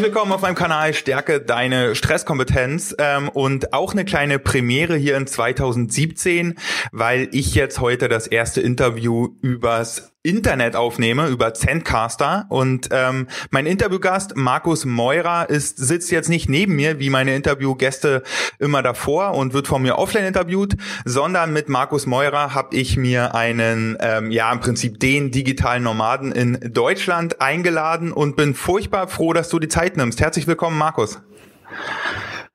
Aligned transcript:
Herzlich 0.00 0.14
willkommen 0.14 0.32
auf 0.32 0.40
meinem 0.40 0.54
Kanal 0.54 0.94
Stärke 0.94 1.42
deine 1.42 1.94
Stresskompetenz. 1.94 2.96
Ähm, 2.96 3.28
und 3.28 3.74
auch 3.74 3.92
eine 3.92 4.06
kleine 4.06 4.38
Premiere 4.38 4.96
hier 4.96 5.14
in 5.18 5.26
2017, 5.26 6.54
weil 6.90 7.28
ich 7.32 7.54
jetzt 7.54 7.80
heute 7.80 8.08
das 8.08 8.26
erste 8.26 8.62
Interview 8.62 9.28
übers 9.42 10.14
Internet 10.22 10.76
aufnehme 10.76 11.28
über 11.28 11.54
Zencaster 11.54 12.44
und 12.50 12.90
ähm, 12.92 13.26
mein 13.50 13.64
Interviewgast 13.64 14.36
Markus 14.36 14.84
Meurer 14.84 15.48
ist 15.48 15.78
sitzt 15.78 16.10
jetzt 16.10 16.28
nicht 16.28 16.46
neben 16.46 16.76
mir 16.76 16.98
wie 16.98 17.08
meine 17.08 17.34
Interviewgäste 17.34 18.22
immer 18.58 18.82
davor 18.82 19.32
und 19.32 19.54
wird 19.54 19.66
von 19.66 19.80
mir 19.80 19.96
offline 19.96 20.26
interviewt, 20.26 20.76
sondern 21.06 21.54
mit 21.54 21.70
Markus 21.70 22.04
Meurer 22.04 22.54
habe 22.54 22.76
ich 22.76 22.98
mir 22.98 23.34
einen 23.34 23.96
ähm, 24.00 24.30
ja 24.30 24.52
im 24.52 24.60
Prinzip 24.60 25.00
den 25.00 25.30
digitalen 25.30 25.84
Nomaden 25.84 26.32
in 26.32 26.70
Deutschland 26.70 27.40
eingeladen 27.40 28.12
und 28.12 28.36
bin 28.36 28.54
furchtbar 28.54 29.08
froh, 29.08 29.32
dass 29.32 29.48
du 29.48 29.58
die 29.58 29.68
Zeit 29.68 29.96
nimmst. 29.96 30.20
Herzlich 30.20 30.46
willkommen, 30.46 30.76
Markus. 30.76 31.18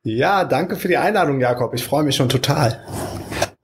Ja, 0.03 0.43
danke 0.43 0.75
für 0.75 0.87
die 0.87 0.97
Einladung, 0.97 1.39
Jakob. 1.39 1.73
Ich 1.73 1.83
freue 1.83 2.03
mich 2.03 2.15
schon 2.15 2.29
total. 2.29 2.79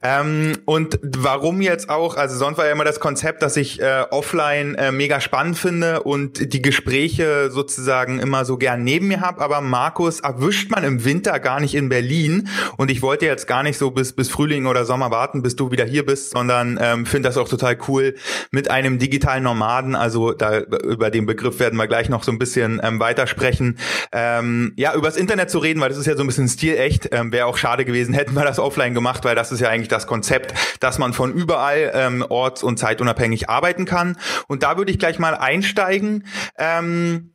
Ähm, 0.04 0.58
und 0.66 1.00
warum 1.04 1.62
jetzt 1.62 1.90
auch, 1.90 2.18
also 2.18 2.36
sonst 2.36 2.58
war 2.58 2.66
ja 2.66 2.72
immer 2.72 2.84
das 2.84 3.00
Konzept, 3.00 3.42
dass 3.44 3.56
ich 3.56 3.82
äh, 3.82 4.04
offline 4.10 4.76
äh, 4.76 4.92
mega 4.92 5.22
spannend 5.22 5.58
finde 5.58 6.02
und 6.02 6.54
die 6.54 6.62
Gespräche 6.62 7.52
sozusagen 7.52 8.20
immer 8.20 8.46
so 8.46 8.58
gern 8.58 8.84
neben 8.84 9.08
mir 9.08 9.22
habe, 9.22 9.42
aber 9.42 9.62
Markus 9.62 10.20
erwischt 10.20 10.72
man 10.72 10.84
im 10.84 11.06
Winter 11.06 11.40
gar 11.40 11.60
nicht 11.60 11.76
in 11.76 11.90
Berlin. 11.90 12.48
Und 12.78 12.90
ich 12.90 13.02
wollte 13.02 13.26
jetzt 13.26 13.48
gar 13.48 13.64
nicht 13.64 13.78
so 13.78 13.92
bis, 13.92 14.14
bis 14.14 14.30
Frühling 14.30 14.66
oder 14.66 14.86
Sommer 14.86 15.12
warten, 15.12 15.44
bis 15.44 15.56
du 15.56 15.72
wieder 15.72 15.86
hier 15.86 16.06
bist, 16.06 16.32
sondern 16.32 16.80
ähm, 16.82 17.06
finde 17.06 17.30
das 17.30 17.38
auch 17.38 17.48
total 17.48 17.78
cool 17.88 18.16
mit 18.50 18.72
einem 18.72 18.98
digitalen 18.98 19.44
Nomaden, 19.44 19.96
also 19.96 20.32
da 20.34 20.60
über 20.60 21.12
den 21.12 21.26
Begriff 21.26 21.60
werden 21.60 21.78
wir 21.78 21.88
gleich 21.88 22.10
noch 22.10 22.24
so 22.24 22.32
ein 22.32 22.40
bisschen 22.40 22.82
ähm, 22.84 23.00
weitersprechen, 23.00 23.78
ähm, 24.12 24.74
ja, 24.78 24.96
übers 24.96 25.16
Internet 25.16 25.52
zu 25.52 25.60
reden, 25.60 25.80
weil 25.80 25.90
das 25.90 25.98
ist 25.98 26.08
ja 26.08 26.16
so 26.16 26.24
ein 26.24 26.28
bisschen 26.28 26.48
stilecht, 26.48 27.10
ähm, 27.12 27.32
wäre 27.32 27.46
auch 27.46 27.58
schade 27.58 27.86
gewesen, 27.86 28.14
hätten 28.14 28.34
wir 28.34 28.44
das 28.44 28.58
offline 28.58 28.94
gemacht, 28.94 29.24
weil 29.26 29.36
das 29.36 29.52
ist 29.52 29.60
ja 29.60 29.70
eigentlich 29.70 29.91
das 29.92 30.08
Konzept, 30.08 30.54
dass 30.80 30.98
man 30.98 31.14
von 31.14 31.34
überall 31.34 31.92
ähm, 31.94 32.26
orts- 32.28 32.64
und 32.64 32.78
zeitunabhängig 32.78 33.50
arbeiten 33.50 33.86
kann. 33.86 34.18
Und 34.48 34.64
da 34.64 34.78
würde 34.78 34.92
ich 34.92 35.00
gleich 35.00 35.20
mal 35.20 35.36
einsteigen. 35.36 36.26
Ähm, 36.58 37.31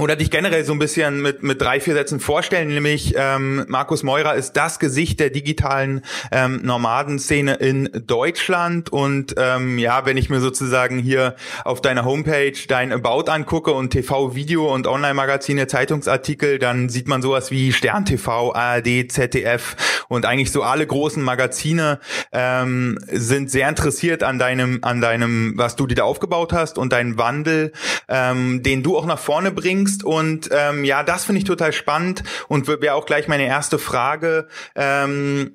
oder 0.00 0.16
dich 0.16 0.30
generell 0.30 0.64
so 0.64 0.72
ein 0.72 0.78
bisschen 0.78 1.20
mit, 1.20 1.42
mit 1.42 1.60
drei, 1.60 1.78
vier 1.78 1.92
Sätzen 1.92 2.20
vorstellen, 2.20 2.68
nämlich 2.68 3.14
ähm, 3.16 3.66
Markus 3.68 4.02
Meurer 4.02 4.34
ist 4.34 4.54
das 4.54 4.78
Gesicht 4.78 5.20
der 5.20 5.28
digitalen 5.28 6.02
ähm, 6.32 6.60
Nomadenszene 6.62 7.56
in 7.56 7.90
Deutschland. 8.06 8.90
Und 8.90 9.34
ähm, 9.36 9.78
ja, 9.78 10.06
wenn 10.06 10.16
ich 10.16 10.30
mir 10.30 10.40
sozusagen 10.40 10.98
hier 10.98 11.36
auf 11.64 11.82
deiner 11.82 12.06
Homepage 12.06 12.54
dein 12.66 12.92
About 12.92 13.30
angucke 13.30 13.72
und 13.72 13.90
TV, 13.90 14.34
Video 14.34 14.72
und 14.72 14.86
Online-Magazine, 14.86 15.66
Zeitungsartikel, 15.66 16.58
dann 16.58 16.88
sieht 16.88 17.06
man 17.06 17.20
sowas 17.20 17.50
wie 17.50 17.72
Stern 17.72 18.06
TV, 18.06 18.54
ARD, 18.54 19.12
ZDF 19.12 19.76
und 20.08 20.24
eigentlich 20.24 20.50
so 20.50 20.62
alle 20.62 20.86
großen 20.86 21.22
Magazine 21.22 22.00
ähm, 22.32 22.98
sind 23.12 23.50
sehr 23.50 23.68
interessiert 23.68 24.22
an 24.22 24.38
deinem, 24.38 24.78
an 24.80 25.02
deinem, 25.02 25.52
was 25.56 25.76
du 25.76 25.86
dir 25.86 25.96
da 25.96 26.04
aufgebaut 26.04 26.54
hast 26.54 26.78
und 26.78 26.94
deinen 26.94 27.18
Wandel, 27.18 27.72
ähm, 28.08 28.62
den 28.62 28.82
du 28.82 28.96
auch 28.96 29.04
nach 29.04 29.18
vorne 29.18 29.50
bringst 29.50 29.89
bringst. 29.90 30.04
Und 30.04 30.48
ähm, 30.52 30.84
ja, 30.84 31.02
das 31.02 31.24
finde 31.24 31.38
ich 31.38 31.44
total 31.44 31.72
spannend 31.72 32.22
und 32.48 32.68
wäre 32.68 32.94
auch 32.94 33.06
gleich 33.06 33.28
meine 33.28 33.46
erste 33.46 33.78
Frage. 33.78 34.46
Ähm, 34.74 35.52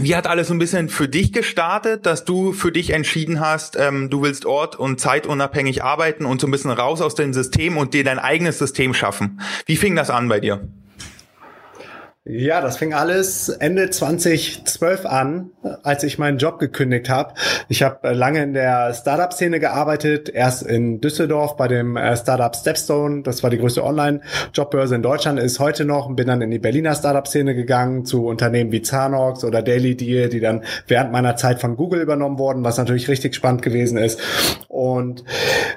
wie 0.00 0.14
hat 0.14 0.28
alles 0.28 0.46
so 0.48 0.54
ein 0.54 0.60
bisschen 0.60 0.88
für 0.88 1.08
dich 1.08 1.32
gestartet, 1.32 2.06
dass 2.06 2.24
du 2.24 2.52
für 2.52 2.70
dich 2.70 2.90
entschieden 2.90 3.40
hast, 3.40 3.76
ähm, 3.76 4.10
du 4.10 4.22
willst 4.22 4.46
ort- 4.46 4.76
und 4.76 5.00
zeitunabhängig 5.00 5.82
arbeiten 5.82 6.24
und 6.24 6.40
so 6.40 6.46
ein 6.46 6.52
bisschen 6.52 6.70
raus 6.70 7.00
aus 7.00 7.16
dem 7.16 7.34
System 7.34 7.76
und 7.76 7.94
dir 7.94 8.04
dein 8.04 8.20
eigenes 8.20 8.58
System 8.58 8.94
schaffen? 8.94 9.40
Wie 9.66 9.76
fing 9.76 9.96
das 9.96 10.10
an 10.10 10.28
bei 10.28 10.38
dir? 10.38 10.68
Ja, 12.30 12.60
das 12.60 12.76
fing 12.76 12.92
alles 12.92 13.48
Ende 13.48 13.88
2012 13.88 15.06
an, 15.06 15.50
als 15.82 16.04
ich 16.04 16.18
meinen 16.18 16.36
Job 16.36 16.58
gekündigt 16.58 17.08
habe. 17.08 17.32
Ich 17.70 17.82
habe 17.82 18.06
äh, 18.06 18.12
lange 18.12 18.42
in 18.42 18.52
der 18.52 18.92
Startup-Szene 18.92 19.60
gearbeitet, 19.60 20.28
erst 20.28 20.62
in 20.62 21.00
Düsseldorf 21.00 21.56
bei 21.56 21.68
dem 21.68 21.96
äh, 21.96 22.14
Startup 22.18 22.54
Stepstone. 22.54 23.22
Das 23.22 23.42
war 23.42 23.48
die 23.48 23.56
größte 23.56 23.82
Online-Jobbörse 23.82 24.96
in 24.96 25.02
Deutschland, 25.02 25.40
ist 25.40 25.58
heute 25.58 25.86
noch. 25.86 26.06
Und 26.06 26.16
bin 26.16 26.26
dann 26.26 26.42
in 26.42 26.50
die 26.50 26.58
Berliner 26.58 26.94
Startup-Szene 26.94 27.54
gegangen 27.54 28.04
zu 28.04 28.26
Unternehmen 28.26 28.72
wie 28.72 28.82
Zanox 28.82 29.42
oder 29.42 29.62
Daily 29.62 29.96
Deal, 29.96 30.28
die 30.28 30.40
dann 30.40 30.64
während 30.86 31.12
meiner 31.12 31.36
Zeit 31.36 31.62
von 31.62 31.76
Google 31.76 32.02
übernommen 32.02 32.38
wurden, 32.38 32.62
was 32.62 32.76
natürlich 32.76 33.08
richtig 33.08 33.36
spannend 33.36 33.62
gewesen 33.62 33.96
ist. 33.96 34.20
Und 34.68 35.24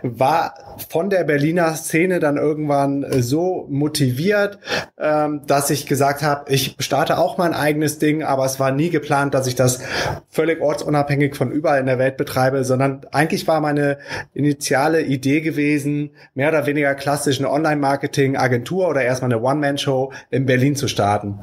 war 0.02 0.78
von 0.90 1.10
der 1.10 1.24
Berliner 1.24 1.76
Szene 1.76 2.20
dann 2.20 2.36
irgendwann 2.36 3.06
so 3.22 3.68
motiviert, 3.70 4.60
ähm, 5.00 5.44
dass 5.48 5.70
ich 5.70 5.88
gesagt 5.88 6.24
habe, 6.24 6.41
ich 6.48 6.76
starte 6.80 7.18
auch 7.18 7.38
mein 7.38 7.54
eigenes 7.54 8.00
Ding, 8.00 8.24
aber 8.24 8.46
es 8.46 8.60
war 8.60 8.72
nie 8.72 8.90
geplant, 8.90 9.34
dass 9.34 9.48
ich 9.48 9.56
das 9.56 9.82
völlig 10.30 10.62
ortsunabhängig 10.62 11.36
von 11.36 11.52
überall 11.52 11.80
in 11.80 11.86
der 11.86 12.00
Welt 12.00 12.18
betreibe, 12.18 12.64
sondern 12.64 13.06
eigentlich 13.12 13.48
war 13.48 13.62
meine 13.62 13.98
initiale 14.34 15.02
Idee 15.02 15.42
gewesen, 15.42 16.12
mehr 16.34 16.50
oder 16.50 16.66
weniger 16.66 16.96
klassisch 16.96 17.40
eine 17.40 17.50
Online-Marketing-Agentur 17.50 18.88
oder 18.88 19.02
erstmal 19.02 19.32
eine 19.32 19.42
One-Man-Show 19.42 20.12
in 20.30 20.46
Berlin 20.46 20.76
zu 20.76 20.88
starten. 20.88 21.40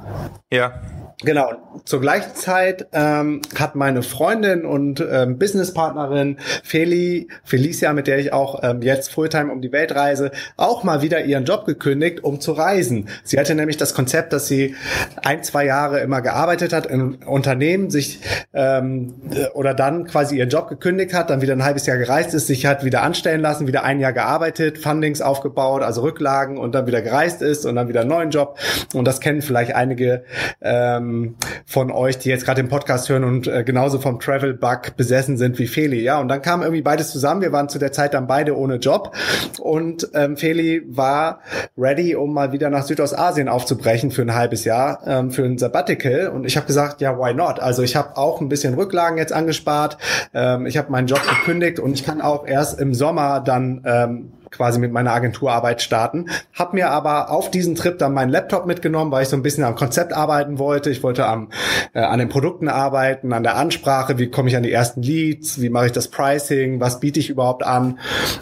Ja. 0.50 0.80
Genau. 1.22 1.50
Zur 1.84 2.00
gleichen 2.00 2.36
Zeit 2.36 2.86
ähm, 2.92 3.40
hat 3.58 3.74
meine 3.74 4.04
Freundin 4.04 4.64
und 4.64 5.04
ähm, 5.10 5.36
Businesspartnerin 5.36 6.36
Feli, 6.62 7.26
Felicia, 7.42 7.92
mit 7.92 8.06
der 8.06 8.18
ich 8.18 8.32
auch 8.32 8.60
ähm, 8.62 8.82
jetzt 8.82 9.12
Fulltime 9.12 9.50
um 9.50 9.60
die 9.60 9.72
Welt 9.72 9.96
reise, 9.96 10.30
auch 10.56 10.84
mal 10.84 11.02
wieder 11.02 11.24
ihren 11.24 11.44
Job 11.44 11.66
gekündigt, 11.66 12.22
um 12.22 12.40
zu 12.40 12.52
reisen. 12.52 13.08
Sie 13.24 13.36
hatte 13.36 13.56
nämlich 13.56 13.76
das 13.76 13.94
Konzept, 13.94 14.32
dass 14.32 14.46
sie 14.46 14.76
ein, 15.24 15.42
zwei 15.42 15.64
Jahre 15.64 15.98
immer 16.00 16.22
gearbeitet 16.22 16.72
hat 16.72 16.86
in 16.86 17.16
Unternehmen, 17.24 17.90
sich 17.90 18.20
ähm, 18.54 19.14
oder 19.54 19.74
dann 19.74 20.04
quasi 20.04 20.38
ihren 20.38 20.50
Job 20.50 20.68
gekündigt 20.68 21.14
hat, 21.14 21.30
dann 21.30 21.40
wieder 21.42 21.54
ein 21.54 21.64
halbes 21.64 21.86
Jahr 21.86 21.98
gereist 21.98 22.32
ist, 22.32 22.46
sich 22.46 22.64
hat 22.64 22.84
wieder 22.84 23.02
anstellen 23.02 23.40
lassen, 23.40 23.66
wieder 23.66 23.82
ein 23.82 23.98
Jahr 23.98 24.12
gearbeitet, 24.12 24.78
Fundings 24.78 25.20
aufgebaut, 25.20 25.82
also 25.82 26.02
Rücklagen 26.02 26.58
und 26.58 26.76
dann 26.76 26.86
wieder 26.86 27.02
gereist 27.02 27.42
ist 27.42 27.66
und 27.66 27.74
dann 27.74 27.88
wieder 27.88 28.02
einen 28.02 28.10
neuen 28.10 28.30
Job. 28.30 28.56
Und 28.94 29.04
das 29.04 29.20
kennen 29.20 29.42
vielleicht 29.42 29.74
einige 29.74 30.22
ähm, 30.60 31.07
ähm, 31.08 31.36
von 31.66 31.90
euch, 31.90 32.18
die 32.18 32.28
jetzt 32.28 32.44
gerade 32.44 32.62
den 32.62 32.68
Podcast 32.68 33.08
hören 33.08 33.24
und 33.24 33.46
äh, 33.46 33.64
genauso 33.64 33.98
vom 33.98 34.20
Travel 34.20 34.54
Bug 34.54 34.96
besessen 34.96 35.36
sind 35.36 35.58
wie 35.58 35.66
Feli. 35.66 36.00
Ja, 36.00 36.20
und 36.20 36.28
dann 36.28 36.42
kam 36.42 36.62
irgendwie 36.62 36.82
beides 36.82 37.10
zusammen. 37.10 37.40
Wir 37.40 37.52
waren 37.52 37.68
zu 37.68 37.78
der 37.78 37.92
Zeit 37.92 38.14
dann 38.14 38.26
beide 38.26 38.56
ohne 38.56 38.76
Job 38.76 39.14
und 39.60 40.08
ähm, 40.14 40.36
Feli 40.36 40.82
war 40.86 41.40
ready, 41.76 42.14
um 42.14 42.32
mal 42.32 42.52
wieder 42.52 42.70
nach 42.70 42.84
Südostasien 42.84 43.48
aufzubrechen 43.48 44.10
für 44.10 44.22
ein 44.22 44.34
halbes 44.34 44.64
Jahr, 44.64 45.00
ähm, 45.06 45.30
für 45.30 45.44
ein 45.44 45.58
Sabbatical. 45.58 46.28
Und 46.28 46.44
ich 46.44 46.56
habe 46.56 46.66
gesagt, 46.66 47.00
ja, 47.00 47.18
why 47.18 47.34
not? 47.34 47.60
Also 47.60 47.82
ich 47.82 47.96
habe 47.96 48.16
auch 48.16 48.40
ein 48.40 48.48
bisschen 48.48 48.74
Rücklagen 48.74 49.18
jetzt 49.18 49.32
angespart. 49.32 49.98
Ähm, 50.34 50.66
ich 50.66 50.76
habe 50.76 50.90
meinen 50.90 51.06
Job 51.06 51.22
gekündigt 51.28 51.80
und 51.80 51.92
ich 51.92 52.04
kann 52.04 52.20
auch 52.20 52.46
erst 52.46 52.80
im 52.80 52.94
Sommer 52.94 53.40
dann 53.40 53.82
ähm, 53.84 54.32
quasi 54.50 54.78
mit 54.78 54.92
meiner 54.92 55.12
Agenturarbeit 55.12 55.82
starten. 55.82 56.26
Hab 56.54 56.74
mir 56.74 56.90
aber 56.90 57.30
auf 57.30 57.50
diesen 57.50 57.74
Trip 57.74 57.98
dann 57.98 58.14
meinen 58.14 58.30
Laptop 58.30 58.66
mitgenommen, 58.66 59.10
weil 59.10 59.22
ich 59.22 59.28
so 59.28 59.36
ein 59.36 59.42
bisschen 59.42 59.64
am 59.64 59.74
Konzept 59.74 60.12
arbeiten 60.12 60.58
wollte. 60.58 60.90
Ich 60.90 61.02
wollte 61.02 61.26
am, 61.26 61.50
äh, 61.94 62.00
an 62.00 62.18
den 62.18 62.28
Produkten 62.28 62.68
arbeiten, 62.68 63.32
an 63.32 63.42
der 63.42 63.56
Ansprache, 63.56 64.18
wie 64.18 64.30
komme 64.30 64.48
ich 64.48 64.56
an 64.56 64.62
die 64.62 64.72
ersten 64.72 65.02
Leads, 65.02 65.60
wie 65.60 65.70
mache 65.70 65.86
ich 65.86 65.92
das 65.92 66.08
Pricing, 66.08 66.80
was 66.80 67.00
biete 67.00 67.20
ich 67.20 67.30
überhaupt 67.30 67.64
an. 67.64 67.98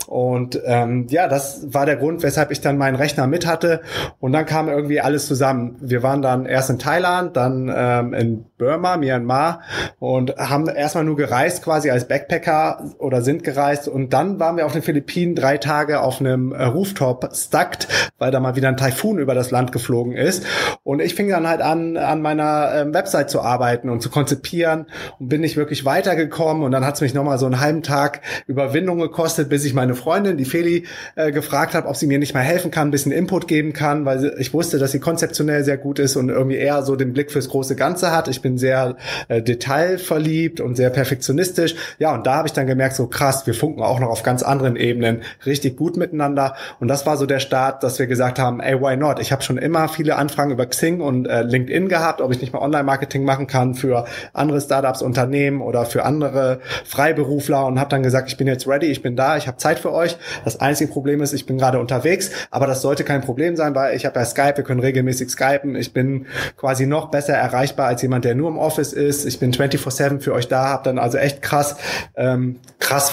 Und 0.07 0.61
ähm, 0.65 1.07
ja, 1.11 1.29
das 1.29 1.67
war 1.73 1.87
der 1.87 1.97
Grund, 1.97 2.23
weshalb 2.23 2.51
ich 2.51 2.61
dann 2.61 2.79
meinen 2.79 2.97
Rechner 2.97 3.27
mit 3.27 3.47
hatte. 3.47 3.83
Und 4.21 4.33
dann 4.33 4.47
kam 4.47 4.69
irgendwie 4.69 5.01
alles 5.01 5.27
zusammen. 5.27 5.77
Wir 5.81 6.03
waren 6.03 6.23
dann 6.23 6.47
erst 6.47 6.71
in 6.71 6.79
Thailand, 6.79 7.37
dann 7.37 7.73
ähm, 7.75 8.15
in 8.15 8.47
Burma, 8.59 8.97
Myanmar 8.97 9.61
und 9.99 10.37
haben 10.37 10.69
erstmal 10.69 11.05
nur 11.05 11.17
gereist 11.17 11.63
quasi 11.63 11.91
als 11.91 12.09
Backpacker 12.09 12.93
oder 12.99 13.23
sind 13.23 13.45
gereist 13.45 13.89
und 13.89 14.13
dann 14.13 14.41
waren 14.41 14.57
wir 14.57 14.67
auf 14.67 14.73
den 14.73 14.83
Philippinen 14.83 15.35
drei 15.35 15.59
Tage 15.59 15.96
auf 16.03 16.21
einem 16.21 16.53
äh, 16.53 16.65
Rooftop 16.65 17.29
stuckt, 17.35 17.89
weil 18.19 18.31
da 18.31 18.41
mal 18.41 18.57
wieder 18.57 18.69
ein 18.69 18.77
Taifun 18.77 19.19
über 19.19 19.35
das 19.35 19.51
Land 19.51 19.73
geflogen 19.73 20.15
ist 20.15 20.45
und 20.83 21.01
ich 21.01 21.15
fing 21.15 21.29
dann 21.29 21.49
halt 21.49 21.61
an, 21.61 21.97
an 21.97 22.23
meiner 22.23 22.73
ähm, 22.75 22.95
Website 22.95 23.31
zu 23.31 23.41
arbeiten 23.41 23.91
und 23.91 24.03
zu 24.03 24.11
konzipieren 24.11 24.87
und 25.19 25.29
bin 25.29 25.41
nicht 25.41 25.57
wirklich 25.57 25.85
weitergekommen 25.85 26.63
und 26.63 26.73
dann 26.73 26.85
hat 26.85 26.97
es 26.97 27.01
mich 27.01 27.15
nochmal 27.15 27.39
so 27.39 27.47
einen 27.47 27.61
halben 27.61 27.83
Tag 27.83 28.21
Überwindung 28.47 28.99
gekostet, 28.99 29.49
bis 29.49 29.65
ich 29.65 29.75
meine 29.75 29.95
Freundin, 29.95 30.37
die 30.37 30.45
Feli, 30.45 30.87
äh, 31.15 31.33
gefragt 31.33 31.75
habe, 31.75 31.89
ob 31.89 31.97
sie 31.97 32.07
mir 32.07 32.19
nicht 32.19 32.35
mal 32.35 32.41
helfen 32.41 32.71
kann, 32.71 32.89
ein 32.89 32.91
bisschen 32.91 33.13
Input 33.13 33.49
geben 33.49 33.73
kann, 33.73 34.05
weil 34.05 34.35
ich 34.39 34.53
wusste, 34.53 34.79
dass 34.79 34.93
sie 34.93 35.01
konzeptionell 35.01 35.65
sehr 35.65 35.77
gut 35.77 35.99
ist 35.99 36.17
und 36.17 36.29
irgendwie 36.29 36.57
eher 36.57 36.83
so 36.83 36.97
den 36.97 37.13
Blick 37.13 37.31
fürs 37.31 37.49
große 37.49 37.77
Ganze 37.77 38.11
hat. 38.11 38.29
Ich 38.29 38.43
bin 38.43 38.59
sehr 38.59 38.97
äh, 39.29 39.43
detailverliebt 39.43 40.61
und 40.61 40.77
sehr 40.77 40.91
perfektionistisch. 40.91 41.75
Ja, 41.99 42.15
und 42.15 42.27
da 42.27 42.37
habe 42.37 42.49
ich 42.49 42.53
dann 42.53 42.67
gemerkt, 42.67 42.97
so 42.97 43.07
krass, 43.07 43.47
wir 43.47 43.55
funken 43.55 43.83
auch 43.83 44.01
noch 44.01 44.09
auf 44.09 44.23
ganz 44.23 44.43
anderen 44.43 44.77
Ebenen 44.77 45.23
richtig 45.45 45.77
gut 45.77 45.86
miteinander. 45.95 46.55
Und 46.81 46.89
das 46.89 47.07
war 47.07 47.17
so 47.17 47.27
der 47.27 47.39
Start, 47.39 47.83
dass 47.83 47.99
wir 47.99 48.07
gesagt 48.07 48.39
haben, 48.39 48.61
ey, 48.61 48.81
why 48.81 48.97
not? 48.97 49.21
Ich 49.21 49.31
habe 49.31 49.43
schon 49.43 49.59
immer 49.59 49.89
viele 49.89 50.17
Anfragen 50.17 50.51
über 50.51 50.67
Xing 50.67 51.01
und 51.01 51.27
äh, 51.27 51.43
LinkedIn 51.43 51.89
gehabt, 51.89 52.21
ob 52.21 52.33
ich 52.33 52.41
nicht 52.41 52.53
mal 52.53 52.61
Online-Marketing 52.61 53.25
machen 53.25 53.47
kann 53.47 53.75
für 53.75 54.07
andere 54.33 54.61
Startups, 54.61 55.03
Unternehmen 55.03 55.61
oder 55.61 55.85
für 55.85 56.05
andere 56.05 56.61
Freiberufler 56.85 57.67
und 57.67 57.79
habe 57.79 57.91
dann 57.91 58.03
gesagt, 58.03 58.29
ich 58.29 58.37
bin 58.37 58.47
jetzt 58.47 58.67
ready, 58.67 58.87
ich 58.87 59.03
bin 59.03 59.17
da, 59.17 59.37
ich 59.37 59.47
habe 59.47 59.59
Zeit 59.59 59.79
für 59.79 59.93
euch. 59.93 60.17
Das 60.45 60.61
einzige 60.61 60.91
Problem 60.91 61.23
ist, 61.23 61.33
ich 61.33 61.47
bin 61.47 61.59
gerade 61.59 61.79
unterwegs, 61.79 62.31
aber 62.51 62.67
das 62.67 62.83
sollte 62.83 63.05
kein 63.05 63.21
Problem 63.21 63.57
sein, 63.57 63.75
weil 63.75 63.95
ich 63.95 64.07
habe 64.07 64.19
ja 64.19 64.25
Skype, 64.25 64.57
wir 64.57 64.65
können 64.65 64.81
regelmäßig 64.81 65.31
skypen. 65.31 65.77
Ich 65.77 65.93
bin 65.93 66.27
quasi 66.57 66.87
noch 66.87 67.11
besser 67.11 67.35
erreichbar 67.35 67.87
als 67.87 68.03
jemand, 68.03 68.25
der 68.25 68.35
nur 68.35 68.49
im 68.49 68.59
Office 68.59 68.93
ist. 68.93 69.27
Ich 69.27 69.39
bin 69.39 69.53
24/7 69.53 70.21
für 70.21 70.33
euch 70.33 70.49
da, 70.49 70.69
habe 70.69 70.85
dann 70.85 70.99
also 70.99 71.19
echt 71.19 71.43
krass 71.43 71.77
ähm, 72.17 72.61
krass 72.79 73.13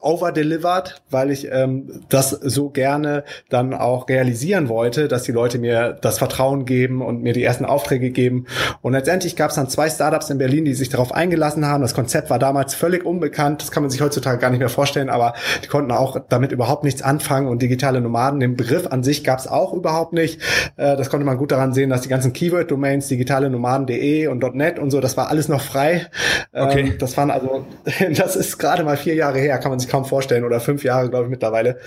overdelivered, 0.00 1.02
weil 1.10 1.30
ich 1.30 1.48
ähm, 1.50 2.03
das 2.08 2.30
so 2.30 2.70
gerne 2.70 3.24
dann 3.48 3.74
auch 3.74 4.08
realisieren 4.08 4.68
wollte, 4.68 5.08
dass 5.08 5.22
die 5.22 5.32
Leute 5.32 5.58
mir 5.58 5.96
das 6.00 6.18
Vertrauen 6.18 6.64
geben 6.64 7.02
und 7.02 7.22
mir 7.22 7.32
die 7.32 7.42
ersten 7.42 7.64
Aufträge 7.64 8.10
geben. 8.10 8.46
Und 8.82 8.92
letztendlich 8.92 9.36
gab 9.36 9.50
es 9.50 9.56
dann 9.56 9.68
zwei 9.68 9.88
Startups 9.88 10.30
in 10.30 10.38
Berlin, 10.38 10.64
die 10.64 10.74
sich 10.74 10.88
darauf 10.88 11.12
eingelassen 11.12 11.66
haben. 11.66 11.82
Das 11.82 11.94
Konzept 11.94 12.30
war 12.30 12.38
damals 12.38 12.74
völlig 12.74 13.04
unbekannt. 13.04 13.62
Das 13.62 13.70
kann 13.70 13.82
man 13.82 13.90
sich 13.90 14.00
heutzutage 14.00 14.38
gar 14.38 14.50
nicht 14.50 14.60
mehr 14.60 14.68
vorstellen, 14.68 15.10
aber 15.10 15.34
die 15.62 15.68
konnten 15.68 15.92
auch 15.92 16.18
damit 16.28 16.52
überhaupt 16.52 16.84
nichts 16.84 17.02
anfangen. 17.02 17.48
Und 17.48 17.62
digitale 17.62 18.00
Nomaden, 18.00 18.40
den 18.40 18.56
Begriff 18.56 18.86
an 18.88 19.02
sich 19.02 19.24
gab 19.24 19.38
es 19.38 19.46
auch 19.46 19.72
überhaupt 19.72 20.12
nicht. 20.12 20.40
Äh, 20.76 20.96
das 20.96 21.10
konnte 21.10 21.26
man 21.26 21.38
gut 21.38 21.52
daran 21.52 21.74
sehen, 21.74 21.90
dass 21.90 22.02
die 22.02 22.08
ganzen 22.08 22.32
Keyword-Domains, 22.32 23.08
digitale 23.08 23.50
Nomaden.de 23.50 24.26
und 24.28 24.44
.net 24.54 24.78
und 24.78 24.90
so, 24.90 25.00
das 25.00 25.16
war 25.16 25.30
alles 25.30 25.48
noch 25.48 25.60
frei. 25.60 26.06
Ähm, 26.52 26.68
okay. 26.68 26.94
Das 26.98 27.16
waren 27.16 27.30
also, 27.30 27.66
das 28.16 28.36
ist 28.36 28.58
gerade 28.58 28.84
mal 28.84 28.96
vier 28.96 29.14
Jahre 29.14 29.38
her, 29.38 29.58
kann 29.58 29.70
man 29.70 29.78
sich 29.78 29.90
kaum 29.90 30.04
vorstellen, 30.04 30.44
oder 30.44 30.60
fünf 30.60 30.84
Jahre, 30.84 31.10
glaube 31.10 31.24
ich, 31.24 31.30
mittlerweile. 31.30 31.78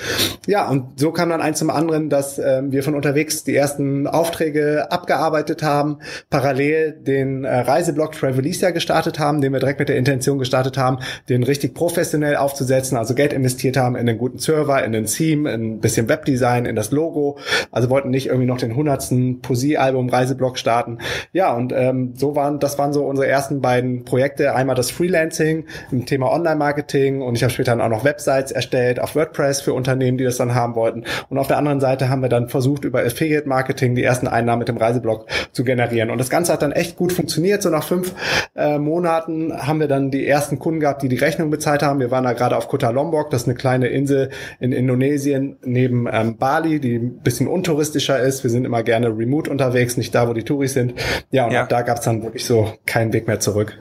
Ja, 0.47 0.69
und 0.69 0.99
so 0.99 1.11
kam 1.11 1.29
dann 1.29 1.41
eins 1.41 1.59
zum 1.59 1.69
anderen, 1.69 2.09
dass 2.09 2.39
ähm, 2.39 2.71
wir 2.71 2.83
von 2.83 2.95
unterwegs 2.95 3.43
die 3.43 3.55
ersten 3.55 4.07
Aufträge 4.07 4.91
abgearbeitet 4.91 5.63
haben, 5.63 5.99
parallel 6.29 6.93
den 6.93 7.43
äh, 7.43 7.59
Reiseblog 7.59 8.13
Travelicia 8.13 8.71
gestartet 8.71 9.19
haben, 9.19 9.41
den 9.41 9.53
wir 9.53 9.59
direkt 9.59 9.79
mit 9.79 9.89
der 9.89 9.97
Intention 9.97 10.39
gestartet 10.39 10.77
haben, 10.77 10.99
den 11.29 11.43
richtig 11.43 11.73
professionell 11.73 12.37
aufzusetzen, 12.37 12.97
also 12.97 13.13
Geld 13.13 13.33
investiert 13.33 13.77
haben 13.77 13.95
in 13.95 14.07
einen 14.07 14.17
guten 14.17 14.39
Server, 14.39 14.83
in 14.83 14.91
den 14.91 15.05
Theme, 15.05 15.51
in 15.51 15.75
ein 15.75 15.79
bisschen 15.79 16.09
Webdesign, 16.09 16.65
in 16.65 16.75
das 16.75 16.91
Logo. 16.91 17.37
Also 17.71 17.89
wollten 17.89 18.09
nicht 18.09 18.27
irgendwie 18.27 18.47
noch 18.47 18.57
den 18.57 18.75
hundertsten 18.75 19.41
Poesie-Album 19.41 20.09
Reiseblog 20.09 20.57
starten. 20.57 20.99
Ja, 21.33 21.53
und 21.53 21.73
ähm, 21.75 22.13
so 22.15 22.35
waren, 22.35 22.59
das 22.59 22.77
waren 22.77 22.93
so 22.93 23.05
unsere 23.05 23.27
ersten 23.27 23.61
beiden 23.61 24.05
Projekte. 24.05 24.55
Einmal 24.55 24.75
das 24.75 24.91
Freelancing 24.91 25.65
im 25.91 26.05
Thema 26.05 26.31
Online-Marketing 26.31 27.21
und 27.21 27.35
ich 27.35 27.43
habe 27.43 27.51
später 27.51 27.71
dann 27.71 27.81
auch 27.81 27.89
noch 27.89 28.03
Websites 28.03 28.51
erstellt 28.51 28.99
auf 28.99 29.15
WordPress 29.15 29.61
für 29.61 29.73
Unternehmen, 29.73 29.96
die 29.99 30.23
das 30.23 30.37
dann 30.37 30.55
haben 30.55 30.75
wollten. 30.75 31.03
Und 31.29 31.37
auf 31.37 31.47
der 31.47 31.57
anderen 31.57 31.79
Seite 31.79 32.09
haben 32.09 32.21
wir 32.21 32.29
dann 32.29 32.49
versucht, 32.49 32.85
über 32.85 33.01
Affiliate-Marketing 33.01 33.95
die 33.95 34.03
ersten 34.03 34.27
Einnahmen 34.27 34.59
mit 34.59 34.67
dem 34.67 34.77
Reiseblog 34.77 35.25
zu 35.51 35.63
generieren. 35.63 36.09
Und 36.09 36.17
das 36.17 36.29
Ganze 36.29 36.53
hat 36.53 36.61
dann 36.61 36.71
echt 36.71 36.97
gut 36.97 37.11
funktioniert. 37.11 37.61
So 37.61 37.69
nach 37.69 37.83
fünf 37.83 38.13
äh, 38.55 38.77
Monaten 38.77 39.53
haben 39.55 39.79
wir 39.79 39.87
dann 39.87 40.11
die 40.11 40.27
ersten 40.27 40.59
Kunden 40.59 40.79
gehabt, 40.79 41.01
die 41.01 41.09
die 41.09 41.17
Rechnung 41.17 41.49
bezahlt 41.49 41.83
haben. 41.83 41.99
Wir 41.99 42.11
waren 42.11 42.23
da 42.23 42.33
gerade 42.33 42.55
auf 42.55 42.67
Kota 42.67 42.89
Lombok, 42.89 43.29
das 43.29 43.43
ist 43.43 43.47
eine 43.47 43.55
kleine 43.55 43.87
Insel 43.87 44.29
in 44.59 44.71
Indonesien 44.71 45.57
neben 45.63 46.07
ähm, 46.11 46.37
Bali, 46.37 46.79
die 46.79 46.95
ein 46.95 47.19
bisschen 47.19 47.47
untouristischer 47.47 48.19
ist. 48.19 48.43
Wir 48.43 48.51
sind 48.51 48.65
immer 48.65 48.83
gerne 48.83 49.07
remote 49.07 49.49
unterwegs, 49.49 49.97
nicht 49.97 50.13
da, 50.13 50.27
wo 50.27 50.33
die 50.33 50.43
Touris 50.43 50.73
sind. 50.73 50.93
Ja, 51.31 51.45
und 51.45 51.51
ja. 51.51 51.63
ab 51.63 51.69
da 51.69 51.81
gab 51.81 51.97
es 51.97 52.03
dann 52.03 52.23
wirklich 52.23 52.45
so 52.45 52.73
keinen 52.85 53.13
Weg 53.13 53.27
mehr 53.27 53.39
zurück. 53.39 53.77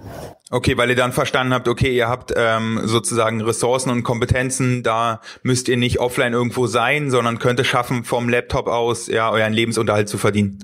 Okay, 0.48 0.76
weil 0.76 0.90
ihr 0.90 0.96
dann 0.96 1.10
verstanden 1.10 1.52
habt, 1.52 1.66
okay, 1.66 1.96
ihr 1.96 2.08
habt 2.08 2.32
ähm, 2.36 2.80
sozusagen 2.84 3.40
Ressourcen 3.40 3.90
und 3.90 4.04
Kompetenzen, 4.04 4.84
da 4.84 5.20
müsst 5.42 5.68
ihr 5.68 5.76
nicht 5.76 5.98
offline 6.06 6.32
irgendwo 6.32 6.66
sein, 6.66 7.10
sondern 7.10 7.38
könnt 7.38 7.60
es 7.60 7.66
schaffen, 7.66 8.04
vom 8.04 8.28
Laptop 8.28 8.68
aus 8.68 9.08
ja 9.08 9.30
euren 9.30 9.52
Lebensunterhalt 9.52 10.08
zu 10.08 10.18
verdienen. 10.18 10.58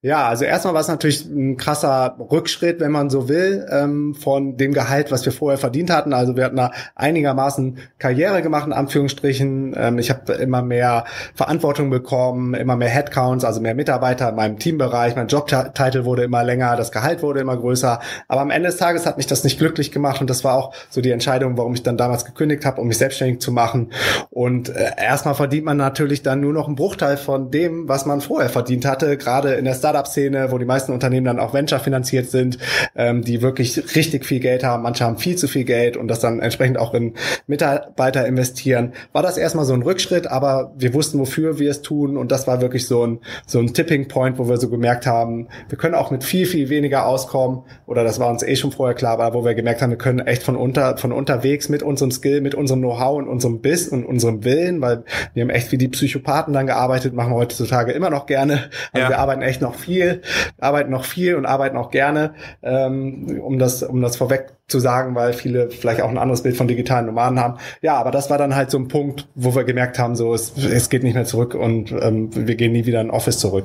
Ja, 0.00 0.28
also 0.28 0.44
erstmal 0.44 0.74
war 0.74 0.80
es 0.80 0.86
natürlich 0.86 1.24
ein 1.24 1.56
krasser 1.56 2.16
Rückschritt, 2.30 2.78
wenn 2.78 2.92
man 2.92 3.10
so 3.10 3.28
will, 3.28 3.66
ähm, 3.68 4.14
von 4.14 4.56
dem 4.56 4.72
Gehalt, 4.72 5.10
was 5.10 5.24
wir 5.24 5.32
vorher 5.32 5.58
verdient 5.58 5.90
hatten. 5.90 6.12
Also 6.12 6.36
wir 6.36 6.44
hatten 6.44 6.54
da 6.54 6.70
einigermaßen 6.94 7.78
Karriere 7.98 8.40
gemacht, 8.40 8.68
in 8.68 8.72
Anführungsstrichen. 8.72 9.74
Ähm, 9.76 9.98
ich 9.98 10.10
habe 10.10 10.34
immer 10.34 10.62
mehr 10.62 11.04
Verantwortung 11.34 11.90
bekommen, 11.90 12.54
immer 12.54 12.76
mehr 12.76 12.90
Headcounts, 12.90 13.44
also 13.44 13.60
mehr 13.60 13.74
Mitarbeiter 13.74 14.28
in 14.28 14.36
meinem 14.36 14.60
Teambereich. 14.60 15.16
Mein 15.16 15.26
Jobtitel 15.26 16.04
wurde 16.04 16.22
immer 16.22 16.44
länger, 16.44 16.76
das 16.76 16.92
Gehalt 16.92 17.20
wurde 17.24 17.40
immer 17.40 17.56
größer. 17.56 17.98
Aber 18.28 18.40
am 18.42 18.50
Ende 18.50 18.68
des 18.68 18.76
Tages 18.76 19.04
hat 19.04 19.16
mich 19.16 19.26
das 19.26 19.42
nicht 19.42 19.58
glücklich 19.58 19.90
gemacht 19.90 20.20
und 20.20 20.30
das 20.30 20.44
war 20.44 20.54
auch 20.54 20.74
so 20.90 21.00
die 21.00 21.10
Entscheidung, 21.10 21.58
warum 21.58 21.74
ich 21.74 21.82
dann 21.82 21.96
damals 21.96 22.24
gekündigt 22.24 22.64
habe, 22.64 22.80
um 22.80 22.86
mich 22.86 22.98
selbstständig 22.98 23.40
zu 23.40 23.50
machen. 23.50 23.90
Und 24.30 24.68
äh, 24.68 24.92
erstmal 24.96 25.34
verdient 25.34 25.64
man 25.64 25.76
natürlich 25.76 26.22
dann 26.22 26.38
nur 26.38 26.52
noch 26.52 26.68
einen 26.68 26.76
Bruchteil 26.76 27.16
von 27.16 27.50
dem, 27.50 27.88
was 27.88 28.06
man 28.06 28.20
vorher 28.20 28.48
verdient 28.48 28.86
hatte, 28.86 29.16
gerade 29.16 29.54
in 29.54 29.64
der 29.64 29.74
Startup-Szene, 29.88 30.50
wo 30.50 30.58
die 30.58 30.64
meisten 30.64 30.92
Unternehmen 30.92 31.24
dann 31.24 31.40
auch 31.40 31.54
Venture 31.54 31.80
finanziert 31.80 32.30
sind, 32.30 32.58
ähm, 32.94 33.22
die 33.22 33.40
wirklich 33.40 33.96
richtig 33.96 34.26
viel 34.26 34.40
Geld 34.40 34.64
haben. 34.64 34.82
Manche 34.82 35.04
haben 35.04 35.16
viel 35.16 35.36
zu 35.36 35.48
viel 35.48 35.64
Geld 35.64 35.96
und 35.96 36.08
das 36.08 36.20
dann 36.20 36.40
entsprechend 36.40 36.78
auch 36.78 36.92
in 36.92 37.14
Mitarbeiter 37.46 38.26
investieren. 38.26 38.92
War 39.12 39.22
das 39.22 39.38
erstmal 39.38 39.64
so 39.64 39.72
ein 39.72 39.82
Rückschritt, 39.82 40.26
aber 40.26 40.72
wir 40.76 40.92
wussten, 40.92 41.18
wofür 41.18 41.58
wir 41.58 41.70
es 41.70 41.80
tun 41.80 42.16
und 42.16 42.30
das 42.30 42.46
war 42.46 42.60
wirklich 42.60 42.86
so 42.86 43.06
ein, 43.06 43.20
so 43.46 43.58
ein 43.58 43.72
Tipping 43.72 44.08
Point, 44.08 44.38
wo 44.38 44.48
wir 44.48 44.58
so 44.58 44.68
gemerkt 44.68 45.06
haben, 45.06 45.48
wir 45.68 45.78
können 45.78 45.94
auch 45.94 46.10
mit 46.10 46.22
viel, 46.22 46.46
viel 46.46 46.68
weniger 46.68 47.06
auskommen 47.06 47.62
oder 47.86 48.04
das 48.04 48.20
war 48.20 48.28
uns 48.28 48.42
eh 48.42 48.56
schon 48.56 48.72
vorher 48.72 48.94
klar, 48.94 49.18
aber 49.18 49.38
wo 49.38 49.44
wir 49.44 49.54
gemerkt 49.54 49.80
haben, 49.80 49.90
wir 49.90 49.98
können 49.98 50.20
echt 50.20 50.42
von 50.42 50.56
unter, 50.56 50.98
von 50.98 51.12
unterwegs 51.12 51.68
mit 51.68 51.82
unserem 51.82 52.10
Skill, 52.10 52.42
mit 52.42 52.54
unserem 52.54 52.80
Know-how 52.80 53.18
und 53.18 53.28
unserem 53.28 53.60
Biss 53.60 53.88
und 53.88 54.04
unserem 54.04 54.44
Willen, 54.44 54.80
weil 54.82 55.04
wir 55.32 55.42
haben 55.42 55.50
echt 55.50 55.72
wie 55.72 55.78
die 55.78 55.88
Psychopathen 55.88 56.52
dann 56.52 56.66
gearbeitet, 56.66 57.14
machen 57.14 57.32
wir 57.32 57.36
heutzutage 57.36 57.92
immer 57.92 58.10
noch 58.10 58.26
gerne. 58.26 58.68
Also 58.92 59.04
ja. 59.04 59.08
wir 59.08 59.18
arbeiten 59.18 59.42
echt 59.42 59.62
noch 59.62 59.74
viel, 59.78 60.22
arbeiten 60.58 60.90
noch 60.90 61.04
viel 61.04 61.36
und 61.36 61.46
arbeiten 61.46 61.76
auch 61.76 61.90
gerne, 61.90 62.34
ähm, 62.62 63.40
um 63.40 63.58
das, 63.58 63.82
um 63.82 64.00
das 64.00 64.16
vorweg 64.16 64.52
zu 64.68 64.80
sagen, 64.80 65.14
weil 65.14 65.32
viele 65.32 65.70
vielleicht 65.70 66.02
auch 66.02 66.10
ein 66.10 66.18
anderes 66.18 66.42
Bild 66.42 66.56
von 66.56 66.68
digitalen 66.68 67.06
Nomaden 67.06 67.40
haben. 67.40 67.58
Ja, 67.80 67.96
aber 67.96 68.10
das 68.10 68.28
war 68.30 68.38
dann 68.38 68.54
halt 68.54 68.70
so 68.70 68.78
ein 68.78 68.88
Punkt, 68.88 69.28
wo 69.34 69.54
wir 69.54 69.64
gemerkt 69.64 69.98
haben, 69.98 70.14
so 70.14 70.34
es, 70.34 70.52
es 70.56 70.90
geht 70.90 71.02
nicht 71.02 71.14
mehr 71.14 71.24
zurück 71.24 71.54
und 71.54 71.92
ähm, 71.92 72.30
wir 72.34 72.54
gehen 72.54 72.72
nie 72.72 72.84
wieder 72.84 73.00
in 73.00 73.10
Office 73.10 73.38
zurück. 73.38 73.64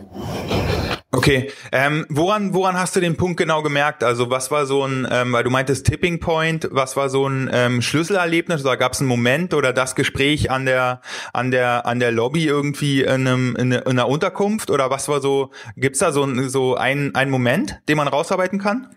Okay, 1.15 1.51
ähm, 1.71 2.07
woran 2.09 2.55
woran 2.55 2.75
hast 2.75 2.95
du 2.95 2.99
den 2.99 3.15
Punkt 3.17 3.37
genau 3.37 3.61
gemerkt? 3.61 4.03
Also 4.03 4.31
was 4.31 4.49
war 4.49 4.65
so 4.65 4.83
ein, 4.83 5.07
ähm, 5.11 5.31
weil 5.31 5.43
du 5.43 5.51
meintest 5.51 5.85
Tipping 5.85 6.19
Point, 6.19 6.67
was 6.71 6.97
war 6.97 7.07
so 7.07 7.27
ein 7.27 7.51
ähm, 7.53 7.83
Schlüsselerlebnis 7.83 8.65
oder 8.65 8.77
gab 8.77 8.93
es 8.93 8.99
einen 8.99 9.09
Moment 9.09 9.53
oder 9.53 9.73
das 9.73 9.93
Gespräch 9.93 10.49
an 10.49 10.65
der 10.65 11.01
an 11.31 11.51
der 11.51 11.85
an 11.85 11.99
der 11.99 12.11
Lobby 12.11 12.47
irgendwie 12.47 13.03
in, 13.03 13.27
einem, 13.27 13.55
in, 13.55 13.73
in 13.73 13.83
einer 13.85 14.07
Unterkunft 14.07 14.71
oder 14.71 14.89
was 14.89 15.07
war 15.07 15.21
so? 15.21 15.51
Gibt's 15.77 15.99
da 15.99 16.11
so 16.11 16.27
so 16.49 16.75
ein 16.77 17.13
ein 17.13 17.29
Moment, 17.29 17.79
den 17.87 17.97
man 17.97 18.07
rausarbeiten 18.07 18.57
kann? 18.57 18.87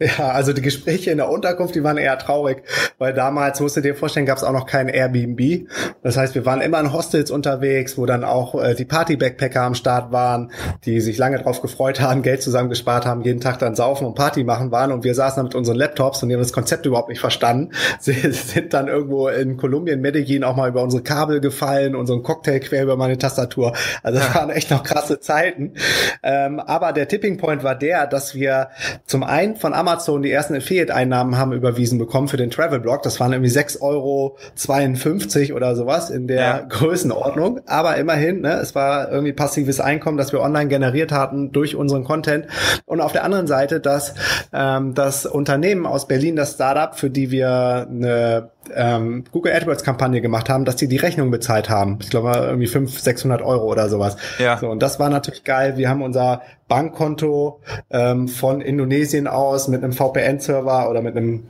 Ja, 0.00 0.30
also 0.30 0.52
die 0.52 0.62
Gespräche 0.62 1.10
in 1.10 1.16
der 1.16 1.28
Unterkunft, 1.28 1.74
die 1.74 1.82
waren 1.82 1.96
eher 1.96 2.16
traurig, 2.18 2.62
weil 2.98 3.12
damals, 3.14 3.58
musst 3.58 3.76
du 3.76 3.80
dir 3.80 3.96
vorstellen, 3.96 4.26
gab 4.26 4.38
es 4.38 4.44
auch 4.44 4.52
noch 4.52 4.66
kein 4.66 4.88
Airbnb. 4.88 5.66
Das 6.04 6.16
heißt, 6.16 6.36
wir 6.36 6.46
waren 6.46 6.60
immer 6.60 6.78
in 6.78 6.92
Hostels 6.92 7.32
unterwegs, 7.32 7.98
wo 7.98 8.06
dann 8.06 8.22
auch 8.22 8.54
äh, 8.54 8.76
die 8.76 8.84
Party-Backpacker 8.84 9.60
am 9.60 9.74
Start 9.74 10.12
waren, 10.12 10.52
die 10.84 11.00
sich 11.00 11.18
lange 11.18 11.42
drauf 11.42 11.62
gefreut 11.62 12.00
haben, 12.00 12.22
Geld 12.22 12.42
zusammengespart 12.42 13.06
haben, 13.06 13.22
jeden 13.22 13.40
Tag 13.40 13.58
dann 13.58 13.74
saufen 13.74 14.06
und 14.06 14.14
Party 14.14 14.44
machen 14.44 14.70
waren 14.70 14.92
und 14.92 15.02
wir 15.02 15.16
saßen 15.16 15.38
dann 15.38 15.46
mit 15.46 15.56
unseren 15.56 15.76
Laptops 15.76 16.22
und 16.22 16.28
die 16.28 16.36
haben 16.36 16.42
das 16.42 16.52
Konzept 16.52 16.86
überhaupt 16.86 17.08
nicht 17.08 17.20
verstanden. 17.20 17.72
Sie 17.98 18.12
sind 18.12 18.74
dann 18.74 18.86
irgendwo 18.86 19.26
in 19.26 19.56
Kolumbien, 19.56 20.00
Medellin 20.00 20.44
auch 20.44 20.54
mal 20.54 20.68
über 20.68 20.84
unsere 20.84 21.02
Kabel 21.02 21.40
gefallen 21.40 21.96
ein 21.96 22.22
Cocktail 22.22 22.60
quer 22.60 22.84
über 22.84 22.96
meine 22.96 23.18
Tastatur. 23.18 23.74
Also 24.04 24.20
das 24.20 24.32
waren 24.34 24.50
echt 24.50 24.70
noch 24.70 24.84
krasse 24.84 25.18
Zeiten. 25.18 25.74
Ähm, 26.22 26.60
aber 26.60 26.92
der 26.92 27.08
Tipping 27.08 27.36
Point 27.36 27.64
war 27.64 27.74
der, 27.74 28.06
dass 28.06 28.36
wir 28.36 28.68
zum 29.04 29.24
einen 29.24 29.56
von 29.56 29.74
Amazon 29.74 29.87
Amazon 29.88 30.22
die 30.22 30.30
ersten 30.30 30.54
Affiliate-Einnahmen 30.54 31.38
haben 31.38 31.52
überwiesen 31.52 31.98
bekommen 31.98 32.28
für 32.28 32.36
den 32.36 32.50
Travel-Blog. 32.50 33.02
Das 33.02 33.20
waren 33.20 33.32
irgendwie 33.32 33.50
6,52 33.50 33.80
Euro 33.80 35.56
oder 35.56 35.74
sowas 35.74 36.10
in 36.10 36.26
der 36.26 36.40
ja. 36.40 36.58
Größenordnung. 36.60 37.60
Aber 37.66 37.96
immerhin, 37.96 38.42
ne, 38.42 38.54
es 38.54 38.74
war 38.74 39.10
irgendwie 39.10 39.32
passives 39.32 39.80
Einkommen, 39.80 40.18
das 40.18 40.32
wir 40.32 40.40
online 40.40 40.68
generiert 40.68 41.10
hatten 41.10 41.52
durch 41.52 41.74
unseren 41.74 42.04
Content. 42.04 42.46
Und 42.84 43.00
auf 43.00 43.12
der 43.12 43.24
anderen 43.24 43.46
Seite, 43.46 43.80
dass 43.80 44.14
ähm, 44.52 44.94
das 44.94 45.24
Unternehmen 45.24 45.86
aus 45.86 46.06
Berlin, 46.06 46.36
das 46.36 46.52
Startup, 46.52 46.94
für 46.94 47.08
die 47.08 47.30
wir 47.30 47.86
eine 47.90 48.50
ähm, 48.74 49.24
Google 49.32 49.52
AdWords 49.52 49.82
Kampagne 49.82 50.20
gemacht 50.20 50.48
haben, 50.48 50.64
dass 50.64 50.76
die 50.76 50.88
die 50.88 50.96
Rechnung 50.96 51.30
bezahlt 51.30 51.70
haben. 51.70 51.98
Ich 52.00 52.10
glaube 52.10 52.32
irgendwie 52.36 52.66
500, 52.66 53.02
600 53.02 53.42
Euro 53.42 53.70
oder 53.70 53.88
sowas. 53.88 54.16
Ja. 54.38 54.58
So, 54.58 54.68
und 54.68 54.82
das 54.82 54.98
war 55.00 55.10
natürlich 55.10 55.44
geil. 55.44 55.76
Wir 55.76 55.88
haben 55.88 56.02
unser 56.02 56.42
Bankkonto 56.68 57.60
ähm, 57.90 58.28
von 58.28 58.60
Indonesien 58.60 59.26
aus 59.26 59.68
mit 59.68 59.82
einem 59.82 59.92
VPN-Server 59.92 60.90
oder 60.90 61.00
mit 61.00 61.16
einem 61.16 61.44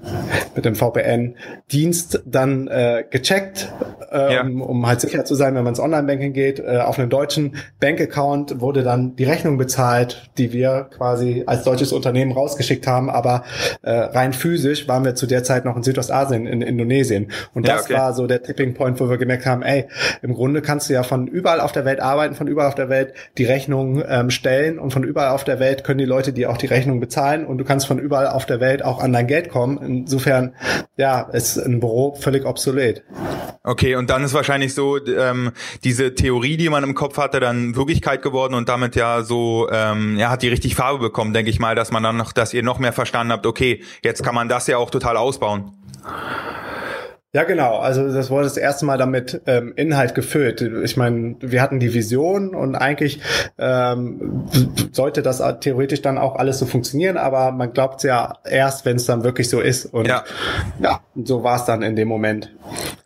mit 0.55 0.65
einem 0.67 0.77
VPN-Dienst 0.77 2.23
dann 2.25 2.69
äh, 2.69 3.05
gecheckt, 3.09 3.73
äh, 4.13 4.35
ja. 4.35 4.43
um, 4.43 4.63
um 4.63 4.87
halt 4.87 5.01
sicher 5.01 5.25
zu 5.25 5.35
sein, 5.35 5.55
wenn 5.55 5.65
man 5.65 5.73
ins 5.73 5.81
Online-Banking 5.81 6.33
geht. 6.33 6.61
Äh, 6.61 6.79
auf 6.79 6.99
einem 6.99 7.11
deutschen 7.11 7.57
Bankaccount 7.81 8.61
wurde 8.61 8.83
dann 8.83 9.17
die 9.17 9.25
Rechnung 9.25 9.59
bezahlt, 9.59 10.31
die 10.39 10.53
wir 10.53 10.89
quasi 10.97 11.43
als 11.47 11.65
deutsches 11.65 11.93
Unternehmen 11.93 12.33
rausgeschickt 12.33 12.87
haben, 12.87 13.11
aber 13.11 13.43
äh, 13.83 13.91
rein 13.91 14.33
physisch 14.33 14.87
waren 14.87 15.05
wir 15.05 15.17
zu 15.17 15.27
der 15.27 15.43
Zeit 15.43 15.65
noch 15.65 15.77
in 15.77 15.83
Südostasien, 15.83 16.47
in 16.47 16.63
Indonesien. 16.63 16.98
Und 17.55 17.67
das 17.67 17.89
ja, 17.89 17.97
okay. 17.97 18.03
war 18.03 18.15
so 18.15 18.27
der 18.27 18.43
Tipping 18.43 18.75
Point, 18.75 19.01
wo 19.01 19.09
wir 19.09 19.19
gemerkt 19.19 19.47
haben, 19.47 19.63
ey, 19.63 19.87
im 20.23 20.35
Grunde 20.35 20.63
kannst 20.63 20.89
du 20.89 20.95
ja 20.95 21.03
von 21.03 21.27
überall 21.27 21.61
auf 21.61 21.73
der 21.73 21.85
Welt 21.85 22.01
arbeiten, 22.01 22.35
von 22.35 22.47
überall 22.47 22.69
auf 22.69 22.75
der 22.75 22.89
Welt 22.89 23.15
die 23.37 23.45
Rechnung 23.45 24.03
ähm, 24.09 24.31
stellen 24.31 24.79
und 24.79 24.93
von 24.93 25.05
überall 25.05 25.31
auf 25.31 25.45
der 25.45 25.61
Welt 25.61 25.85
können 25.85 25.99
die 25.99 26.05
Leute 26.05 26.33
dir 26.33 26.51
auch 26.51 26.57
die 26.57 26.67
Rechnung 26.67 27.01
bezahlen 27.01 27.47
und 27.47 27.59
du 27.59 27.65
kannst 27.65 27.87
von 27.87 27.99
überall 27.99 28.29
auf 28.29 28.47
der 28.47 28.61
Welt 28.61 28.85
auch 28.85 29.03
an 29.03 29.13
dein 29.13 29.27
Geld 29.27 29.49
kommen. 29.49 29.79
Insofern, 29.79 30.55
ja, 30.97 31.23
ist 31.23 31.59
ein 31.59 31.81
Büro 31.81 32.15
völlig 32.15 32.45
obsolet. 32.45 33.03
Okay, 33.65 33.97
und 33.97 34.09
dann 34.09 34.25
ist 34.25 34.35
wahrscheinlich 34.35 34.73
so 34.73 34.99
ähm, 35.05 35.53
diese 35.85 36.15
Theorie, 36.15 36.57
die 36.57 36.71
man 36.71 36.85
im 36.85 36.95
Kopf 36.95 37.19
hatte, 37.19 37.39
dann 37.39 37.77
Wirklichkeit 37.77 38.23
geworden 38.23 38.55
und 38.55 38.69
damit 38.69 38.97
ja 38.97 39.23
so, 39.23 39.69
ähm, 39.71 40.17
ja, 40.17 40.31
hat 40.31 40.43
die 40.43 40.49
richtig 40.49 40.75
Farbe 40.75 40.99
bekommen, 40.99 41.35
denke 41.35 41.51
ich 41.51 41.59
mal, 41.59 41.75
dass 41.75 41.91
man 41.91 42.03
dann 42.03 42.17
noch, 42.17 42.33
dass 42.33 42.55
ihr 42.55 42.63
noch 42.63 42.79
mehr 42.79 42.93
verstanden 42.93 43.33
habt, 43.33 43.47
okay, 43.47 43.83
jetzt 44.03 44.23
kann 44.23 44.35
man 44.35 44.49
das 44.49 44.67
ja 44.69 44.79
auch 44.79 44.91
total 44.91 45.17
ausbauen. 45.17 45.73
Ja, 47.35 47.45
genau. 47.45 47.77
Also 47.77 48.11
das 48.11 48.31
wurde 48.31 48.45
das 48.45 48.57
erste 48.57 48.87
Mal 48.87 48.97
damit 48.97 49.43
ähm, 49.45 49.75
Inhalt 49.77 50.15
gefüllt. 50.15 50.63
Ich 50.63 50.97
meine, 50.97 51.37
wir 51.41 51.61
hatten 51.61 51.79
die 51.79 51.93
Vision 51.93 52.55
und 52.55 52.75
eigentlich 52.75 53.21
ähm, 53.59 54.47
sollte 54.93 55.21
das 55.21 55.43
theoretisch 55.61 56.01
dann 56.01 56.17
auch 56.17 56.37
alles 56.37 56.59
so 56.59 56.65
funktionieren, 56.65 57.19
aber 57.19 57.53
man 57.53 57.75
glaubt 57.75 58.03
ja 58.03 58.39
erst, 58.45 58.87
wenn 58.87 58.97
es 58.97 59.05
dann 59.05 59.25
wirklich 59.25 59.51
so 59.51 59.61
ist. 59.61 59.87
Und 59.87 60.09
ja, 60.09 60.25
ja 60.81 61.01
so 61.23 61.43
war 61.45 61.57
es 61.57 61.67
dann 61.67 61.83
in 61.83 61.97
dem 61.97 62.09
Moment. 62.09 62.51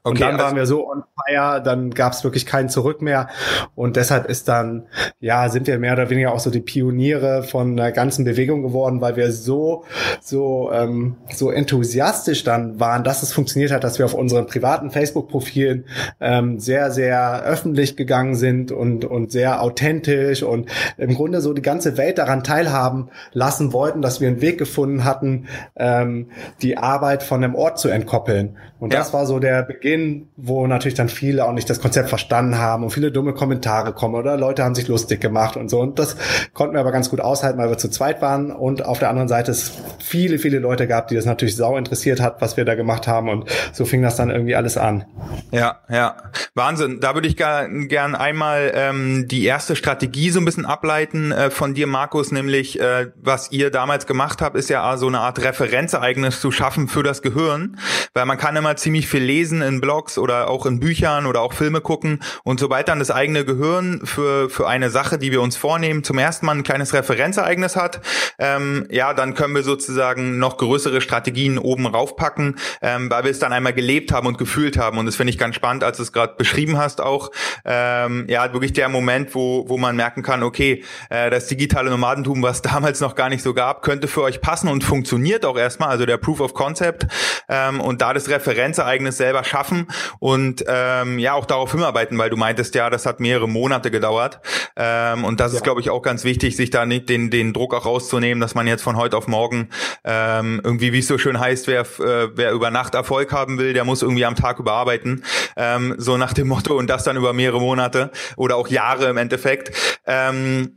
Okay, 0.04 0.14
und 0.14 0.20
dann 0.20 0.32
also 0.32 0.44
waren 0.44 0.56
wir 0.56 0.66
so 0.66 0.90
on 0.90 1.04
fire, 1.26 1.62
dann 1.62 1.90
gab 1.90 2.12
es 2.12 2.24
wirklich 2.24 2.44
kein 2.44 2.68
Zurück 2.68 3.02
mehr. 3.02 3.28
Und 3.76 3.94
deshalb 3.94 4.28
ist 4.28 4.48
dann, 4.48 4.86
ja, 5.20 5.48
sind 5.48 5.68
wir 5.68 5.78
mehr 5.78 5.92
oder 5.92 6.10
weniger 6.10 6.32
auch 6.32 6.40
so 6.40 6.50
die 6.50 6.60
Pioniere 6.60 7.44
von 7.44 7.76
der 7.76 7.92
ganzen 7.92 8.24
Bewegung 8.24 8.62
geworden, 8.62 9.00
weil 9.00 9.14
wir 9.14 9.30
so, 9.30 9.84
so, 10.20 10.72
ähm, 10.72 11.16
so 11.32 11.50
enthusiastisch 11.50 12.42
dann 12.42 12.80
waren, 12.80 13.04
dass 13.04 13.22
es 13.22 13.32
funktioniert 13.32 13.70
hat, 13.70 13.84
dass 13.84 13.98
wir 13.98 14.04
auf 14.04 14.11
unseren 14.14 14.46
privaten 14.46 14.90
Facebook-Profilen 14.90 15.84
ähm, 16.20 16.58
sehr, 16.58 16.90
sehr 16.90 17.42
öffentlich 17.44 17.96
gegangen 17.96 18.34
sind 18.34 18.72
und, 18.72 19.04
und 19.04 19.32
sehr 19.32 19.62
authentisch 19.62 20.42
und 20.42 20.70
im 20.98 21.14
Grunde 21.14 21.40
so 21.40 21.52
die 21.52 21.62
ganze 21.62 21.96
Welt 21.96 22.18
daran 22.18 22.44
teilhaben 22.44 23.10
lassen 23.32 23.72
wollten, 23.72 24.02
dass 24.02 24.20
wir 24.20 24.28
einen 24.28 24.40
Weg 24.40 24.58
gefunden 24.58 25.04
hatten, 25.04 25.46
ähm, 25.76 26.28
die 26.62 26.78
Arbeit 26.78 27.22
von 27.22 27.40
dem 27.40 27.54
Ort 27.54 27.78
zu 27.78 27.88
entkoppeln. 27.88 28.56
Und 28.82 28.92
ja. 28.92 28.98
das 28.98 29.12
war 29.12 29.26
so 29.26 29.38
der 29.38 29.62
Beginn, 29.62 30.28
wo 30.36 30.66
natürlich 30.66 30.96
dann 30.96 31.08
viele 31.08 31.44
auch 31.44 31.52
nicht 31.52 31.70
das 31.70 31.80
Konzept 31.80 32.08
verstanden 32.08 32.58
haben 32.58 32.82
und 32.82 32.90
viele 32.90 33.12
dumme 33.12 33.32
Kommentare 33.32 33.92
kommen 33.92 34.16
oder 34.16 34.36
Leute 34.36 34.64
haben 34.64 34.74
sich 34.74 34.88
lustig 34.88 35.20
gemacht 35.20 35.56
und 35.56 35.70
so. 35.70 35.80
Und 35.80 36.00
das 36.00 36.16
konnten 36.52 36.74
wir 36.74 36.80
aber 36.80 36.90
ganz 36.90 37.08
gut 37.08 37.20
aushalten, 37.20 37.58
weil 37.58 37.70
wir 37.70 37.78
zu 37.78 37.88
zweit 37.88 38.20
waren 38.22 38.50
und 38.50 38.84
auf 38.84 38.98
der 38.98 39.08
anderen 39.08 39.28
Seite 39.28 39.52
es 39.52 39.70
viele, 40.00 40.38
viele 40.40 40.58
Leute 40.58 40.88
gab, 40.88 41.06
die 41.06 41.14
das 41.14 41.26
natürlich 41.26 41.54
sau 41.54 41.76
interessiert 41.76 42.20
hat, 42.20 42.40
was 42.40 42.56
wir 42.56 42.64
da 42.64 42.74
gemacht 42.74 43.06
haben 43.06 43.28
und 43.28 43.44
so 43.72 43.84
fing 43.84 44.01
das 44.02 44.16
dann 44.16 44.30
irgendwie 44.30 44.54
alles 44.54 44.76
an. 44.76 45.04
Ja, 45.50 45.80
ja. 45.88 46.16
Wahnsinn. 46.54 47.00
Da 47.00 47.14
würde 47.14 47.28
ich 47.28 47.36
gern, 47.36 48.14
einmal 48.14 48.72
ähm, 48.74 49.28
die 49.28 49.44
erste 49.44 49.76
Strategie 49.76 50.30
so 50.30 50.40
ein 50.40 50.44
bisschen 50.44 50.66
ableiten 50.66 51.32
äh, 51.32 51.50
von 51.50 51.74
dir, 51.74 51.86
Markus, 51.86 52.32
nämlich 52.32 52.80
äh, 52.80 53.10
was 53.16 53.52
ihr 53.52 53.70
damals 53.70 54.06
gemacht 54.06 54.42
habt, 54.42 54.56
ist 54.56 54.70
ja 54.70 54.96
so 54.96 55.06
eine 55.06 55.20
Art 55.20 55.42
Referenzereignis 55.42 56.40
zu 56.40 56.50
schaffen 56.50 56.88
für 56.88 57.02
das 57.02 57.22
Gehirn, 57.22 57.78
weil 58.14 58.26
man 58.26 58.38
kann 58.38 58.56
immer 58.56 58.76
ziemlich 58.76 59.06
viel 59.08 59.22
lesen 59.22 59.62
in 59.62 59.80
Blogs 59.80 60.18
oder 60.18 60.48
auch 60.48 60.66
in 60.66 60.80
Büchern 60.80 61.26
oder 61.26 61.40
auch 61.40 61.52
Filme 61.52 61.80
gucken 61.80 62.20
und 62.44 62.60
sobald 62.60 62.88
dann 62.88 62.98
das 62.98 63.10
eigene 63.10 63.44
Gehirn 63.44 64.00
für, 64.04 64.50
für 64.50 64.68
eine 64.68 64.90
Sache, 64.90 65.18
die 65.18 65.32
wir 65.32 65.40
uns 65.40 65.56
vornehmen, 65.56 66.04
zum 66.04 66.18
ersten 66.18 66.46
Mal 66.46 66.56
ein 66.56 66.62
kleines 66.62 66.92
Referenzereignis 66.94 67.76
hat, 67.76 68.00
ähm, 68.38 68.86
ja, 68.90 69.14
dann 69.14 69.34
können 69.34 69.54
wir 69.54 69.62
sozusagen 69.62 70.38
noch 70.38 70.56
größere 70.56 71.00
Strategien 71.00 71.58
oben 71.58 71.86
raufpacken, 71.86 72.56
ähm, 72.80 73.10
weil 73.10 73.24
wir 73.24 73.30
es 73.30 73.38
dann 73.38 73.52
einmal 73.52 73.72
gelebt 73.92 74.12
haben 74.12 74.26
und 74.26 74.38
gefühlt 74.38 74.78
haben 74.78 74.98
und 74.98 75.06
das 75.06 75.16
finde 75.16 75.30
ich 75.30 75.38
ganz 75.38 75.54
spannend, 75.54 75.84
als 75.84 75.98
du 75.98 76.02
es 76.02 76.12
gerade 76.12 76.34
beschrieben 76.36 76.78
hast 76.78 77.00
auch, 77.00 77.30
ähm, 77.64 78.26
ja, 78.28 78.52
wirklich 78.52 78.72
der 78.72 78.88
Moment, 78.88 79.34
wo, 79.34 79.68
wo 79.68 79.76
man 79.76 79.96
merken 79.96 80.22
kann, 80.22 80.42
okay, 80.42 80.82
äh, 81.10 81.30
das 81.30 81.46
digitale 81.46 81.90
Nomadentum, 81.90 82.42
was 82.42 82.62
damals 82.72 83.00
noch 83.00 83.14
gar 83.14 83.28
nicht 83.28 83.42
so 83.42 83.54
gab, 83.54 83.82
könnte 83.82 84.08
für 84.08 84.22
euch 84.22 84.40
passen 84.40 84.68
und 84.68 84.82
funktioniert 84.82 85.44
auch 85.44 85.58
erstmal, 85.58 85.90
also 85.90 86.06
der 86.06 86.16
Proof 86.16 86.40
of 86.40 86.54
Concept 86.54 87.06
ähm, 87.48 87.80
und 87.80 88.00
da 88.00 88.14
das 88.14 88.28
Referenz 88.28 88.72
Referenzereignis 88.72 89.16
selber 89.16 89.44
schaffen 89.44 89.88
und 90.18 90.64
ähm, 90.66 91.18
ja 91.18 91.34
auch 91.34 91.46
darauf 91.46 91.72
hinarbeiten, 91.72 92.16
weil 92.18 92.30
du 92.30 92.36
meintest 92.36 92.74
ja, 92.74 92.90
das 92.90 93.06
hat 93.06 93.20
mehrere 93.20 93.48
Monate 93.48 93.90
gedauert. 93.90 94.40
Ähm, 94.76 95.24
und 95.24 95.40
das 95.40 95.52
ja. 95.52 95.58
ist, 95.58 95.64
glaube 95.64 95.80
ich, 95.80 95.90
auch 95.90 96.02
ganz 96.02 96.24
wichtig, 96.24 96.56
sich 96.56 96.70
da 96.70 96.86
nicht 96.86 97.08
den, 97.08 97.30
den 97.30 97.52
Druck 97.52 97.74
auch 97.74 97.84
rauszunehmen, 97.84 98.40
dass 98.40 98.54
man 98.54 98.66
jetzt 98.66 98.82
von 98.82 98.96
heute 98.96 99.16
auf 99.16 99.28
morgen 99.28 99.68
ähm, 100.04 100.60
irgendwie, 100.64 100.92
wie 100.92 101.00
es 101.00 101.06
so 101.06 101.18
schön 101.18 101.38
heißt, 101.38 101.66
wer, 101.66 101.80
äh, 101.80 102.28
wer 102.34 102.52
über 102.52 102.70
Nacht 102.70 102.94
Erfolg 102.94 103.32
haben 103.32 103.58
will, 103.58 103.72
der 103.72 103.81
muss 103.84 104.02
irgendwie 104.02 104.24
am 104.24 104.36
Tag 104.36 104.58
überarbeiten. 104.58 105.24
Ähm, 105.56 105.94
so 105.98 106.16
nach 106.16 106.32
dem 106.32 106.48
Motto 106.48 106.76
und 106.76 106.88
das 106.88 107.04
dann 107.04 107.16
über 107.16 107.32
mehrere 107.32 107.60
Monate 107.60 108.10
oder 108.36 108.56
auch 108.56 108.68
Jahre 108.68 109.06
im 109.06 109.16
Endeffekt. 109.16 109.72
Ähm, 110.06 110.76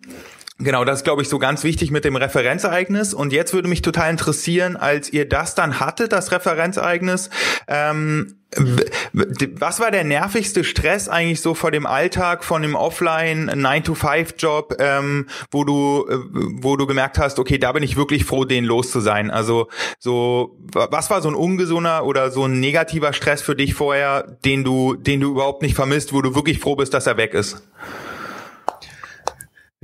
Genau, 0.57 0.85
das 0.85 0.99
ist, 0.99 1.03
glaube 1.03 1.21
ich, 1.21 1.27
so 1.27 1.37
ganz 1.37 1.65
wichtig 1.65 1.91
mit 1.91 2.05
dem 2.05 2.15
Referenzereignis. 2.15 3.13
Und 3.13 3.33
jetzt 3.33 3.53
würde 3.53 3.67
mich 3.67 3.81
total 3.81 4.09
interessieren, 4.09 4.77
als 4.77 5.11
ihr 5.11 5.27
das 5.27 5.53
dann 5.53 5.81
hattet, 5.81 6.13
das 6.13 6.31
Referenzereignis, 6.31 7.29
ähm, 7.67 8.37
was 8.55 9.81
war 9.81 9.91
der 9.91 10.05
nervigste 10.05 10.63
Stress 10.63 11.09
eigentlich 11.09 11.41
so 11.41 11.55
vor 11.55 11.71
dem 11.71 11.85
Alltag 11.85 12.45
von 12.45 12.61
dem 12.61 12.75
Offline 12.75 13.49
9-to-5-Job, 13.49 14.77
ähm, 14.79 15.27
wo 15.51 15.65
du, 15.65 16.05
äh, 16.09 16.19
wo 16.61 16.77
du 16.77 16.87
gemerkt 16.87 17.17
hast, 17.17 17.37
okay, 17.37 17.57
da 17.57 17.73
bin 17.73 17.83
ich 17.83 17.97
wirklich 17.97 18.23
froh, 18.23 18.45
den 18.45 18.63
los 18.63 18.91
zu 18.91 19.01
sein. 19.01 19.31
Also 19.31 19.67
so, 19.99 20.57
was 20.71 21.09
war 21.09 21.21
so 21.21 21.27
ein 21.27 21.35
ungesunder 21.35 22.05
oder 22.05 22.31
so 22.31 22.45
ein 22.45 22.61
negativer 22.61 23.11
Stress 23.11 23.41
für 23.41 23.57
dich 23.57 23.73
vorher, 23.73 24.37
den 24.45 24.63
du, 24.63 24.95
den 24.95 25.19
du 25.19 25.31
überhaupt 25.31 25.61
nicht 25.61 25.75
vermisst, 25.75 26.13
wo 26.13 26.21
du 26.21 26.33
wirklich 26.33 26.59
froh 26.59 26.77
bist, 26.77 26.93
dass 26.93 27.07
er 27.07 27.17
weg 27.17 27.33
ist? 27.33 27.61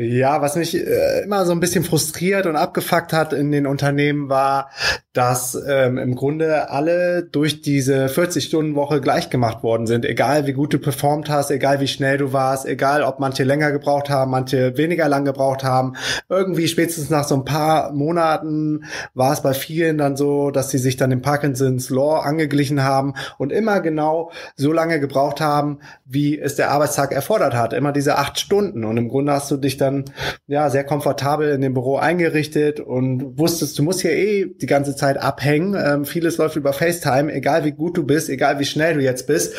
Ja, 0.01 0.41
was 0.41 0.55
mich 0.55 0.75
äh, 0.75 1.22
immer 1.24 1.46
so 1.46 1.51
ein 1.51 1.60
bisschen 1.60 1.84
frustriert 1.84 2.48
und 2.48 2.55
abgefuckt 2.55 3.13
hat 3.13 3.34
in 3.34 3.51
den 3.51 3.67
Unternehmen 3.67 4.29
war, 4.29 4.72
dass 5.13 5.55
ähm, 5.67 6.00
im 6.00 6.15
Grunde 6.15 6.72
alle 6.72 7.24
durch 7.24 7.62
diese 7.62 8.08
40-Stunden-Woche 8.08 9.00
gleich 9.00 9.29
gemacht 9.29 9.62
worden 9.62 9.86
sind. 9.86 10.05
Egal 10.05 10.48
wie 10.48 10.53
gut 10.53 10.74
du 10.74 10.79
performt 10.79 11.29
hast, 11.29 11.51
egal 11.51 11.81
wie 11.81 11.88
schnell 11.88 12.17
du 12.17 12.34
warst, 12.34 12.65
egal 12.65 13.03
ob 13.03 13.20
manche 13.20 13.43
länger 13.43 13.72
gebraucht 13.72 14.10
haben, 14.10 14.31
manche 14.31 14.75
weniger 14.75 15.08
lang 15.08 15.24
gebraucht 15.24 15.63
haben. 15.63 15.93
Irgendwie 16.29 16.67
spätestens 16.67 17.12
nach 17.12 17.25
so 17.25 17.36
ein 17.36 17.46
paar 17.46 17.91
Monaten 17.91 18.86
war 19.13 19.34
es 19.34 19.41
bei 19.41 19.53
vielen 19.53 20.00
dann 20.00 20.17
so, 20.17 20.50
dass 20.50 20.72
sie 20.72 20.79
sich 20.79 20.98
dann 20.98 21.12
im 21.12 21.22
Parkinson's 21.22 21.91
Law 21.91 22.22
angeglichen 22.22 22.84
haben 22.84 23.13
und 23.38 23.51
immer 23.51 23.81
genau 23.81 24.31
so 24.55 24.72
lange 24.72 25.00
gebraucht 25.00 25.41
haben, 25.41 25.79
wie 26.05 26.39
es 26.39 26.55
der 26.55 26.72
Arbeitstag 26.72 27.12
erfordert 27.12 27.53
hat. 27.53 27.74
Immer 27.74 27.91
diese 27.91 28.17
acht 28.17 28.39
Stunden. 28.39 28.84
Und 28.84 28.98
im 28.98 29.10
Grunde 29.10 29.34
hast 29.34 29.51
du 29.51 29.58
dich 29.58 29.77
dann 29.77 29.91
dann 29.92 30.06
ja 30.48 30.70
sehr 30.70 30.84
komfortabel 30.84 31.52
in 31.52 31.62
dem 31.62 31.74
Büro 31.74 31.98
eingerichtet 31.98 32.80
und 32.80 33.38
wusstest, 33.38 33.78
du 33.78 33.84
musst 33.84 34.02
hier 34.02 34.14
eh 34.14 34.46
die 34.46 34.66
ganze 34.66 34.96
Zeit 34.96 35.18
abhängen. 35.18 35.76
Ähm, 35.76 36.06
vieles 36.06 36.38
läuft 36.38 36.56
über 36.56 36.74
FaceTime, 36.74 37.32
egal 37.34 37.64
wie 37.64 37.72
gut 37.72 37.98
du 37.98 38.06
bist, 38.06 38.30
egal 38.30 38.60
wie 38.60 38.66
schnell 38.66 38.96
du 38.96 39.02
jetzt 39.02 39.28
bist. 39.28 39.56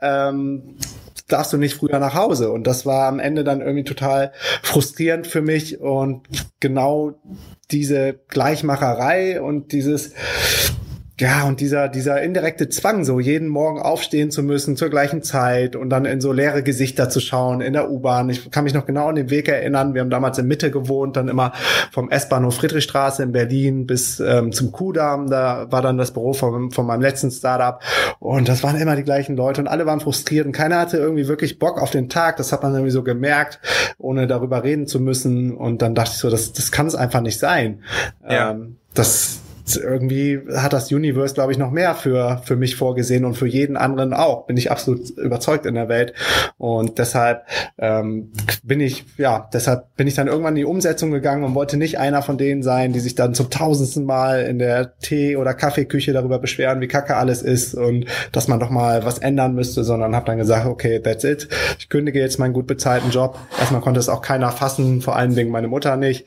Ähm, 0.00 0.76
darfst 1.28 1.52
du 1.52 1.56
nicht 1.56 1.74
früher 1.74 1.98
nach 1.98 2.14
Hause. 2.14 2.50
Und 2.50 2.66
das 2.66 2.86
war 2.86 3.08
am 3.08 3.18
Ende 3.18 3.44
dann 3.44 3.60
irgendwie 3.60 3.84
total 3.84 4.32
frustrierend 4.62 5.26
für 5.26 5.42
mich 5.42 5.80
und 5.80 6.22
genau 6.60 7.20
diese 7.70 8.14
Gleichmacherei 8.28 9.40
und 9.40 9.72
dieses 9.72 10.12
ja, 11.18 11.44
und 11.44 11.60
dieser, 11.60 11.88
dieser 11.88 12.20
indirekte 12.20 12.68
Zwang, 12.68 13.02
so 13.02 13.20
jeden 13.20 13.48
Morgen 13.48 13.80
aufstehen 13.80 14.30
zu 14.30 14.42
müssen 14.42 14.76
zur 14.76 14.90
gleichen 14.90 15.22
Zeit 15.22 15.74
und 15.74 15.88
dann 15.88 16.04
in 16.04 16.20
so 16.20 16.30
leere 16.30 16.62
Gesichter 16.62 17.08
zu 17.08 17.20
schauen 17.20 17.62
in 17.62 17.72
der 17.72 17.90
U-Bahn. 17.90 18.28
Ich 18.28 18.50
kann 18.50 18.64
mich 18.64 18.74
noch 18.74 18.84
genau 18.84 19.08
an 19.08 19.14
den 19.14 19.30
Weg 19.30 19.48
erinnern. 19.48 19.94
Wir 19.94 20.02
haben 20.02 20.10
damals 20.10 20.36
in 20.36 20.46
Mitte 20.46 20.70
gewohnt, 20.70 21.16
dann 21.16 21.28
immer 21.28 21.52
vom 21.90 22.10
S-Bahnhof 22.10 22.56
Friedrichstraße 22.56 23.22
in 23.22 23.32
Berlin 23.32 23.86
bis 23.86 24.20
ähm, 24.20 24.52
zum 24.52 24.72
Kudamm. 24.72 25.30
Da 25.30 25.72
war 25.72 25.80
dann 25.80 25.96
das 25.96 26.10
Büro 26.10 26.34
von, 26.34 26.70
von 26.70 26.84
meinem 26.84 27.00
letzten 27.00 27.30
Startup. 27.30 27.80
Und 28.18 28.46
das 28.50 28.62
waren 28.62 28.78
immer 28.78 28.94
die 28.94 29.04
gleichen 29.04 29.36
Leute 29.36 29.62
und 29.62 29.68
alle 29.68 29.86
waren 29.86 30.00
frustriert 30.00 30.44
und 30.44 30.52
keiner 30.52 30.80
hatte 30.80 30.98
irgendwie 30.98 31.28
wirklich 31.28 31.58
Bock 31.58 31.80
auf 31.80 31.90
den 31.90 32.10
Tag. 32.10 32.36
Das 32.36 32.52
hat 32.52 32.62
man 32.62 32.74
irgendwie 32.74 32.92
so 32.92 33.02
gemerkt, 33.02 33.58
ohne 33.96 34.26
darüber 34.26 34.62
reden 34.62 34.86
zu 34.86 35.00
müssen. 35.00 35.56
Und 35.56 35.80
dann 35.80 35.94
dachte 35.94 36.10
ich 36.12 36.18
so, 36.18 36.28
das, 36.28 36.52
das 36.52 36.70
kann 36.70 36.86
es 36.86 36.94
einfach 36.94 37.22
nicht 37.22 37.38
sein. 37.38 37.80
Ja. 38.28 38.50
Ähm, 38.50 38.76
das, 38.92 39.40
irgendwie 39.74 40.40
hat 40.54 40.72
das 40.72 40.92
Universe, 40.92 41.34
glaube 41.34 41.50
ich, 41.50 41.58
noch 41.58 41.72
mehr 41.72 41.96
für, 41.96 42.40
für 42.44 42.54
mich 42.54 42.76
vorgesehen 42.76 43.24
und 43.24 43.34
für 43.34 43.48
jeden 43.48 43.76
anderen 43.76 44.14
auch. 44.14 44.46
Bin 44.46 44.56
ich 44.56 44.70
absolut 44.70 45.10
überzeugt 45.18 45.66
in 45.66 45.74
der 45.74 45.88
Welt. 45.88 46.12
Und 46.56 46.98
deshalb 46.98 47.42
ähm, 47.78 48.30
bin 48.62 48.80
ich, 48.80 49.04
ja, 49.16 49.48
deshalb 49.52 49.96
bin 49.96 50.06
ich 50.06 50.14
dann 50.14 50.28
irgendwann 50.28 50.54
in 50.54 50.60
die 50.60 50.64
Umsetzung 50.64 51.10
gegangen 51.10 51.42
und 51.42 51.54
wollte 51.54 51.76
nicht 51.76 51.98
einer 51.98 52.22
von 52.22 52.38
denen 52.38 52.62
sein, 52.62 52.92
die 52.92 53.00
sich 53.00 53.16
dann 53.16 53.34
zum 53.34 53.50
tausendsten 53.50 54.04
Mal 54.04 54.42
in 54.42 54.58
der 54.58 54.98
Tee- 54.98 55.36
oder 55.36 55.54
Kaffeeküche 55.54 56.12
darüber 56.12 56.38
beschweren, 56.38 56.80
wie 56.80 56.88
kacke 56.88 57.16
alles 57.16 57.42
ist 57.42 57.74
und 57.74 58.06
dass 58.32 58.46
man 58.46 58.60
doch 58.60 58.70
mal 58.70 59.04
was 59.04 59.18
ändern 59.18 59.54
müsste, 59.54 59.82
sondern 59.82 60.14
habe 60.14 60.26
dann 60.26 60.38
gesagt, 60.38 60.66
okay, 60.66 61.00
that's 61.00 61.24
it. 61.24 61.48
Ich 61.78 61.88
kündige 61.88 62.20
jetzt 62.20 62.38
meinen 62.38 62.52
gut 62.52 62.66
bezahlten 62.66 63.10
Job. 63.10 63.38
Erstmal 63.58 63.80
konnte 63.80 63.98
es 63.98 64.08
auch 64.08 64.22
keiner 64.22 64.50
fassen, 64.50 65.00
vor 65.00 65.16
allen 65.16 65.34
Dingen 65.34 65.50
meine 65.50 65.68
Mutter 65.68 65.96
nicht. 65.96 66.26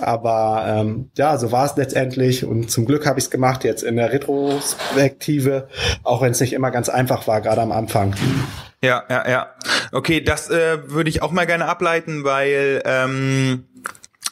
Aber 0.00 0.64
ähm, 0.66 1.10
ja, 1.16 1.36
so 1.38 1.52
war 1.52 1.66
es 1.66 1.76
letztendlich 1.76 2.44
und 2.44 2.70
zum 2.80 2.86
Glück 2.86 3.04
habe 3.04 3.18
ich 3.18 3.26
es 3.26 3.30
gemacht 3.30 3.62
jetzt 3.64 3.82
in 3.82 3.96
der 3.96 4.10
Retrospektive, 4.10 5.68
auch 6.02 6.22
wenn 6.22 6.32
es 6.32 6.40
nicht 6.40 6.54
immer 6.54 6.70
ganz 6.70 6.88
einfach 6.88 7.26
war, 7.26 7.42
gerade 7.42 7.60
am 7.60 7.72
Anfang. 7.72 8.14
Ja, 8.82 9.04
ja, 9.10 9.28
ja. 9.28 9.50
Okay, 9.92 10.22
das 10.22 10.48
äh, 10.48 10.78
würde 10.90 11.10
ich 11.10 11.20
auch 11.20 11.30
mal 11.30 11.46
gerne 11.46 11.66
ableiten, 11.66 12.24
weil 12.24 12.80
ähm, 12.86 13.64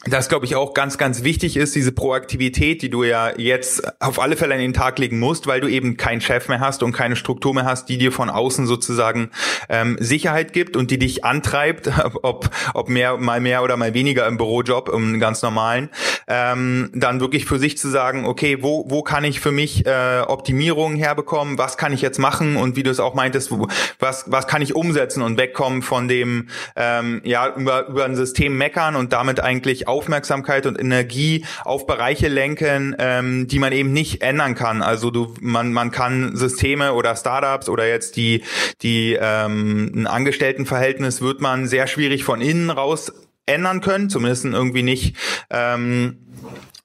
das 0.05 0.29
glaube 0.29 0.45
ich 0.45 0.55
auch 0.55 0.73
ganz, 0.73 0.97
ganz 0.97 1.23
wichtig 1.23 1.57
ist, 1.57 1.75
diese 1.75 1.91
Proaktivität, 1.91 2.81
die 2.81 2.89
du 2.89 3.03
ja 3.03 3.37
jetzt 3.37 4.01
auf 4.01 4.19
alle 4.19 4.37
Fälle 4.37 4.53
an 4.53 4.61
den 4.61 4.73
Tag 4.73 4.97
legen 4.97 5.19
musst, 5.19 5.45
weil 5.45 5.59
du 5.59 5.67
eben 5.67 5.97
keinen 5.97 6.21
Chef 6.21 6.47
mehr 6.47 6.61
hast 6.61 6.83
und 6.83 6.93
keine 6.93 7.17
Struktur 7.17 7.53
mehr 7.53 7.65
hast, 7.65 7.89
die 7.89 7.97
dir 7.97 8.13
von 8.13 8.29
außen 8.29 8.65
sozusagen 8.65 9.29
ähm, 9.67 9.97
Sicherheit 9.99 10.53
gibt 10.53 10.77
und 10.77 10.89
die 10.89 10.99
dich 10.99 11.25
antreibt, 11.25 11.91
ob, 12.23 12.49
ob 12.73 12.87
mehr, 12.87 13.17
mal 13.17 13.41
mehr 13.41 13.61
oder 13.61 13.75
mal 13.75 13.93
weniger 13.93 14.25
im 14.25 14.37
Bürojob, 14.37 14.87
im 14.87 15.19
ganz 15.19 15.41
normalen, 15.41 15.89
ähm, 16.27 16.91
dann 16.93 17.19
wirklich 17.19 17.45
für 17.45 17.59
sich 17.59 17.77
zu 17.77 17.89
sagen, 17.89 18.25
okay, 18.25 18.59
wo, 18.61 18.85
wo 18.87 19.03
kann 19.03 19.25
ich 19.25 19.41
für 19.41 19.51
mich 19.51 19.85
äh, 19.85 20.21
Optimierungen 20.25 20.97
herbekommen, 20.97 21.57
was 21.57 21.75
kann 21.75 21.91
ich 21.91 22.01
jetzt 22.01 22.19
machen? 22.19 22.55
Und 22.55 22.77
wie 22.77 22.83
du 22.83 22.89
es 22.89 23.01
auch 23.01 23.15
meintest, 23.15 23.51
wo, 23.51 23.67
was, 23.99 24.31
was 24.31 24.47
kann 24.47 24.61
ich 24.61 24.75
umsetzen 24.75 25.21
und 25.21 25.37
wegkommen 25.37 25.81
von 25.81 26.07
dem, 26.07 26.47
ähm, 26.77 27.19
ja, 27.25 27.53
über, 27.53 27.87
über 27.87 28.05
ein 28.05 28.15
System 28.15 28.57
meckern 28.57 28.95
und 28.95 29.11
damit 29.11 29.41
eigentlich 29.41 29.88
Aufmerksamkeit 29.89 30.65
und 30.65 30.79
Energie 30.79 31.45
auf 31.63 31.85
Bereiche 31.85 32.27
lenken, 32.27 32.95
ähm, 32.99 33.47
die 33.47 33.59
man 33.59 33.73
eben 33.73 33.91
nicht 33.93 34.21
ändern 34.21 34.55
kann. 34.55 34.81
Also 34.81 35.11
du, 35.11 35.33
man, 35.41 35.73
man 35.73 35.91
kann 35.91 36.35
Systeme 36.35 36.93
oder 36.93 37.15
Startups 37.15 37.69
oder 37.69 37.87
jetzt 37.87 38.15
die, 38.15 38.43
die 38.81 39.17
ähm, 39.19 39.91
ein 39.95 40.07
Angestelltenverhältnis 40.07 41.21
wird 41.21 41.41
man 41.41 41.67
sehr 41.67 41.87
schwierig 41.87 42.23
von 42.23 42.41
innen 42.41 42.69
raus 42.69 43.11
ändern 43.45 43.81
können, 43.81 44.09
zumindest 44.09 44.45
irgendwie 44.45 44.83
nicht 44.83 45.15
ähm, 45.49 46.17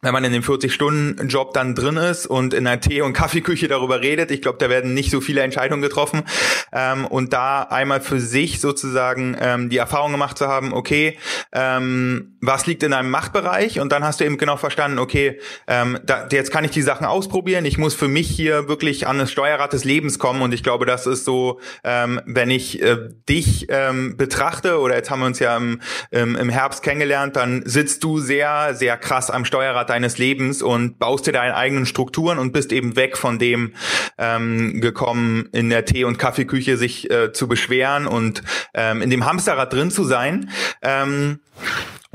wenn 0.04 0.12
man 0.12 0.24
in 0.24 0.32
dem 0.32 0.42
40-Stunden-Job 0.42 1.54
dann 1.54 1.74
drin 1.74 1.96
ist 1.96 2.26
und 2.26 2.54
in 2.54 2.64
der 2.64 2.80
Tee- 2.80 3.02
und 3.02 3.12
Kaffeeküche 3.12 3.68
darüber 3.68 4.00
redet, 4.00 4.30
ich 4.30 4.42
glaube, 4.42 4.58
da 4.58 4.68
werden 4.68 4.94
nicht 4.94 5.10
so 5.10 5.20
viele 5.20 5.40
Entscheidungen 5.40 5.82
getroffen. 5.82 6.22
Ähm, 6.72 7.06
und 7.06 7.32
da 7.32 7.62
einmal 7.62 8.00
für 8.00 8.20
sich 8.20 8.60
sozusagen 8.60 9.36
ähm, 9.40 9.70
die 9.70 9.78
Erfahrung 9.78 10.12
gemacht 10.12 10.36
zu 10.38 10.48
haben, 10.48 10.72
okay, 10.72 11.18
ähm, 11.52 12.36
was 12.40 12.66
liegt 12.66 12.82
in 12.82 12.92
einem 12.92 13.10
Machtbereich? 13.10 13.80
Und 13.80 13.92
dann 13.92 14.04
hast 14.04 14.20
du 14.20 14.24
eben 14.24 14.36
genau 14.36 14.56
verstanden, 14.56 14.98
okay, 14.98 15.40
ähm, 15.66 15.98
da, 16.04 16.28
jetzt 16.30 16.50
kann 16.50 16.64
ich 16.64 16.70
die 16.70 16.82
Sachen 16.82 17.06
ausprobieren. 17.06 17.64
Ich 17.64 17.78
muss 17.78 17.94
für 17.94 18.08
mich 18.08 18.28
hier 18.28 18.68
wirklich 18.68 19.06
an 19.06 19.18
das 19.18 19.32
Steuerrad 19.32 19.72
des 19.72 19.84
Lebens 19.84 20.18
kommen. 20.18 20.42
Und 20.42 20.52
ich 20.52 20.62
glaube, 20.62 20.84
das 20.84 21.06
ist 21.06 21.24
so, 21.24 21.60
ähm, 21.82 22.20
wenn 22.26 22.50
ich 22.50 22.82
äh, 22.82 22.96
dich 23.28 23.66
ähm, 23.70 24.16
betrachte, 24.16 24.80
oder 24.80 24.96
jetzt 24.96 25.10
haben 25.10 25.20
wir 25.20 25.26
uns 25.26 25.38
ja 25.38 25.56
im, 25.56 25.80
im, 26.10 26.36
im 26.36 26.48
Herbst 26.48 26.82
kennengelernt, 26.82 27.36
dann 27.36 27.62
sitzt 27.64 28.04
du 28.04 28.18
sehr, 28.18 28.74
sehr 28.74 28.96
krass 28.96 29.30
am 29.30 29.44
Steuerrad 29.44 29.90
deines 29.94 30.18
Lebens 30.18 30.60
und 30.60 30.98
baust 30.98 31.26
dir 31.26 31.32
deine 31.32 31.54
eigenen 31.54 31.86
Strukturen 31.86 32.38
und 32.38 32.52
bist 32.52 32.72
eben 32.72 32.96
weg 32.96 33.16
von 33.16 33.38
dem 33.38 33.74
ähm, 34.18 34.80
gekommen, 34.80 35.48
in 35.52 35.70
der 35.70 35.84
Tee- 35.84 36.02
und 36.02 36.18
Kaffeeküche 36.18 36.76
sich 36.76 37.08
äh, 37.10 37.32
zu 37.32 37.46
beschweren 37.46 38.08
und 38.08 38.42
ähm, 38.74 39.02
in 39.02 39.10
dem 39.10 39.24
Hamsterrad 39.24 39.72
drin 39.72 39.92
zu 39.92 40.02
sein. 40.02 40.50
Ähm, 40.82 41.38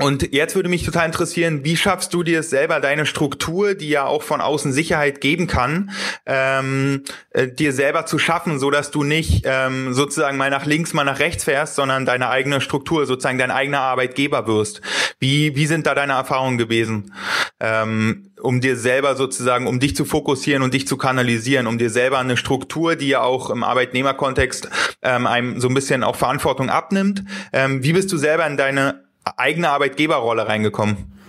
und 0.00 0.32
jetzt 0.32 0.54
würde 0.54 0.68
mich 0.68 0.84
total 0.84 1.06
interessieren, 1.06 1.64
wie 1.64 1.76
schaffst 1.76 2.14
du 2.14 2.22
dir 2.22 2.42
selber 2.42 2.80
deine 2.80 3.04
Struktur, 3.04 3.74
die 3.74 3.90
ja 3.90 4.06
auch 4.06 4.22
von 4.22 4.40
außen 4.40 4.72
Sicherheit 4.72 5.20
geben 5.20 5.46
kann, 5.46 5.90
ähm, 6.26 7.04
äh, 7.30 7.48
dir 7.48 7.72
selber 7.72 8.06
zu 8.06 8.18
schaffen, 8.18 8.58
so 8.58 8.70
dass 8.70 8.90
du 8.90 9.04
nicht 9.04 9.42
ähm, 9.44 9.92
sozusagen 9.92 10.38
mal 10.38 10.50
nach 10.50 10.64
links, 10.64 10.94
mal 10.94 11.04
nach 11.04 11.18
rechts 11.18 11.44
fährst, 11.44 11.74
sondern 11.74 12.06
deine 12.06 12.30
eigene 12.30 12.60
Struktur, 12.60 13.04
sozusagen 13.04 13.38
dein 13.38 13.50
eigener 13.50 13.80
Arbeitgeber 13.80 14.46
wirst. 14.46 14.80
Wie 15.18 15.54
wie 15.54 15.66
sind 15.66 15.86
da 15.86 15.94
deine 15.94 16.14
Erfahrungen 16.14 16.56
gewesen, 16.56 17.12
ähm, 17.60 18.30
um 18.40 18.60
dir 18.60 18.76
selber 18.76 19.16
sozusagen, 19.16 19.66
um 19.66 19.80
dich 19.80 19.94
zu 19.94 20.06
fokussieren 20.06 20.62
und 20.62 20.72
dich 20.72 20.88
zu 20.88 20.96
kanalisieren, 20.96 21.66
um 21.66 21.76
dir 21.76 21.90
selber 21.90 22.18
eine 22.18 22.38
Struktur, 22.38 22.96
die 22.96 23.08
ja 23.08 23.20
auch 23.20 23.50
im 23.50 23.62
Arbeitnehmerkontext 23.62 24.68
ähm, 25.02 25.26
einem 25.26 25.60
so 25.60 25.68
ein 25.68 25.74
bisschen 25.74 26.02
auch 26.02 26.16
Verantwortung 26.16 26.70
abnimmt. 26.70 27.24
Ähm, 27.52 27.82
wie 27.84 27.92
bist 27.92 28.10
du 28.12 28.16
selber 28.16 28.46
in 28.46 28.56
deine 28.56 29.09
eigene 29.36 29.68
Arbeitgeberrolle 29.70 30.46
reingekommen? 30.48 31.19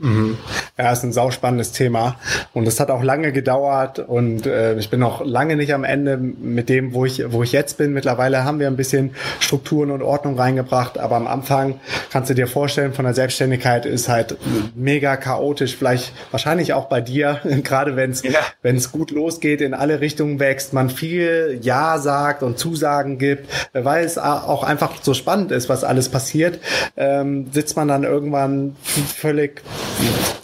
Mhm. 0.00 0.38
Ja, 0.78 0.92
ist 0.92 1.04
ein 1.04 1.12
sauspannendes 1.12 1.72
Thema 1.72 2.16
und 2.54 2.66
es 2.66 2.80
hat 2.80 2.90
auch 2.90 3.02
lange 3.02 3.32
gedauert 3.32 3.98
und 3.98 4.46
äh, 4.46 4.76
ich 4.78 4.88
bin 4.88 4.98
noch 5.00 5.24
lange 5.24 5.56
nicht 5.56 5.74
am 5.74 5.84
Ende 5.84 6.16
mit 6.16 6.70
dem, 6.70 6.94
wo 6.94 7.04
ich, 7.04 7.22
wo 7.30 7.42
ich 7.42 7.52
jetzt 7.52 7.76
bin. 7.76 7.92
Mittlerweile 7.92 8.44
haben 8.44 8.60
wir 8.60 8.66
ein 8.66 8.76
bisschen 8.76 9.10
Strukturen 9.40 9.90
und 9.90 10.02
Ordnung 10.02 10.38
reingebracht, 10.38 10.98
aber 10.98 11.16
am 11.16 11.26
Anfang 11.26 11.80
kannst 12.10 12.30
du 12.30 12.34
dir 12.34 12.46
vorstellen, 12.46 12.94
von 12.94 13.04
der 13.04 13.12
Selbstständigkeit 13.12 13.84
ist 13.84 14.08
halt 14.08 14.38
mega 14.74 15.16
chaotisch, 15.16 15.76
vielleicht 15.76 16.12
wahrscheinlich 16.30 16.72
auch 16.72 16.86
bei 16.86 17.02
dir, 17.02 17.40
gerade 17.62 17.96
wenn 17.96 18.12
es 18.12 18.22
ja. 18.22 18.40
wenn 18.62 18.76
es 18.76 18.92
gut 18.92 19.10
losgeht, 19.10 19.60
in 19.60 19.74
alle 19.74 20.00
Richtungen 20.00 20.40
wächst, 20.40 20.72
man 20.72 20.88
viel 20.88 21.58
Ja 21.60 21.98
sagt 21.98 22.42
und 22.42 22.58
Zusagen 22.58 23.18
gibt, 23.18 23.50
weil 23.74 24.04
es 24.04 24.16
auch 24.16 24.62
einfach 24.62 24.92
so 25.02 25.12
spannend 25.12 25.52
ist, 25.52 25.68
was 25.68 25.84
alles 25.84 26.08
passiert, 26.08 26.58
ähm, 26.96 27.48
sitzt 27.52 27.76
man 27.76 27.88
dann 27.88 28.04
irgendwann 28.04 28.76
völlig 28.80 29.62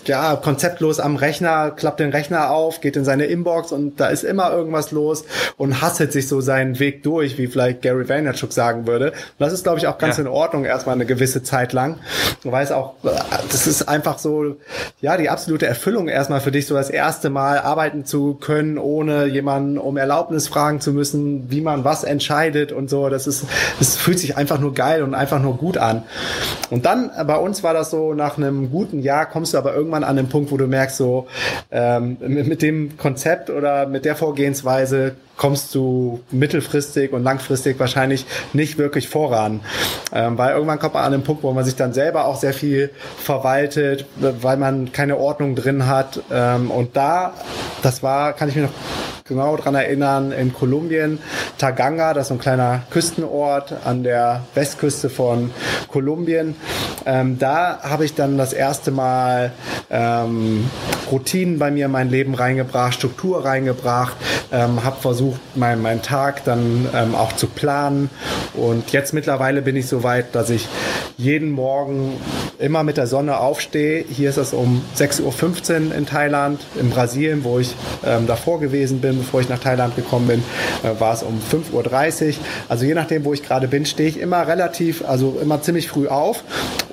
ja, 0.09 0.37
konzeptlos 0.37 1.01
am 1.01 1.17
Rechner, 1.17 1.71
klappt 1.71 2.01
den 2.01 2.11
Rechner 2.11 2.51
auf, 2.51 2.81
geht 2.81 2.97
in 2.97 3.05
seine 3.05 3.27
Inbox 3.27 3.73
und 3.73 4.01
da 4.01 4.09
ist 4.09 4.25
immer 4.25 4.53
irgendwas 4.53 4.93
los 4.93 5.25
und 5.57 5.81
hasselt 5.81 6.13
sich 6.13 6.29
so 6.29 6.41
seinen 6.41 6.79
Weg 6.79 7.03
durch, 7.03 7.39
wie 7.39 7.47
vielleicht 7.47 7.83
Gary 7.83 8.09
Vaynerchuk 8.09 8.53
sagen 8.53 8.87
würde. 8.87 9.11
Und 9.11 9.15
das 9.39 9.53
ist, 9.53 9.65
glaube 9.65 9.79
ich, 9.79 9.87
auch 9.87 9.99
ganz 9.99 10.17
ja. 10.17 10.23
in 10.23 10.29
Ordnung, 10.29 10.65
erstmal 10.65 10.95
eine 10.95 11.07
gewisse 11.07 11.43
Zeit 11.43 11.73
lang. 11.73 11.99
Du 12.43 12.53
weißt 12.53 12.73
auch, 12.73 12.95
das 13.51 13.67
ist 13.67 13.89
einfach 13.89 14.19
so, 14.19 14.57
ja, 15.01 15.17
die 15.17 15.29
absolute 15.29 15.67
Erfüllung 15.67 16.09
erstmal 16.09 16.41
für 16.41 16.53
dich, 16.53 16.67
so 16.67 16.75
das 16.75 16.91
erste 16.91 17.31
Mal 17.31 17.59
arbeiten 17.59 18.05
zu 18.05 18.35
können, 18.35 18.79
ohne 18.79 19.27
jemanden 19.27 19.79
um 19.79 19.97
Erlaubnis 19.97 20.49
fragen 20.49 20.81
zu 20.81 20.93
müssen, 20.93 21.51
wie 21.51 21.61
man 21.61 21.85
was 21.85 22.05
entscheidet 22.05 22.73
und 22.73 22.91
so. 22.91 23.09
Das 23.09 23.27
ist, 23.27 23.45
das 23.79 23.97
fühlt 23.97 24.19
sich 24.19 24.37
einfach 24.37 24.61
nur 24.61 24.75
geil 24.75 25.03
und 25.03 25.15
einfach 25.15 25.41
nur 25.41 25.57
gut 25.57 25.79
an. 25.79 26.05
Und 26.71 26.87
dann, 26.87 27.11
bei 27.27 27.37
uns 27.37 27.63
war 27.63 27.75
das 27.75 27.91
so, 27.91 28.15
nach 28.15 28.37
einem 28.37 28.71
guten 28.71 29.01
Jahr 29.01 29.27
kommst 29.37 29.53
du 29.53 29.59
aber 29.59 29.75
irgendwann 29.75 30.03
an 30.03 30.17
den 30.17 30.31
Punkt, 30.31 30.51
wo 30.51 30.57
du 30.57 30.67
merkst, 30.67 30.97
so 30.97 31.27
ähm, 31.71 32.17
mit, 32.21 32.63
dem 32.63 32.97
Konzept 32.97 33.51
oder 33.51 33.87
mit 33.87 34.07
der 34.07 34.17
Vorgehensweise 34.17 35.17
kommst 35.37 35.75
du 35.75 36.21
mittelfristig 36.31 37.13
und 37.13 37.23
langfristig 37.23 37.79
wahrscheinlich 37.79 38.25
nicht 38.55 38.79
wirklich 38.79 39.11
voran. 39.11 39.61
Ähm, 40.11 40.39
weil 40.39 40.55
irgendwann 40.55 40.79
kommt 40.79 40.95
man 40.95 41.05
an 41.05 41.13
den 41.13 41.23
Punkt, 41.23 41.43
wo 41.43 41.53
man 41.53 41.67
sich 41.67 41.77
dann 41.77 41.93
selber 41.93 42.25
auch 42.25 42.37
sehr 42.37 42.55
viel 42.55 42.89
verwaltet, 43.19 44.07
weil 44.17 44.57
man 44.57 44.93
keine 44.93 45.19
Ordnung 45.19 45.55
drin 45.55 45.87
hat. 45.87 46.23
Ähm, 46.33 46.71
und 46.71 46.97
da, 46.97 47.35
das 47.83 48.03
war, 48.03 48.33
kann 48.33 48.49
ich 48.49 48.57
mir 48.57 48.63
noch 48.63 48.73
genau 49.29 49.57
dran 49.57 49.75
erinnern, 49.75 50.33
in 50.33 50.53
Kolumbien, 50.53 51.19
Taganga, 51.59 52.15
das 52.15 52.27
ist 52.27 52.33
ein 52.33 52.39
kleiner 52.39 52.83
Küstenort 52.91 53.75
an 53.85 54.03
der 54.03 54.43
Westküste 54.55 55.11
von 55.11 55.51
Kolumbien. 55.89 56.57
Ähm, 57.05 57.39
da 57.39 57.81
habe 57.83 58.05
ich 58.05 58.15
dann 58.15 58.39
das 58.39 58.53
erste 58.53 58.91
Mal 58.91 59.53
ähm, 59.91 60.71
Routinen 61.11 61.59
bei 61.59 61.71
mir 61.71 61.87
in 61.87 61.93
mein 61.93 62.11
Leben 62.11 62.35
reingebracht, 62.35 62.95
Struktur 62.95 63.45
reingebracht, 63.45 64.17
ähm, 64.53 64.85
habe 64.85 65.01
versucht, 65.01 65.41
meinen 65.57 65.83
mein 65.83 66.03
Tag 66.03 66.45
dann 66.45 66.89
ähm, 66.95 67.15
auch 67.15 67.33
zu 67.35 67.47
planen. 67.47 68.11
Und 68.55 68.93
jetzt 68.93 69.13
mittlerweile 69.13 69.63
bin 69.63 69.77
ich 69.77 69.87
so 69.87 70.03
weit, 70.03 70.35
dass 70.35 70.51
ich 70.51 70.69
jeden 71.19 71.51
Morgen 71.51 72.15
immer 72.59 72.83
mit 72.83 72.97
der 72.97 73.07
Sonne 73.07 73.39
aufstehe. 73.39 74.05
Hier 74.09 74.31
ist 74.31 74.37
es 74.37 74.53
um 74.53 74.83
6.15 74.99 75.89
Uhr 75.89 75.95
in 75.95 76.07
Thailand. 76.07 76.61
In 76.79 76.91
Brasilien, 76.91 77.45
wo 77.45 77.59
ich 77.59 77.75
ähm, 78.05 78.27
davor 78.27 78.61
gewesen 78.61 79.01
bin, 79.01 79.19
bevor 79.19 79.41
ich 79.41 79.49
nach 79.49 79.59
Thailand 79.59 79.97
gekommen 79.97 80.27
bin, 80.27 80.43
äh, 80.83 80.99
war 81.01 81.15
es 81.15 81.23
um 81.23 81.41
5.30 81.41 81.73
Uhr. 82.29 82.35
Also 82.69 82.85
je 82.85 82.95
nachdem, 82.95 83.25
wo 83.25 83.33
ich 83.33 83.43
gerade 83.43 83.69
bin, 83.69 83.87
stehe 83.87 84.09
ich 84.09 84.21
immer 84.21 84.47
relativ, 84.47 85.05
also 85.07 85.39
immer 85.41 85.63
ziemlich 85.63 85.89
früh 85.89 86.09
auf 86.09 86.45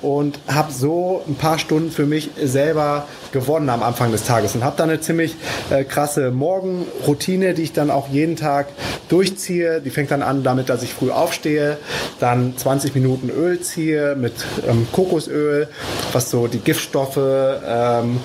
und 0.02 0.38
habe 0.46 0.72
so 0.72 1.22
ein 1.26 1.34
paar 1.34 1.58
Stunden 1.58 1.90
für 1.90 2.06
mich 2.06 2.30
selber 2.42 3.06
gewonnen 3.32 3.68
am 3.70 3.82
Anfang 3.82 4.03
des 4.12 4.24
Tages 4.24 4.54
und 4.54 4.64
habe 4.64 4.76
dann 4.76 4.90
eine 4.90 5.00
ziemlich 5.00 5.36
äh, 5.70 5.84
krasse 5.84 6.30
Morgenroutine, 6.30 7.54
die 7.54 7.62
ich 7.62 7.72
dann 7.72 7.90
auch 7.90 8.08
jeden 8.08 8.36
Tag 8.36 8.68
durchziehe. 9.08 9.80
Die 9.80 9.90
fängt 9.90 10.10
dann 10.10 10.22
an 10.22 10.42
damit, 10.42 10.68
dass 10.68 10.82
ich 10.82 10.94
früh 10.94 11.10
aufstehe, 11.10 11.78
dann 12.20 12.56
20 12.56 12.94
Minuten 12.94 13.30
Öl 13.30 13.60
ziehe 13.60 14.16
mit 14.16 14.34
ähm, 14.68 14.86
Kokosöl, 14.92 15.68
was 16.12 16.30
so 16.30 16.46
die 16.46 16.58
Giftstoffe 16.58 17.18
ähm, 17.18 18.20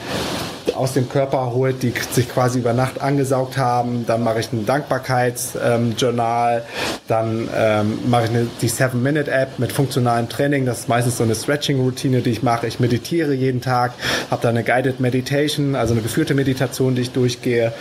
aus 0.80 0.94
dem 0.94 1.10
Körper 1.10 1.52
holt, 1.54 1.84
die 1.84 1.94
sich 2.12 2.30
quasi 2.30 2.60
über 2.60 2.74
Nacht 2.74 3.02
angesaugt 3.02 3.58
haben. 3.58 4.06
Dann 4.08 4.24
mache 4.24 4.40
ich 4.40 4.52
ein 4.54 4.66
Dankbarkeitsjournal. 4.66 6.64
Dann 7.08 7.50
ähm, 7.56 8.00
mache 8.08 8.26
ich 8.26 8.30
eine, 8.30 8.48
die 8.62 8.70
7-Minute-App 8.70 9.60
mit 9.60 9.74
funktionalem 9.74 10.30
Training. 10.30 10.66
Das 10.66 10.80
ist 10.80 10.90
meistens 10.90 11.18
so 11.18 11.24
eine 11.24 11.36
Stretching-Routine, 11.36 12.22
die 12.22 12.30
ich 12.30 12.44
mache. 12.44 12.66
Ich 12.66 12.80
meditiere 12.80 13.34
jeden 13.34 13.60
Tag, 13.60 13.92
habe 14.32 14.42
dann 14.42 14.56
eine 14.56 14.64
Guided 14.64 15.02
Meditation, 15.02 15.76
also 15.76 15.94
eine 15.94 16.02
geführte 16.02 16.34
Meditation, 16.34 16.96
die 16.96 17.02
ich 17.02 17.12
durchgehe. 17.12 17.74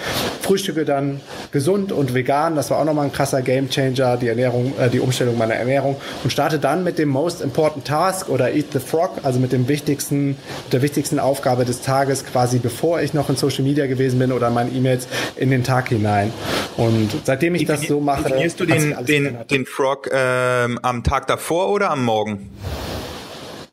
Frühstücke 0.43 0.85
dann 0.85 1.21
gesund 1.53 1.93
und 1.93 2.15
vegan. 2.15 2.57
Das 2.57 2.71
war 2.71 2.81
auch 2.81 2.85
nochmal 2.85 3.05
ein 3.05 3.13
krasser 3.13 3.43
Gamechanger, 3.43 4.17
die 4.17 4.27
Ernährung, 4.27 4.73
äh, 4.79 4.91
die 4.91 4.99
Umstellung 4.99 5.39
meiner 5.39 5.55
Ernährung. 5.55 5.97
Und 6.25 6.31
starte 6.31 6.59
dann 6.59 6.83
mit 6.83 6.99
dem 6.99 7.11
Most 7.11 7.43
Important 7.43 7.85
Task 7.85 8.29
oder 8.29 8.53
Eat 8.53 8.73
the 8.73 8.81
Frog, 8.81 9.21
also 9.23 9.39
mit 9.39 9.53
dem 9.53 9.69
wichtigsten, 9.69 10.37
der 10.73 10.83
wichtigsten 10.83 11.21
Aufgabe 11.21 11.65
des 11.65 11.83
Tages, 11.83 12.25
quasi 12.25 12.59
bevor 12.59 12.88
bevor 12.89 13.03
ich 13.03 13.13
noch 13.13 13.29
in 13.29 13.37
Social 13.37 13.65
Media 13.65 13.87
gewesen 13.87 14.19
bin 14.19 14.33
oder 14.33 14.49
meine 14.49 14.71
E-Mails 14.71 15.09
in 15.37 15.51
den 15.51 15.63
Tag 15.63 15.91
hinein. 15.91 16.33
Und 16.79 17.11
seitdem 17.25 17.55
ich 17.55 17.67
das 17.67 17.83
so 17.83 18.01
mache. 18.01 18.23
Definierst 18.23 18.61
du 18.61 18.65
den, 18.65 18.97
den, 19.05 19.37
den 19.51 19.67
Frog 19.67 20.09
ähm, 20.11 20.79
am 20.81 21.05
Tag 21.05 21.27
davor 21.27 21.69
oder 21.69 21.91
am 21.91 22.03
Morgen? 22.03 22.49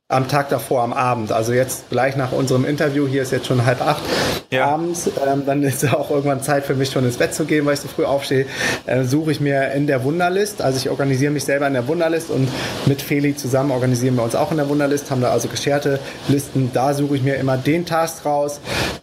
Am 0.08 0.28
Tag 0.28 0.50
davor, 0.50 0.84
am 0.84 0.94
Abend. 0.94 1.32
Also 1.32 1.52
jetzt 1.52 1.89
gleich 1.89 2.15
nach 2.15 2.32
unserem 2.32 2.63
Interview, 2.63 3.08
hier 3.08 3.24
ist 3.24 3.32
jetzt 3.32 3.48
schon 3.48 3.65
halb 3.65 3.82
acht 3.82 4.04
ja. 4.52 4.68
abends, 4.68 5.10
ähm, 5.26 5.48
dann 5.48 5.63
ist 5.63 5.84
auch 5.94 6.12
irgendwann 6.12 6.44
Zeit 6.44 6.63
für 6.63 6.76
mich 6.76 6.91
schon 6.91 7.06
ins 7.06 7.18
Bett 7.18 7.34
zu 7.34 7.46
gehen, 7.46 7.65
weil 7.65 7.74
ich 7.74 7.80
so 7.80 7.88
früh 7.88 8.06
aufstehe, 8.06 8.46
äh, 8.86 9.04
suche 9.04 9.32
ich 9.32 9.41
mir 9.41 9.72
in 9.72 9.88
der 9.88 10.04
Wunderlist, 10.04 10.62
also 10.62 10.78
ich 10.78 10.91
organisiere 10.91 11.32
mich 11.32 11.44
selber 11.44 11.65
in 11.65 11.74
der 11.74 11.88
Wunderlist 11.88 12.30
und 12.30 12.48
mit 12.86 13.02
Feli 13.02 13.36
zusammen 13.36 13.72
organisieren 13.72 14.15
wir 14.15 14.22
uns 14.22 14.36
auch 14.36 14.52
in 14.52 14.58
der 14.58 14.70
Wunderlist, 14.70 15.10
haben 15.10 15.22
da 15.22 15.32
also 15.32 15.48
gescherte 15.48 16.00
Listen, 16.28 16.70
da 16.72 16.94
suche 16.94 17.15
ich 17.15 17.24
mir 17.24 17.38
immer 17.38 17.58
den 17.58 17.88
Task 17.88 18.26
raus, 18.26 18.60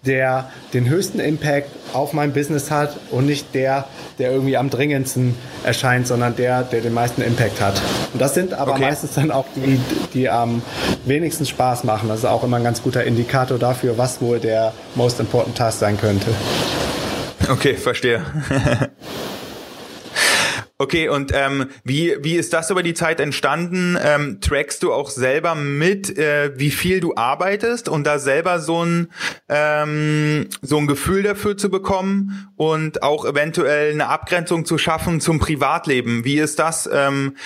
der 0.07 0.51
den 0.73 0.88
höchsten 0.88 1.19
Impact 1.19 1.69
auf 1.93 2.12
mein 2.12 2.33
Business 2.33 2.71
hat 2.71 2.97
und 3.11 3.27
nicht 3.27 3.55
der, 3.55 3.87
der 4.19 4.31
irgendwie 4.31 4.57
am 4.57 4.71
dringendsten 4.71 5.35
erscheint, 5.65 6.07
sondern 6.07 6.37
der, 6.37 6.62
der 6.62 6.81
den 6.81 6.95
meisten 6.95 7.23
Impact 7.23 7.61
hat. 7.61 7.81
Und 8.12 8.21
das 8.21 8.35
sind 8.35 8.55
aber 8.55 8.73
okay. 8.73 8.83
meistens 8.83 9.15
dann 9.15 9.31
auch 9.31 9.45
die, 9.55 9.81
die 10.15 10.31
am 10.31 10.62
wenigsten 11.05 11.46
Spaß 11.46 11.85
machen. 11.85 12.09
Das 12.09 12.20
ist 12.20 12.24
auch 12.24 12.44
immer 12.44 12.59
ein 12.59 12.64
ganz 12.64 12.83
guter 12.83 13.05
Indikator 13.05 13.59
dafür, 13.59 13.98
was 13.98 14.20
wohl 14.20 14.38
der 14.38 14.72
most 14.94 15.20
important 15.20 15.57
task 15.57 15.78
sein 15.78 15.98
könnte. 15.98 16.26
Okay, 17.48 17.74
verstehe. 17.74 18.22
Okay, 20.83 21.09
und 21.09 21.31
ähm, 21.33 21.66
wie, 21.85 22.16
wie 22.22 22.35
ist 22.35 22.52
das 22.52 22.70
über 22.70 22.83
die 22.83 22.92
Zeit 22.92 23.20
entstanden? 23.20 23.96
Ähm, 24.02 24.40
trackst 24.40 24.83
du 24.83 24.92
auch 24.92 25.11
selber 25.11 25.55
mit, 25.55 26.18
äh, 26.18 26.59
wie 26.59 26.72
viel 26.72 26.98
du 26.98 27.14
arbeitest 27.14 27.88
und 27.88 28.05
da 28.05 28.18
selber 28.18 28.59
so 28.59 28.85
ein, 28.85 29.07
ähm, 29.48 30.48
so 30.61 30.78
ein 30.78 30.88
Gefühl 30.88 31.22
dafür 31.22 31.57
zu 31.57 31.70
bekommen 31.70 32.48
und 32.57 33.05
auch 33.05 33.24
eventuell 33.24 33.92
eine 33.92 34.09
Abgrenzung 34.09 34.64
zu 34.64 34.76
schaffen 34.76 35.20
zum 35.20 35.38
Privatleben? 35.38 36.24
Wie 36.24 36.40
ist 36.40 36.59
das 36.59 36.90
ähm, 36.92 37.37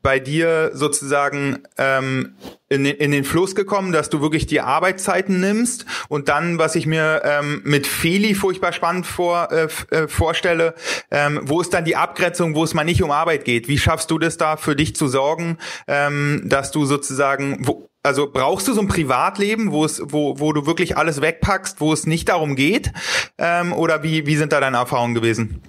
bei 0.00 0.18
dir 0.18 0.70
sozusagen 0.72 1.64
ähm, 1.76 2.36
in 2.68 2.84
den, 2.84 2.96
in 2.96 3.10
den 3.10 3.24
Fluss 3.24 3.54
gekommen, 3.54 3.92
dass 3.92 4.10
du 4.10 4.20
wirklich 4.20 4.46
die 4.46 4.60
Arbeitszeiten 4.60 5.40
nimmst 5.40 5.86
und 6.08 6.28
dann, 6.28 6.58
was 6.58 6.74
ich 6.76 6.86
mir 6.86 7.22
ähm, 7.24 7.62
mit 7.64 7.86
Feli 7.86 8.34
furchtbar 8.34 8.72
spannend 8.72 9.06
vor, 9.06 9.50
äh, 9.50 9.68
äh, 9.90 10.08
vorstelle, 10.08 10.74
ähm, 11.10 11.40
wo 11.44 11.60
ist 11.60 11.72
dann 11.72 11.84
die 11.84 11.96
Abgrenzung, 11.96 12.54
wo 12.54 12.64
es 12.64 12.74
mal 12.74 12.84
nicht 12.84 13.02
um 13.02 13.10
Arbeit 13.10 13.44
geht? 13.44 13.68
Wie 13.68 13.78
schaffst 13.78 14.10
du 14.10 14.18
das 14.18 14.36
da 14.36 14.56
für 14.56 14.76
dich 14.76 14.94
zu 14.94 15.08
sorgen, 15.08 15.58
ähm, 15.86 16.42
dass 16.44 16.70
du 16.70 16.84
sozusagen, 16.84 17.66
wo, 17.66 17.88
also 18.02 18.30
brauchst 18.30 18.68
du 18.68 18.74
so 18.74 18.80
ein 18.80 18.88
Privatleben, 18.88 19.72
wo 19.72 19.84
es, 19.84 20.02
wo, 20.04 20.38
wo 20.38 20.52
du 20.52 20.66
wirklich 20.66 20.96
alles 20.96 21.20
wegpackst, 21.20 21.80
wo 21.80 21.92
es 21.92 22.06
nicht 22.06 22.28
darum 22.28 22.54
geht? 22.54 22.92
Ähm, 23.38 23.72
oder 23.72 24.02
wie, 24.02 24.26
wie 24.26 24.36
sind 24.36 24.52
da 24.52 24.60
deine 24.60 24.76
Erfahrungen 24.76 25.14
gewesen? 25.14 25.62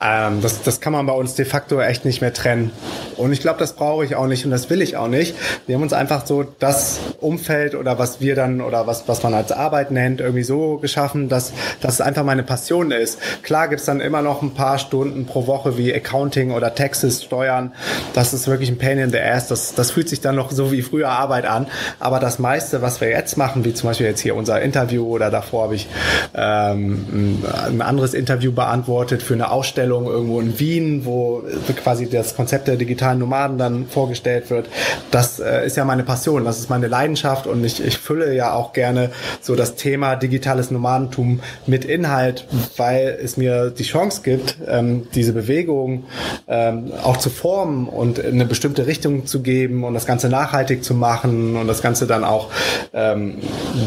Ähm, 0.00 0.42
das, 0.42 0.62
das 0.62 0.80
kann 0.80 0.92
man 0.92 1.06
bei 1.06 1.12
uns 1.12 1.34
de 1.34 1.44
facto 1.44 1.80
echt 1.80 2.04
nicht 2.04 2.20
mehr 2.20 2.32
trennen. 2.32 2.70
Und 3.16 3.32
ich 3.32 3.40
glaube, 3.40 3.58
das 3.58 3.72
brauche 3.72 4.04
ich 4.04 4.14
auch 4.14 4.28
nicht 4.28 4.44
und 4.44 4.52
das 4.52 4.70
will 4.70 4.80
ich 4.80 4.96
auch 4.96 5.08
nicht. 5.08 5.34
Wir 5.66 5.74
haben 5.74 5.82
uns 5.82 5.92
einfach 5.92 6.24
so 6.24 6.44
das 6.44 7.00
Umfeld 7.18 7.74
oder 7.74 7.98
was 7.98 8.20
wir 8.20 8.36
dann 8.36 8.60
oder 8.60 8.86
was, 8.86 9.08
was 9.08 9.24
man 9.24 9.34
als 9.34 9.50
Arbeit 9.50 9.90
nennt, 9.90 10.20
irgendwie 10.20 10.44
so 10.44 10.76
geschaffen, 10.78 11.28
dass, 11.28 11.52
dass 11.80 11.94
es 11.94 12.00
einfach 12.00 12.22
meine 12.22 12.44
Passion 12.44 12.92
ist. 12.92 13.18
Klar 13.42 13.66
gibt's 13.66 13.86
dann 13.86 14.00
immer 14.00 14.22
noch 14.22 14.40
ein 14.40 14.54
paar 14.54 14.78
Stunden 14.78 15.26
pro 15.26 15.48
Woche 15.48 15.76
wie 15.76 15.92
Accounting 15.92 16.52
oder 16.52 16.76
Taxes, 16.76 17.24
Steuern. 17.24 17.72
Das 18.14 18.32
ist 18.32 18.46
wirklich 18.46 18.68
ein 18.68 18.78
Pain 18.78 18.98
in 18.98 19.10
the 19.10 19.18
Ass. 19.18 19.48
Das, 19.48 19.74
das 19.74 19.90
fühlt 19.90 20.08
sich 20.08 20.20
dann 20.20 20.36
noch 20.36 20.52
so 20.52 20.70
wie 20.70 20.82
früher 20.82 21.08
Arbeit 21.08 21.44
an. 21.44 21.66
Aber 21.98 22.20
das 22.20 22.38
meiste, 22.38 22.82
was 22.82 23.00
wir 23.00 23.08
jetzt 23.08 23.36
machen, 23.36 23.64
wie 23.64 23.74
zum 23.74 23.88
Beispiel 23.88 24.06
jetzt 24.06 24.20
hier 24.20 24.36
unser 24.36 24.62
Interview 24.62 25.04
oder 25.08 25.32
davor 25.32 25.64
habe 25.64 25.74
ich 25.74 25.88
ähm, 26.36 27.42
ein 27.66 27.82
anderes 27.82 28.14
Interview 28.14 28.52
beantwortet 28.52 29.24
für 29.24 29.34
eine 29.34 29.50
Ausstellung 29.50 29.87
Ausstellung 29.88 30.06
irgendwo 30.06 30.40
in 30.40 30.58
Wien, 30.58 31.04
wo 31.04 31.42
quasi 31.82 32.08
das 32.08 32.36
Konzept 32.36 32.68
der 32.68 32.76
digitalen 32.76 33.18
Nomaden 33.18 33.58
dann 33.58 33.86
vorgestellt 33.86 34.50
wird. 34.50 34.68
Das 35.10 35.40
äh, 35.40 35.66
ist 35.66 35.76
ja 35.76 35.84
meine 35.84 36.02
Passion, 36.02 36.44
das 36.44 36.58
ist 36.58 36.68
meine 36.68 36.88
Leidenschaft 36.88 37.46
und 37.46 37.64
ich, 37.64 37.84
ich 37.84 37.98
fülle 37.98 38.34
ja 38.34 38.52
auch 38.52 38.72
gerne 38.72 39.10
so 39.40 39.54
das 39.56 39.76
Thema 39.76 40.16
digitales 40.16 40.70
Nomadentum 40.70 41.40
mit 41.66 41.84
Inhalt, 41.84 42.46
weil 42.76 43.18
es 43.22 43.36
mir 43.36 43.70
die 43.70 43.82
Chance 43.82 44.20
gibt, 44.22 44.58
ähm, 44.66 45.08
diese 45.14 45.32
Bewegung 45.32 46.04
ähm, 46.46 46.92
auch 47.02 47.16
zu 47.16 47.30
formen 47.30 47.88
und 47.88 48.18
in 48.18 48.34
eine 48.34 48.44
bestimmte 48.44 48.86
Richtung 48.86 49.26
zu 49.26 49.40
geben 49.40 49.84
und 49.84 49.94
das 49.94 50.06
Ganze 50.06 50.28
nachhaltig 50.28 50.84
zu 50.84 50.94
machen 50.94 51.56
und 51.56 51.66
das 51.66 51.82
Ganze 51.82 52.06
dann 52.06 52.24
auch 52.24 52.50
ähm, 52.92 53.38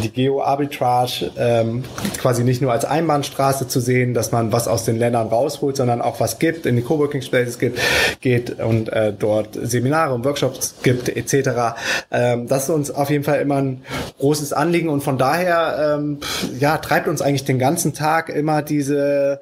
die 0.03 0.09
Geo-Arbitrage 0.09 1.31
ähm, 1.37 1.83
quasi 2.17 2.43
nicht 2.43 2.61
nur 2.61 2.71
als 2.71 2.85
Einbahnstraße 2.85 3.67
zu 3.67 3.79
sehen, 3.79 4.13
dass 4.13 4.31
man 4.31 4.51
was 4.51 4.67
aus 4.67 4.85
den 4.85 4.97
Ländern 4.97 5.27
rausholt, 5.27 5.75
sondern 5.75 5.90
sondern 5.91 6.07
auch 6.07 6.19
was 6.19 6.39
gibt, 6.39 6.65
in 6.65 6.75
die 6.77 6.81
Coworking 6.81 7.21
Spaces 7.21 7.59
gibt, 7.59 7.79
geht 8.21 8.59
und 8.59 8.89
äh, 8.89 9.13
dort 9.13 9.57
Seminare 9.61 10.13
und 10.13 10.23
Workshops 10.23 10.75
gibt 10.83 11.09
etc. 11.09 11.75
Ähm, 12.11 12.47
das 12.47 12.63
ist 12.63 12.69
uns 12.69 12.91
auf 12.91 13.09
jeden 13.09 13.23
Fall 13.23 13.41
immer 13.41 13.61
ein 13.61 13.83
großes 14.19 14.53
Anliegen 14.53 14.89
und 14.89 15.03
von 15.03 15.17
daher 15.17 15.97
ähm, 15.97 16.19
ja 16.59 16.77
treibt 16.77 17.07
uns 17.07 17.21
eigentlich 17.21 17.43
den 17.43 17.59
ganzen 17.59 17.93
Tag 17.93 18.29
immer 18.29 18.61
diese 18.61 19.41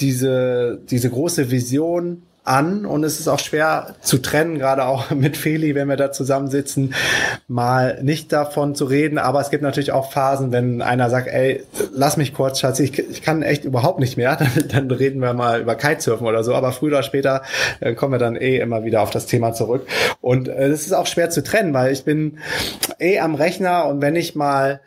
diese 0.00 0.80
diese 0.90 1.10
große 1.10 1.50
Vision 1.50 2.22
an 2.44 2.84
und 2.84 3.04
es 3.04 3.20
ist 3.20 3.28
auch 3.28 3.38
schwer 3.38 3.94
zu 4.02 4.18
trennen, 4.18 4.58
gerade 4.58 4.84
auch 4.84 5.10
mit 5.14 5.36
Feli, 5.36 5.74
wenn 5.74 5.88
wir 5.88 5.96
da 5.96 6.12
zusammensitzen, 6.12 6.94
mal 7.48 7.98
nicht 8.02 8.32
davon 8.32 8.74
zu 8.74 8.84
reden. 8.84 9.18
Aber 9.18 9.40
es 9.40 9.50
gibt 9.50 9.62
natürlich 9.62 9.92
auch 9.92 10.12
Phasen, 10.12 10.52
wenn 10.52 10.82
einer 10.82 11.08
sagt, 11.08 11.28
ey, 11.28 11.62
lass 11.92 12.18
mich 12.18 12.34
kurz, 12.34 12.60
Schatz, 12.60 12.80
ich, 12.80 12.98
ich 12.98 13.22
kann 13.22 13.42
echt 13.42 13.64
überhaupt 13.64 13.98
nicht 13.98 14.18
mehr, 14.18 14.36
dann, 14.68 14.68
dann 14.68 14.90
reden 14.90 15.20
wir 15.20 15.32
mal 15.32 15.62
über 15.62 15.74
Kitesurfen 15.74 16.26
oder 16.26 16.44
so. 16.44 16.54
Aber 16.54 16.72
früher 16.72 16.92
oder 16.92 17.02
später 17.02 17.42
äh, 17.80 17.94
kommen 17.94 18.12
wir 18.12 18.18
dann 18.18 18.36
eh 18.36 18.58
immer 18.58 18.84
wieder 18.84 19.00
auf 19.00 19.10
das 19.10 19.24
Thema 19.26 19.54
zurück. 19.54 19.86
Und 20.20 20.48
es 20.48 20.82
äh, 20.82 20.84
ist 20.84 20.92
auch 20.92 21.06
schwer 21.06 21.30
zu 21.30 21.42
trennen, 21.42 21.72
weil 21.72 21.92
ich 21.92 22.04
bin 22.04 22.38
eh 22.98 23.20
am 23.20 23.34
Rechner 23.34 23.86
und 23.86 24.02
wenn 24.02 24.16
ich 24.16 24.34
mal, 24.34 24.80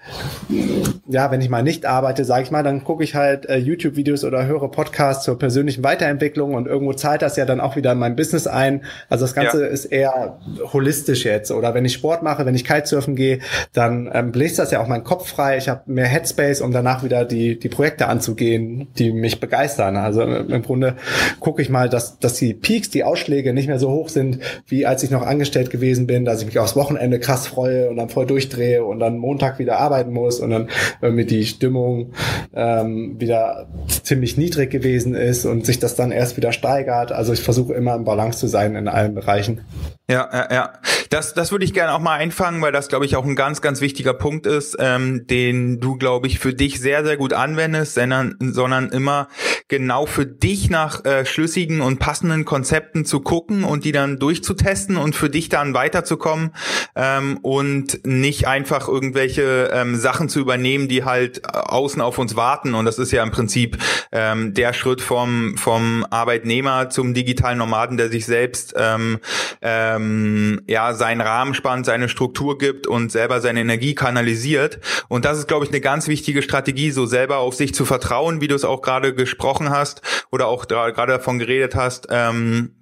ja, 1.08 1.32
wenn 1.32 1.42
ich 1.42 1.50
mal 1.50 1.64
nicht 1.64 1.88
arbeite, 1.88 2.24
sage 2.24 2.44
ich 2.44 2.52
mal, 2.52 2.64
dann 2.64 2.84
gucke 2.84 3.04
ich 3.04 3.16
halt 3.16 3.48
äh, 3.48 3.58
YouTube-Videos 3.58 4.24
oder 4.24 4.46
höre 4.46 4.70
Podcasts 4.70 5.26
zur 5.26 5.40
persönlichen 5.40 5.84
Weiterentwicklung 5.84 6.54
und 6.54 6.68
irgendwo 6.68 6.94
zahlt 6.94 7.24
das 7.24 7.36
ja 7.36 7.47
dann 7.50 7.60
auch 7.60 7.76
wieder 7.76 7.92
in 7.92 8.00
mein 8.00 8.16
Business 8.16 8.48
ein. 8.48 8.84
Also 9.10 9.26
das 9.26 9.34
Ganze 9.34 9.62
ja. 9.62 9.68
ist 9.68 9.86
eher 9.86 10.40
holistisch 10.74 11.26
jetzt. 11.26 11.52
Oder 11.52 11.74
wenn 11.74 11.86
ich 11.86 11.94
Sport 11.94 12.24
mache, 12.24 12.46
wenn 12.46 12.56
ich 12.56 12.66
Kitesurfen 12.66 13.16
gehe, 13.16 13.40
dann 13.74 14.10
ähm, 14.14 14.32
bläst 14.32 14.60
das 14.60 14.72
ja 14.72 14.82
auch 14.82 14.88
meinen 14.88 15.04
Kopf 15.04 15.30
frei. 15.30 15.58
Ich 15.58 15.70
habe 15.70 15.82
mehr 15.86 16.08
Headspace, 16.08 16.62
um 16.62 16.72
danach 16.72 17.04
wieder 17.04 17.26
die, 17.26 17.60
die 17.60 17.70
Projekte 17.70 18.08
anzugehen, 18.08 18.88
die 18.98 19.12
mich 19.12 19.40
begeistern. 19.40 19.98
Also 19.98 20.22
im 20.22 20.62
Grunde 20.62 20.96
gucke 21.40 21.62
ich 21.62 21.70
mal, 21.70 21.90
dass, 21.90 22.20
dass 22.20 22.36
die 22.36 22.54
Peaks, 22.54 22.90
die 22.90 23.04
Ausschläge 23.04 23.54
nicht 23.54 23.68
mehr 23.68 23.80
so 23.80 23.90
hoch 23.90 24.10
sind, 24.10 24.40
wie 24.68 24.86
als 24.86 25.04
ich 25.04 25.12
noch 25.12 25.26
angestellt 25.26 25.70
gewesen 25.70 26.08
bin, 26.08 26.26
dass 26.26 26.42
ich 26.42 26.48
mich 26.48 26.60
aufs 26.60 26.76
Wochenende 26.76 27.20
krass 27.20 27.48
freue 27.48 27.90
und 27.90 27.98
dann 27.98 28.10
voll 28.10 28.26
durchdrehe 28.26 28.84
und 28.84 29.00
dann 29.00 29.18
Montag 29.18 29.60
wieder 29.60 29.80
arbeiten 29.80 30.12
muss 30.12 30.40
und 30.40 30.50
dann 30.50 30.70
irgendwie 31.02 31.26
die 31.26 31.46
Stimmung 31.46 32.14
ähm, 32.54 33.16
wieder 33.20 33.68
ziemlich 34.04 34.38
niedrig 34.38 34.70
gewesen 34.70 35.16
ist 35.16 35.46
und 35.46 35.66
sich 35.66 35.80
das 35.80 35.96
dann 35.96 36.12
erst 36.12 36.38
wieder 36.38 36.52
steigert. 36.52 37.12
Also 37.12 37.34
ich 37.38 37.44
versuche 37.44 37.74
immer 37.74 37.96
im 37.96 38.04
Balance 38.04 38.40
zu 38.40 38.48
sein 38.48 38.76
in 38.76 38.88
allen 38.88 39.16
Bereichen. 39.16 39.62
Ja, 40.10 40.30
ja, 40.32 40.54
ja. 40.54 40.74
Das, 41.10 41.34
das 41.34 41.52
würde 41.52 41.66
ich 41.66 41.74
gerne 41.74 41.94
auch 41.94 42.00
mal 42.00 42.16
einfangen, 42.16 42.62
weil 42.62 42.72
das, 42.72 42.88
glaube 42.88 43.06
ich, 43.06 43.16
auch 43.16 43.26
ein 43.26 43.36
ganz, 43.36 43.62
ganz 43.62 43.82
wichtiger 43.82 44.14
Punkt 44.14 44.46
ist, 44.46 44.78
ähm, 44.80 45.28
den 45.28 45.80
du, 45.80 45.98
glaube 45.98 46.28
ich, 46.28 46.40
für 46.40 46.54
dich 46.54 46.80
sehr, 46.80 47.04
sehr 47.06 47.18
gut 47.18 47.34
anwendest, 47.34 47.96
sondern, 47.96 48.36
sondern 48.40 48.90
immer 48.90 49.28
genau 49.70 50.06
für 50.06 50.26
dich 50.26 50.70
nach 50.70 51.04
äh, 51.04 51.26
schlüssigen 51.26 51.82
und 51.82 52.00
passenden 52.00 52.46
Konzepten 52.46 53.06
zu 53.06 53.20
gucken 53.20 53.64
und 53.66 53.84
die 53.84 53.92
dann 53.92 54.18
durchzutesten 54.18 54.96
und 54.96 55.16
für 55.16 55.30
dich 55.30 55.50
dann 55.50 55.74
weiterzukommen 55.74 56.54
ähm, 56.96 57.38
und 57.42 58.06
nicht 58.06 58.48
einfach 58.48 58.88
irgendwelche 58.88 59.70
ähm, 59.74 59.98
Sachen 59.98 60.30
zu 60.30 60.40
übernehmen, 60.40 60.88
die 60.88 61.04
halt 61.04 61.40
äh, 61.40 61.50
außen 61.52 62.02
auf 62.02 62.18
uns 62.18 62.38
warten. 62.38 62.76
Und 62.76 62.86
das 62.86 62.98
ist 62.98 63.12
ja 63.12 63.24
im 63.24 63.32
Prinzip 63.32 63.78
ähm, 64.14 64.54
der 64.54 64.72
Schritt 64.72 65.02
vom, 65.02 65.58
vom 65.58 66.06
Arbeitnehmer 66.10 66.90
zum 66.90 67.14
digitalen 67.14 67.58
Nomaden, 67.58 67.98
der 67.98 68.10
sich 68.10 68.26
selbst 68.26 68.74
ähm, 68.78 69.20
ähm, 69.62 70.62
ja 70.68 70.94
seinen 70.94 71.20
Rahmen 71.20 71.54
spannt, 71.54 71.86
seine 71.86 72.08
Struktur 72.08 72.58
gibt 72.58 72.88
und 72.88 73.12
selber 73.12 73.42
seine 73.42 73.60
Energie 73.60 73.96
kanalisiert. 73.96 74.80
Und 75.10 75.26
das 75.26 75.38
ist, 75.40 75.48
glaube 75.48 75.66
ich, 75.66 75.72
eine 75.72 75.82
ganz 75.82 76.08
wichtige 76.08 76.42
Strategie, 76.42 76.92
so 76.92 77.06
selber 77.06 77.38
auf 77.40 77.54
sich 77.54 77.74
zu 77.74 77.84
vertrauen, 77.84 78.40
wie 78.40 78.48
du 78.48 78.56
es 78.56 78.64
auch 78.64 78.82
gerade 78.82 79.14
gesprochen 79.14 79.57
hast 79.70 80.02
oder 80.32 80.48
auch 80.48 80.68
gerade 80.68 81.14
davon 81.14 81.40
geredet 81.40 81.76
hast. 81.76 82.08
Ähm, 82.10 82.76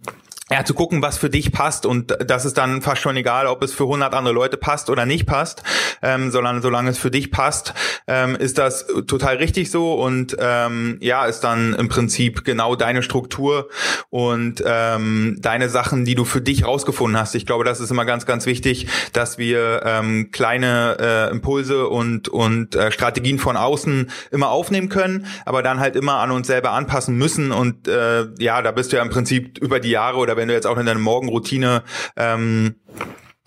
ja, 0.51 0.63
zu 0.63 0.75
gucken, 0.75 1.01
was 1.01 1.17
für 1.17 1.31
dich 1.31 1.51
passt 1.51 1.87
und 1.87 2.15
das 2.23 2.45
ist 2.45 2.59
dann 2.59 2.83
fast 2.83 3.01
schon 3.01 3.17
egal, 3.17 3.47
ob 3.47 3.63
es 3.63 3.73
für 3.73 3.85
100 3.85 4.13
andere 4.13 4.33
Leute 4.33 4.57
passt 4.57 4.91
oder 4.91 5.07
nicht 5.07 5.25
passt, 5.25 5.63
ähm, 6.03 6.29
sondern 6.29 6.61
solange 6.61 6.91
es 6.91 6.99
für 6.99 7.09
dich 7.09 7.31
passt, 7.31 7.73
ähm, 8.05 8.35
ist 8.35 8.59
das 8.59 8.85
total 9.07 9.37
richtig 9.37 9.71
so 9.71 9.95
und 9.95 10.37
ähm, 10.39 10.99
ja, 11.01 11.25
ist 11.25 11.39
dann 11.39 11.73
im 11.73 11.89
Prinzip 11.89 12.45
genau 12.45 12.75
deine 12.75 13.01
Struktur 13.01 13.69
und 14.11 14.63
ähm, 14.63 15.37
deine 15.39 15.67
Sachen, 15.67 16.05
die 16.05 16.13
du 16.13 16.25
für 16.25 16.41
dich 16.41 16.63
rausgefunden 16.63 17.19
hast. 17.19 17.33
Ich 17.33 17.47
glaube, 17.47 17.63
das 17.63 17.79
ist 17.79 17.89
immer 17.89 18.05
ganz, 18.05 18.27
ganz 18.27 18.45
wichtig, 18.45 18.87
dass 19.13 19.39
wir 19.39 19.81
ähm, 19.83 20.29
kleine 20.31 20.97
äh, 20.99 21.31
Impulse 21.31 21.87
und 21.87 22.29
und 22.29 22.75
äh, 22.75 22.91
Strategien 22.91 23.39
von 23.39 23.57
außen 23.57 24.11
immer 24.29 24.49
aufnehmen 24.49 24.89
können, 24.89 25.25
aber 25.43 25.63
dann 25.63 25.79
halt 25.79 25.95
immer 25.95 26.19
an 26.19 26.29
uns 26.29 26.45
selber 26.45 26.69
anpassen 26.69 27.17
müssen 27.17 27.51
und 27.51 27.87
äh, 27.87 28.27
ja, 28.37 28.61
da 28.61 28.69
bist 28.69 28.91
du 28.91 28.97
ja 28.97 29.01
im 29.01 29.09
Prinzip 29.09 29.57
über 29.57 29.79
die 29.79 29.89
Jahre 29.89 30.17
oder 30.17 30.34
wenn 30.35 30.47
du 30.47 30.53
jetzt 30.53 30.67
auch 30.67 30.77
in 30.77 30.85
deiner 30.85 30.99
Morgenroutine 30.99 31.83
ähm, 32.17 32.75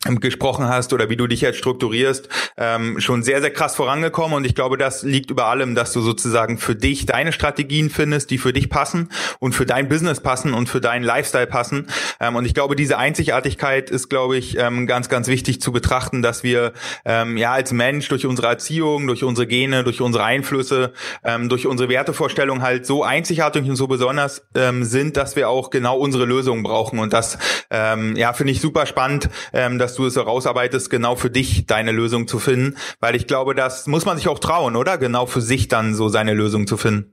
gesprochen 0.04 0.68
hast 0.68 0.92
oder 0.92 1.11
wie 1.11 1.16
du 1.16 1.26
dich 1.26 1.40
jetzt 1.40 1.58
strukturierst, 1.58 2.28
ähm, 2.56 3.00
schon 3.00 3.24
sehr, 3.24 3.40
sehr 3.40 3.50
krass 3.50 3.74
vorangekommen. 3.74 4.37
Und 4.37 4.44
ich 4.44 4.54
glaube, 4.54 4.78
das 4.78 5.02
liegt 5.02 5.30
über 5.30 5.46
allem, 5.46 5.74
dass 5.74 5.92
du 5.92 6.00
sozusagen 6.00 6.58
für 6.58 6.76
dich 6.76 7.04
deine 7.04 7.32
Strategien 7.32 7.90
findest, 7.90 8.30
die 8.30 8.38
für 8.38 8.52
dich 8.52 8.70
passen 8.70 9.08
und 9.40 9.54
für 9.54 9.66
dein 9.66 9.88
Business 9.88 10.20
passen 10.20 10.54
und 10.54 10.68
für 10.68 10.80
deinen 10.80 11.02
Lifestyle 11.02 11.48
passen. 11.48 11.88
Ähm, 12.20 12.37
und 12.37 12.44
ich 12.44 12.54
glaube, 12.54 12.76
diese 12.76 12.96
Einzigartigkeit 12.96 13.90
ist, 13.90 14.08
glaube 14.08 14.37
ich, 14.37 14.56
ähm, 14.56 14.87
ganz, 14.87 15.08
ganz 15.08 15.26
wichtig 15.26 15.61
zu 15.61 15.72
betrachten, 15.72 16.22
dass 16.22 16.44
wir 16.44 16.74
ähm, 17.04 17.37
ja 17.37 17.52
als 17.52 17.72
Mensch 17.72 18.08
durch 18.08 18.24
unsere 18.24 18.46
Erziehung, 18.46 19.08
durch 19.08 19.24
unsere 19.24 19.48
Gene, 19.48 19.82
durch 19.82 20.00
unsere 20.00 20.22
Einflüsse, 20.22 20.92
ähm, 21.24 21.48
durch 21.48 21.66
unsere 21.66 21.88
Wertevorstellung 21.88 22.62
halt 22.62 22.87
so 22.87 23.02
einzigartig 23.02 23.68
und 23.68 23.74
so 23.74 23.88
besonders 23.88 24.46
ähm, 24.54 24.84
sind, 24.84 25.16
dass 25.16 25.34
wir 25.34 25.48
auch 25.48 25.70
genau 25.70 25.98
unsere 25.98 26.24
Lösungen 26.24 26.62
brauchen. 26.62 27.00
Und 27.00 27.12
das 27.12 27.37
ähm, 27.70 28.14
ja, 28.14 28.32
finde 28.32 28.52
ich 28.52 28.61
super 28.61 28.87
spannend, 28.87 29.28
ähm, 29.52 29.78
dass 29.78 29.88
du 29.94 30.07
es 30.07 30.16
herausarbeitest, 30.16 30.90
genau 30.90 31.16
für 31.16 31.31
dich 31.31 31.66
deine 31.66 31.92
Lösung 31.92 32.29
zu 32.29 32.38
finden, 32.38 32.77
weil 33.01 33.14
ich 33.16 33.27
glaube, 33.27 33.55
das 33.55 33.87
muss 33.87 34.05
man 34.05 34.16
sich 34.16 34.29
auch 34.29 34.38
trauen, 34.38 34.77
oder? 34.77 34.98
Genau 34.98 35.27
für 35.27 35.40
sich 35.40 35.68
dann 35.68 35.94
so 35.94 36.09
seine 36.09 36.35
Lösung 36.35 36.66
zu 36.66 36.77
finden. 36.77 37.12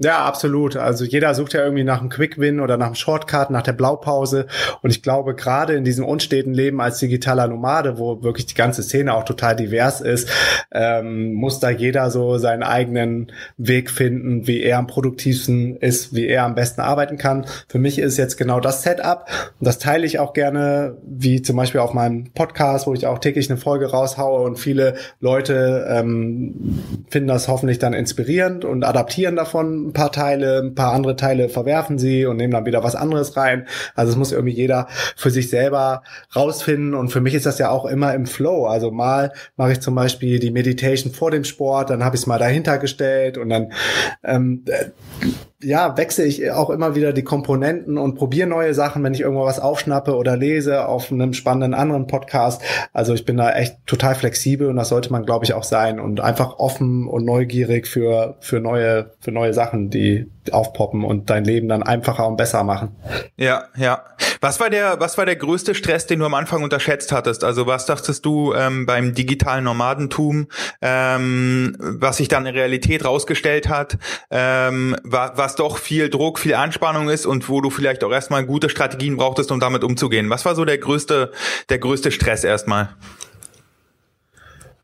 Ja, 0.00 0.24
absolut. 0.24 0.76
Also 0.76 1.04
jeder 1.04 1.34
sucht 1.34 1.54
ja 1.54 1.64
irgendwie 1.64 1.82
nach 1.82 1.98
einem 1.98 2.08
Quick-Win 2.08 2.60
oder 2.60 2.76
nach 2.76 2.86
einem 2.86 2.94
Shortcut, 2.94 3.50
nach 3.50 3.62
der 3.62 3.72
Blaupause. 3.72 4.46
Und 4.80 4.90
ich 4.90 5.02
glaube, 5.02 5.34
gerade 5.34 5.74
in 5.74 5.82
diesem 5.82 6.04
unsteten 6.04 6.54
Leben 6.54 6.80
als 6.80 7.00
digitaler 7.00 7.48
Nomade, 7.48 7.98
wo 7.98 8.22
wirklich 8.22 8.46
die 8.46 8.54
ganze 8.54 8.84
Szene 8.84 9.12
auch 9.12 9.24
total 9.24 9.56
divers 9.56 10.00
ist, 10.00 10.30
ähm, 10.70 11.32
muss 11.32 11.58
da 11.58 11.70
jeder 11.70 12.12
so 12.12 12.38
seinen 12.38 12.62
eigenen 12.62 13.32
Weg 13.56 13.90
finden, 13.90 14.46
wie 14.46 14.62
er 14.62 14.78
am 14.78 14.86
produktivsten 14.86 15.76
ist, 15.78 16.14
wie 16.14 16.28
er 16.28 16.44
am 16.44 16.54
besten 16.54 16.80
arbeiten 16.80 17.18
kann. 17.18 17.46
Für 17.66 17.80
mich 17.80 17.98
ist 17.98 18.18
jetzt 18.18 18.36
genau 18.36 18.60
das 18.60 18.84
Setup. 18.84 19.26
Und 19.58 19.66
das 19.66 19.80
teile 19.80 20.06
ich 20.06 20.20
auch 20.20 20.32
gerne, 20.32 20.96
wie 21.02 21.42
zum 21.42 21.56
Beispiel 21.56 21.80
auf 21.80 21.92
meinem 21.92 22.30
Podcast, 22.34 22.86
wo 22.86 22.94
ich 22.94 23.08
auch 23.08 23.18
täglich 23.18 23.50
eine 23.50 23.58
Folge 23.58 23.86
raushaue 23.86 24.42
und 24.42 24.60
viele 24.60 24.94
Leute 25.18 25.88
ähm, 25.90 26.84
finden 27.10 27.26
das 27.26 27.48
hoffentlich 27.48 27.80
dann 27.80 27.94
inspirierend 27.94 28.64
und 28.64 28.84
adaptieren 28.84 29.34
davon 29.34 29.87
ein 29.88 29.92
paar 29.92 30.12
Teile, 30.12 30.60
ein 30.60 30.74
paar 30.74 30.92
andere 30.92 31.16
Teile 31.16 31.48
verwerfen 31.48 31.98
sie 31.98 32.26
und 32.26 32.36
nehmen 32.36 32.52
dann 32.52 32.66
wieder 32.66 32.84
was 32.84 32.94
anderes 32.94 33.36
rein. 33.36 33.66
Also 33.94 34.12
es 34.12 34.18
muss 34.18 34.32
irgendwie 34.32 34.54
jeder 34.54 34.88
für 35.16 35.30
sich 35.30 35.50
selber 35.50 36.02
rausfinden 36.34 36.94
und 36.94 37.10
für 37.10 37.20
mich 37.20 37.34
ist 37.34 37.46
das 37.46 37.58
ja 37.58 37.70
auch 37.70 37.86
immer 37.86 38.14
im 38.14 38.26
Flow. 38.26 38.66
Also 38.66 38.90
mal 38.90 39.32
mache 39.56 39.72
ich 39.72 39.80
zum 39.80 39.94
Beispiel 39.94 40.38
die 40.38 40.50
Meditation 40.50 41.12
vor 41.12 41.30
dem 41.30 41.44
Sport, 41.44 41.90
dann 41.90 42.04
habe 42.04 42.16
ich 42.16 42.22
es 42.22 42.26
mal 42.26 42.38
dahinter 42.38 42.78
gestellt 42.78 43.38
und 43.38 43.48
dann 43.48 43.72
ähm, 44.24 44.64
ja, 45.60 45.96
wechsle 45.96 46.24
ich 46.24 46.50
auch 46.52 46.70
immer 46.70 46.94
wieder 46.94 47.12
die 47.12 47.24
Komponenten 47.24 47.98
und 47.98 48.14
probiere 48.14 48.48
neue 48.48 48.74
Sachen, 48.74 49.02
wenn 49.02 49.14
ich 49.14 49.22
irgendwo 49.22 49.44
was 49.44 49.58
aufschnappe 49.58 50.14
oder 50.14 50.36
lese 50.36 50.86
auf 50.86 51.10
einem 51.10 51.34
spannenden 51.34 51.74
anderen 51.74 52.06
Podcast. 52.06 52.62
Also 52.92 53.12
ich 53.12 53.24
bin 53.24 53.36
da 53.36 53.50
echt 53.50 53.76
total 53.84 54.14
flexibel 54.14 54.68
und 54.68 54.76
das 54.76 54.88
sollte 54.88 55.10
man, 55.10 55.26
glaube 55.26 55.44
ich, 55.44 55.54
auch 55.54 55.64
sein 55.64 55.98
und 55.98 56.20
einfach 56.20 56.58
offen 56.58 57.08
und 57.08 57.24
neugierig 57.24 57.88
für, 57.88 58.36
für 58.38 58.60
neue, 58.60 59.10
für 59.18 59.32
neue 59.32 59.52
Sachen, 59.52 59.90
die 59.90 60.30
aufpoppen 60.52 61.04
und 61.04 61.30
dein 61.30 61.44
Leben 61.44 61.68
dann 61.68 61.82
einfacher 61.82 62.26
und 62.26 62.36
besser 62.36 62.64
machen. 62.64 62.96
Ja, 63.36 63.64
ja. 63.76 64.04
Was 64.40 64.60
war 64.60 64.70
der, 64.70 65.00
was 65.00 65.18
war 65.18 65.26
der 65.26 65.36
größte 65.36 65.74
Stress, 65.74 66.06
den 66.06 66.20
du 66.20 66.26
am 66.26 66.34
Anfang 66.34 66.62
unterschätzt 66.62 67.12
hattest? 67.12 67.44
Also 67.44 67.66
was 67.66 67.86
dachtest 67.86 68.24
du 68.24 68.54
ähm, 68.54 68.86
beim 68.86 69.14
digitalen 69.14 69.64
Nomadentum, 69.64 70.46
ähm, 70.80 71.76
was 71.78 72.18
sich 72.18 72.28
dann 72.28 72.46
in 72.46 72.54
Realität 72.54 73.04
rausgestellt 73.04 73.68
hat, 73.68 73.98
ähm, 74.30 74.96
war, 75.02 75.36
was 75.36 75.56
doch 75.56 75.78
viel 75.78 76.08
Druck, 76.08 76.38
viel 76.38 76.54
Anspannung 76.54 77.08
ist 77.08 77.26
und 77.26 77.48
wo 77.48 77.60
du 77.60 77.70
vielleicht 77.70 78.04
auch 78.04 78.12
erstmal 78.12 78.44
gute 78.44 78.68
Strategien 78.68 79.16
brauchtest, 79.16 79.50
um 79.50 79.60
damit 79.60 79.82
umzugehen. 79.82 80.30
Was 80.30 80.44
war 80.44 80.54
so 80.54 80.64
der 80.64 80.78
größte, 80.78 81.32
der 81.68 81.78
größte 81.78 82.10
Stress 82.10 82.44
erstmal? 82.44 82.90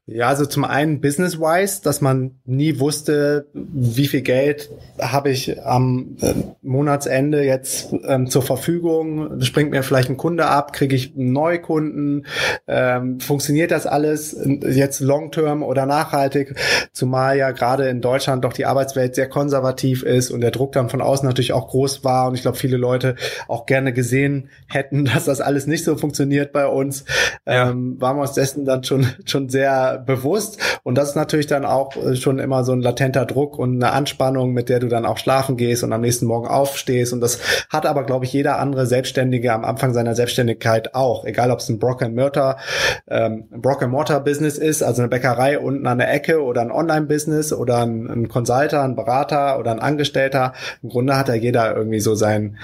Ja, 0.06 0.28
also 0.28 0.44
zum 0.44 0.64
einen 0.64 1.00
business-wise, 1.00 1.80
dass 1.82 2.02
man 2.02 2.32
nie 2.44 2.78
wusste, 2.78 3.46
wie 3.54 4.06
viel 4.06 4.20
Geld 4.20 4.68
habe 5.00 5.30
ich 5.30 5.64
am 5.64 6.18
äh, 6.20 6.34
Monatsende 6.60 7.42
jetzt 7.42 7.94
ähm, 8.06 8.28
zur 8.28 8.42
Verfügung. 8.42 9.40
Springt 9.40 9.70
mir 9.70 9.82
vielleicht 9.82 10.10
ein 10.10 10.18
Kunde 10.18 10.44
ab, 10.44 10.74
kriege 10.74 10.94
ich 10.94 11.16
einen 11.16 11.32
Neukunden? 11.32 12.26
Ähm, 12.68 13.18
funktioniert 13.18 13.70
das 13.70 13.86
alles 13.86 14.36
jetzt 14.44 15.00
long-term 15.00 15.62
oder 15.62 15.86
nachhaltig? 15.86 16.54
Zumal 16.92 17.38
ja 17.38 17.52
gerade 17.52 17.88
in 17.88 18.02
Deutschland 18.02 18.44
doch 18.44 18.52
die 18.52 18.66
Arbeitswelt 18.66 19.14
sehr 19.14 19.30
konservativ 19.30 20.02
ist 20.02 20.30
und 20.30 20.42
der 20.42 20.50
Druck 20.50 20.72
dann 20.72 20.90
von 20.90 21.00
außen 21.00 21.26
natürlich 21.26 21.54
auch 21.54 21.68
groß 21.68 22.04
war. 22.04 22.28
Und 22.28 22.34
ich 22.34 22.42
glaube, 22.42 22.58
viele 22.58 22.76
Leute 22.76 23.16
auch 23.48 23.64
gerne 23.64 23.94
gesehen 23.94 24.50
hätten, 24.68 25.04
dass 25.14 25.24
das 25.24 25.40
alles 25.40 25.66
nicht 25.66 25.82
so 25.82 25.96
funktioniert 25.96 26.52
bei 26.52 26.66
uns. 26.66 27.06
Ähm, 27.46 27.98
waren 28.02 28.18
wir 28.18 28.22
uns 28.22 28.32
dessen 28.32 28.66
dann 28.66 28.84
schon, 28.84 29.06
schon 29.24 29.48
sehr 29.48 29.93
bewusst. 29.98 30.58
Und 30.82 30.96
das 30.96 31.10
ist 31.10 31.16
natürlich 31.16 31.46
dann 31.46 31.64
auch 31.64 31.96
äh, 31.96 32.16
schon 32.16 32.38
immer 32.38 32.64
so 32.64 32.72
ein 32.72 32.80
latenter 32.80 33.26
Druck 33.26 33.58
und 33.58 33.82
eine 33.82 33.92
Anspannung, 33.92 34.52
mit 34.52 34.68
der 34.68 34.80
du 34.80 34.88
dann 34.88 35.06
auch 35.06 35.18
schlafen 35.18 35.56
gehst 35.56 35.84
und 35.84 35.92
am 35.92 36.00
nächsten 36.00 36.26
Morgen 36.26 36.46
aufstehst. 36.46 37.12
Und 37.12 37.20
das 37.20 37.40
hat 37.70 37.86
aber, 37.86 38.04
glaube 38.04 38.24
ich, 38.24 38.32
jeder 38.32 38.58
andere 38.58 38.86
Selbstständige 38.86 39.52
am 39.52 39.64
Anfang 39.64 39.92
seiner 39.92 40.14
Selbstständigkeit 40.14 40.94
auch. 40.94 41.24
Egal, 41.24 41.50
ob 41.50 41.60
es 41.60 41.68
ein 41.68 41.78
Brock 41.78 42.02
Mortar, 42.08 42.58
ähm, 43.08 43.44
Brock 43.50 43.86
Mortar 43.86 44.20
Business 44.22 44.58
ist, 44.58 44.82
also 44.82 45.02
eine 45.02 45.08
Bäckerei 45.08 45.58
unten 45.58 45.86
an 45.86 45.98
der 45.98 46.12
Ecke 46.12 46.42
oder 46.42 46.60
ein 46.60 46.70
Online-Business 46.70 47.52
oder 47.52 47.82
ein, 47.82 48.06
ein 48.08 48.28
Consulter, 48.28 48.82
ein 48.82 48.96
Berater 48.96 49.58
oder 49.58 49.70
ein 49.70 49.80
Angestellter. 49.80 50.52
Im 50.82 50.88
Grunde 50.88 51.16
hat 51.16 51.28
ja 51.28 51.34
jeder 51.34 51.76
irgendwie 51.76 52.00
so 52.00 52.14
seinen, 52.14 52.58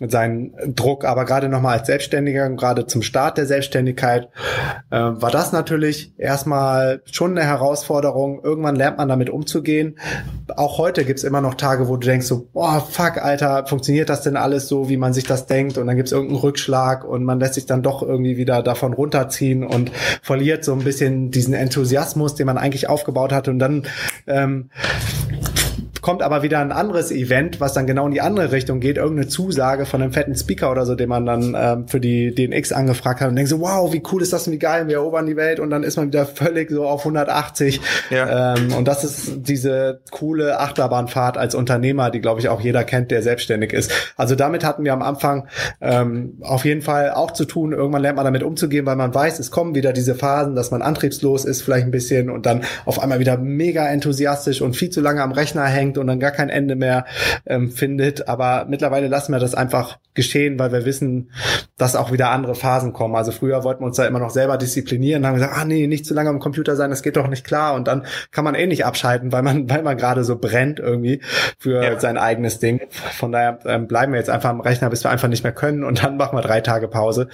seinen 0.00 0.74
Druck. 0.74 1.04
Aber 1.04 1.24
gerade 1.24 1.48
nochmal 1.48 1.78
als 1.78 1.86
Selbstständiger, 1.86 2.48
gerade 2.50 2.86
zum 2.86 3.02
Start 3.02 3.38
der 3.38 3.46
Selbstständigkeit, 3.46 4.28
äh, 4.90 4.96
war 4.96 5.30
das 5.30 5.52
natürlich 5.52 6.12
erstmal 6.18 6.71
manchmal 6.72 7.02
schon 7.10 7.32
eine 7.32 7.46
Herausforderung. 7.46 8.40
Irgendwann 8.42 8.76
lernt 8.76 8.98
man 8.98 9.08
damit 9.08 9.30
umzugehen. 9.30 9.98
Auch 10.56 10.78
heute 10.78 11.04
gibt's 11.04 11.24
immer 11.24 11.40
noch 11.40 11.54
Tage, 11.54 11.88
wo 11.88 11.96
du 11.96 12.06
denkst 12.06 12.26
so, 12.26 12.48
boah, 12.52 12.80
fuck, 12.80 13.18
Alter, 13.18 13.66
funktioniert 13.66 14.08
das 14.08 14.22
denn 14.22 14.36
alles 14.36 14.68
so, 14.68 14.88
wie 14.88 14.96
man 14.96 15.12
sich 15.12 15.24
das 15.24 15.46
denkt? 15.46 15.78
Und 15.78 15.86
dann 15.86 15.96
gibt's 15.96 16.12
irgendeinen 16.12 16.40
Rückschlag 16.40 17.04
und 17.04 17.24
man 17.24 17.40
lässt 17.40 17.54
sich 17.54 17.66
dann 17.66 17.82
doch 17.82 18.02
irgendwie 18.02 18.36
wieder 18.36 18.62
davon 18.62 18.92
runterziehen 18.92 19.64
und 19.64 19.90
verliert 20.22 20.64
so 20.64 20.72
ein 20.72 20.84
bisschen 20.84 21.30
diesen 21.30 21.54
Enthusiasmus, 21.54 22.34
den 22.34 22.46
man 22.46 22.58
eigentlich 22.58 22.88
aufgebaut 22.88 23.32
hatte. 23.32 23.50
Und 23.50 23.58
dann 23.58 23.86
ähm, 24.26 24.70
kommt 26.02 26.22
aber 26.22 26.42
wieder 26.42 26.58
ein 26.58 26.72
anderes 26.72 27.12
Event, 27.12 27.60
was 27.60 27.72
dann 27.74 27.86
genau 27.86 28.06
in 28.06 28.12
die 28.12 28.20
andere 28.20 28.50
Richtung 28.50 28.80
geht, 28.80 28.96
irgendeine 28.96 29.28
Zusage 29.28 29.86
von 29.86 30.02
einem 30.02 30.12
fetten 30.12 30.34
Speaker 30.34 30.72
oder 30.72 30.84
so, 30.84 30.96
den 30.96 31.08
man 31.08 31.24
dann 31.24 31.56
ähm, 31.56 31.88
für 31.88 32.00
die 32.00 32.34
DNX 32.34 32.72
angefragt 32.72 33.20
hat 33.20 33.28
und 33.28 33.36
denkt 33.36 33.48
so, 33.48 33.60
wow, 33.60 33.92
wie 33.92 34.02
cool 34.12 34.20
ist 34.20 34.32
das 34.32 34.48
und 34.48 34.52
wie 34.52 34.58
geil, 34.58 34.88
wir 34.88 34.96
erobern 34.96 35.26
die 35.26 35.36
Welt 35.36 35.60
und 35.60 35.70
dann 35.70 35.84
ist 35.84 35.96
man 35.96 36.08
wieder 36.08 36.26
völlig 36.26 36.70
so 36.70 36.86
auf 36.86 37.00
180. 37.02 37.80
Ja. 38.10 38.56
Ähm, 38.56 38.74
und 38.74 38.88
das 38.88 39.04
ist 39.04 39.48
diese 39.48 40.00
coole 40.10 40.58
Achterbahnfahrt 40.58 41.38
als 41.38 41.54
Unternehmer, 41.54 42.10
die, 42.10 42.20
glaube 42.20 42.40
ich, 42.40 42.48
auch 42.48 42.60
jeder 42.60 42.82
kennt, 42.82 43.12
der 43.12 43.22
selbstständig 43.22 43.72
ist. 43.72 43.92
Also 44.16 44.34
damit 44.34 44.64
hatten 44.64 44.82
wir 44.82 44.92
am 44.92 45.02
Anfang 45.02 45.46
ähm, 45.80 46.38
auf 46.40 46.64
jeden 46.64 46.82
Fall 46.82 47.12
auch 47.12 47.30
zu 47.30 47.44
tun. 47.44 47.70
Irgendwann 47.72 48.02
lernt 48.02 48.16
man 48.16 48.24
damit 48.24 48.42
umzugehen, 48.42 48.86
weil 48.86 48.96
man 48.96 49.14
weiß, 49.14 49.38
es 49.38 49.52
kommen 49.52 49.76
wieder 49.76 49.92
diese 49.92 50.16
Phasen, 50.16 50.56
dass 50.56 50.72
man 50.72 50.82
antriebslos 50.82 51.44
ist 51.44 51.62
vielleicht 51.62 51.86
ein 51.86 51.92
bisschen 51.92 52.28
und 52.28 52.44
dann 52.44 52.64
auf 52.86 53.00
einmal 53.00 53.20
wieder 53.20 53.38
mega 53.38 53.86
enthusiastisch 53.86 54.62
und 54.62 54.76
viel 54.76 54.90
zu 54.90 55.00
lange 55.00 55.22
am 55.22 55.30
Rechner 55.30 55.64
hängt 55.66 55.91
anfängt 55.92 55.98
und 55.98 56.06
dann 56.06 56.20
gar 56.20 56.30
kein 56.30 56.48
Ende 56.48 56.76
mehr 56.76 57.04
ähm, 57.46 57.70
findet. 57.70 58.28
Aber 58.28 58.66
mittlerweile 58.68 59.08
lassen 59.08 59.32
wir 59.32 59.38
das 59.38 59.54
einfach 59.54 59.98
geschehen, 60.14 60.58
weil 60.58 60.72
wir 60.72 60.84
wissen, 60.84 61.30
dass 61.78 61.96
auch 61.96 62.12
wieder 62.12 62.30
andere 62.30 62.54
Phasen 62.54 62.92
kommen. 62.92 63.16
Also 63.16 63.32
früher 63.32 63.64
wollten 63.64 63.82
wir 63.82 63.86
uns 63.86 63.96
da 63.96 64.06
immer 64.06 64.18
noch 64.18 64.30
selber 64.30 64.58
disziplinieren, 64.58 65.26
haben 65.26 65.34
gesagt, 65.34 65.56
ah 65.56 65.64
nee, 65.64 65.86
nicht 65.86 66.04
zu 66.04 66.14
lange 66.14 66.28
am 66.28 66.38
Computer 66.38 66.76
sein, 66.76 66.90
das 66.90 67.02
geht 67.02 67.16
doch 67.16 67.28
nicht 67.28 67.44
klar. 67.44 67.74
Und 67.74 67.88
dann 67.88 68.04
kann 68.30 68.44
man 68.44 68.54
eh 68.54 68.66
nicht 68.66 68.84
abschalten, 68.84 69.32
weil 69.32 69.42
man, 69.42 69.70
weil 69.70 69.82
man 69.82 69.96
gerade 69.96 70.24
so 70.24 70.36
brennt 70.36 70.80
irgendwie 70.80 71.22
für 71.58 71.82
ja. 71.82 71.98
sein 71.98 72.18
eigenes 72.18 72.58
Ding. 72.58 72.80
Von 72.90 73.32
daher 73.32 73.58
ähm, 73.64 73.86
bleiben 73.86 74.12
wir 74.12 74.18
jetzt 74.18 74.30
einfach 74.30 74.50
am 74.50 74.60
Rechner, 74.60 74.90
bis 74.90 75.04
wir 75.04 75.10
einfach 75.10 75.28
nicht 75.28 75.44
mehr 75.44 75.52
können 75.52 75.84
und 75.84 76.04
dann 76.04 76.16
machen 76.16 76.36
wir 76.36 76.42
drei 76.42 76.60
Tage 76.60 76.88
Pause. 76.88 77.28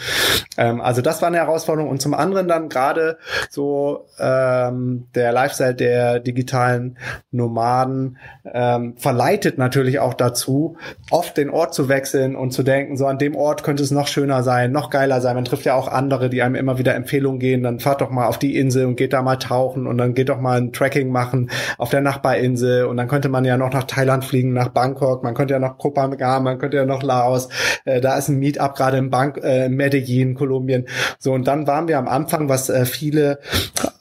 Ähm, 0.56 0.80
also 0.80 1.02
das 1.02 1.20
war 1.20 1.28
eine 1.28 1.38
Herausforderung. 1.38 1.90
Und 1.90 2.00
zum 2.00 2.14
anderen 2.14 2.46
dann 2.48 2.68
gerade 2.68 3.18
so 3.50 4.06
ähm, 4.18 5.08
der 5.14 5.32
Lifestyle 5.32 5.74
der 5.74 6.20
digitalen 6.20 6.98
Nomaden, 7.30 8.18
ähm, 8.52 8.94
verleitet 8.96 9.58
natürlich 9.58 9.98
auch 9.98 10.14
dazu, 10.14 10.76
oft 11.10 11.36
den 11.36 11.50
Ort 11.50 11.74
zu 11.74 11.88
wechseln 11.88 12.36
und 12.36 12.52
zu 12.52 12.62
denken, 12.62 12.96
so 12.96 13.06
an 13.06 13.18
dem 13.18 13.36
Ort 13.36 13.62
könnte 13.62 13.82
es 13.82 13.90
noch 13.90 14.06
schöner 14.06 14.42
sein, 14.42 14.72
noch 14.72 14.90
geiler 14.90 15.20
sein. 15.20 15.34
Man 15.34 15.44
trifft 15.44 15.64
ja 15.64 15.74
auch 15.74 15.88
andere, 15.88 16.30
die 16.30 16.42
einem 16.42 16.54
immer 16.54 16.78
wieder 16.78 16.94
Empfehlungen 16.94 17.38
gehen, 17.38 17.62
dann 17.62 17.80
fahrt 17.80 18.00
doch 18.00 18.10
mal 18.10 18.26
auf 18.26 18.38
die 18.38 18.56
Insel 18.56 18.86
und 18.86 18.96
geht 18.96 19.12
da 19.12 19.22
mal 19.22 19.36
tauchen 19.36 19.86
und 19.86 19.98
dann 19.98 20.14
geht 20.14 20.28
doch 20.28 20.40
mal 20.40 20.58
ein 20.58 20.72
Tracking 20.72 21.10
machen 21.10 21.50
auf 21.78 21.90
der 21.90 22.00
Nachbarinsel 22.00 22.84
und 22.84 22.96
dann 22.96 23.08
könnte 23.08 23.28
man 23.28 23.44
ja 23.44 23.56
noch 23.56 23.72
nach 23.72 23.84
Thailand 23.84 24.24
fliegen, 24.24 24.52
nach 24.52 24.68
Bangkok, 24.68 25.22
man 25.22 25.34
könnte 25.34 25.54
ja 25.54 25.60
noch 25.60 25.78
Kopangam, 25.78 26.44
man 26.44 26.58
könnte 26.58 26.76
ja 26.76 26.84
noch 26.84 27.02
Laos, 27.02 27.48
äh, 27.84 28.00
da 28.00 28.16
ist 28.16 28.28
ein 28.28 28.38
Meetup 28.38 28.74
gerade 28.74 28.98
in 28.98 29.10
Bank, 29.10 29.40
äh, 29.42 29.68
Medellin, 29.68 30.34
Kolumbien. 30.34 30.86
So 31.18 31.32
und 31.32 31.46
dann 31.46 31.66
waren 31.66 31.88
wir 31.88 31.98
am 31.98 32.08
Anfang, 32.08 32.48
was 32.48 32.68
äh, 32.68 32.84
viele 32.84 33.38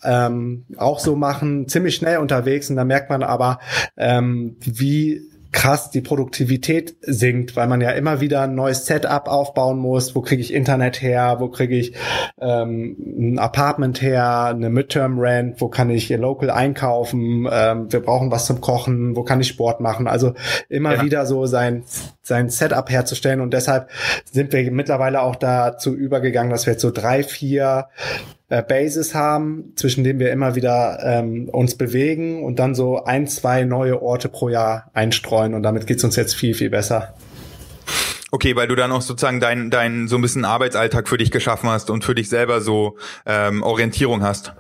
ähm, 0.08 0.66
auch 0.78 1.00
so 1.00 1.16
machen, 1.16 1.68
ziemlich 1.68 1.96
schnell 1.96 2.18
unterwegs 2.18 2.70
und 2.70 2.78
da 2.78 2.86
merkt 2.86 3.10
man 3.10 3.22
aber, 3.22 3.60
ähm, 3.98 4.56
wie 4.62 5.22
krass 5.52 5.90
die 5.90 6.02
Produktivität 6.02 6.96
sinkt, 7.02 7.56
weil 7.56 7.68
man 7.68 7.82
ja 7.82 7.92
immer 7.92 8.22
wieder 8.22 8.42
ein 8.42 8.56
neues 8.56 8.86
Setup 8.86 9.28
aufbauen 9.28 9.80
muss. 9.80 10.14
Wo 10.14 10.22
kriege 10.22 10.42
ich 10.42 10.54
Internet 10.54 11.02
her? 11.02 11.38
Wo 11.40 11.48
kriege 11.48 11.76
ich 11.76 11.94
ähm, 12.40 12.96
ein 13.00 13.40
Apartment 13.40 14.02
her? 14.02 14.46
Eine 14.50 14.70
Midterm 14.70 15.20
Rent? 15.20 15.60
Wo 15.60 15.68
kann 15.68 15.90
ich 15.90 16.10
local 16.10 16.52
einkaufen? 16.52 17.48
Ähm, 17.52 17.92
wir 17.92 18.02
brauchen 18.02 18.30
was 18.30 18.46
zum 18.46 18.62
Kochen. 18.62 19.16
Wo 19.16 19.24
kann 19.24 19.42
ich 19.42 19.48
Sport 19.48 19.80
machen? 19.80 20.08
Also 20.08 20.34
immer 20.70 20.96
ja. 20.96 21.04
wieder 21.04 21.26
so 21.26 21.46
sein 21.46 21.84
sein 22.22 22.50
Setup 22.50 22.90
herzustellen 22.90 23.40
und 23.40 23.54
deshalb 23.54 23.90
sind 24.30 24.52
wir 24.52 24.70
mittlerweile 24.72 25.22
auch 25.22 25.38
dazu 25.38 25.96
übergegangen, 25.96 26.52
dass 26.52 26.66
wir 26.66 26.74
jetzt 26.74 26.82
so 26.82 26.92
drei, 26.92 27.24
vier 27.24 27.88
äh, 28.50 28.64
Bases 28.64 29.14
haben, 29.14 29.74
zwischen 29.76 30.04
denen 30.04 30.20
wir 30.20 30.32
immer 30.32 30.56
wieder 30.56 31.00
ähm, 31.04 31.50
uns 31.50 31.76
bewegen 31.76 32.44
und 32.44 32.60
dann 32.60 32.76
so 32.76 33.04
ein, 33.04 33.28
zwei 33.28 33.64
neue 33.64 34.02
Orte 34.02 34.30
pro 34.30 34.50
Jahr 34.50 34.90
einstreuen 34.94 35.54
und 35.54 35.64
damit 35.64 35.88
geht's 35.88 36.04
uns 36.04 36.16
jetzt 36.16 36.36
viel, 36.36 36.54
viel 36.54 36.70
besser. 36.70 37.14
Okay, 38.32 38.56
weil 38.56 38.68
du 38.68 38.76
dann 38.76 38.92
auch 38.92 39.02
sozusagen 39.02 39.40
dein, 39.40 39.70
dein 39.70 40.08
so 40.08 40.18
ein 40.18 40.22
bisschen 40.22 40.46
Arbeitsalltag 40.46 41.08
für 41.08 41.18
dich 41.18 41.32
geschaffen 41.32 41.70
hast 41.70 41.90
und 41.90 42.04
für 42.04 42.16
dich 42.16 42.30
selber 42.30 42.62
so 42.62 42.98
ähm, 43.26 43.64
Orientierung 43.64 44.22
hast 44.22 44.54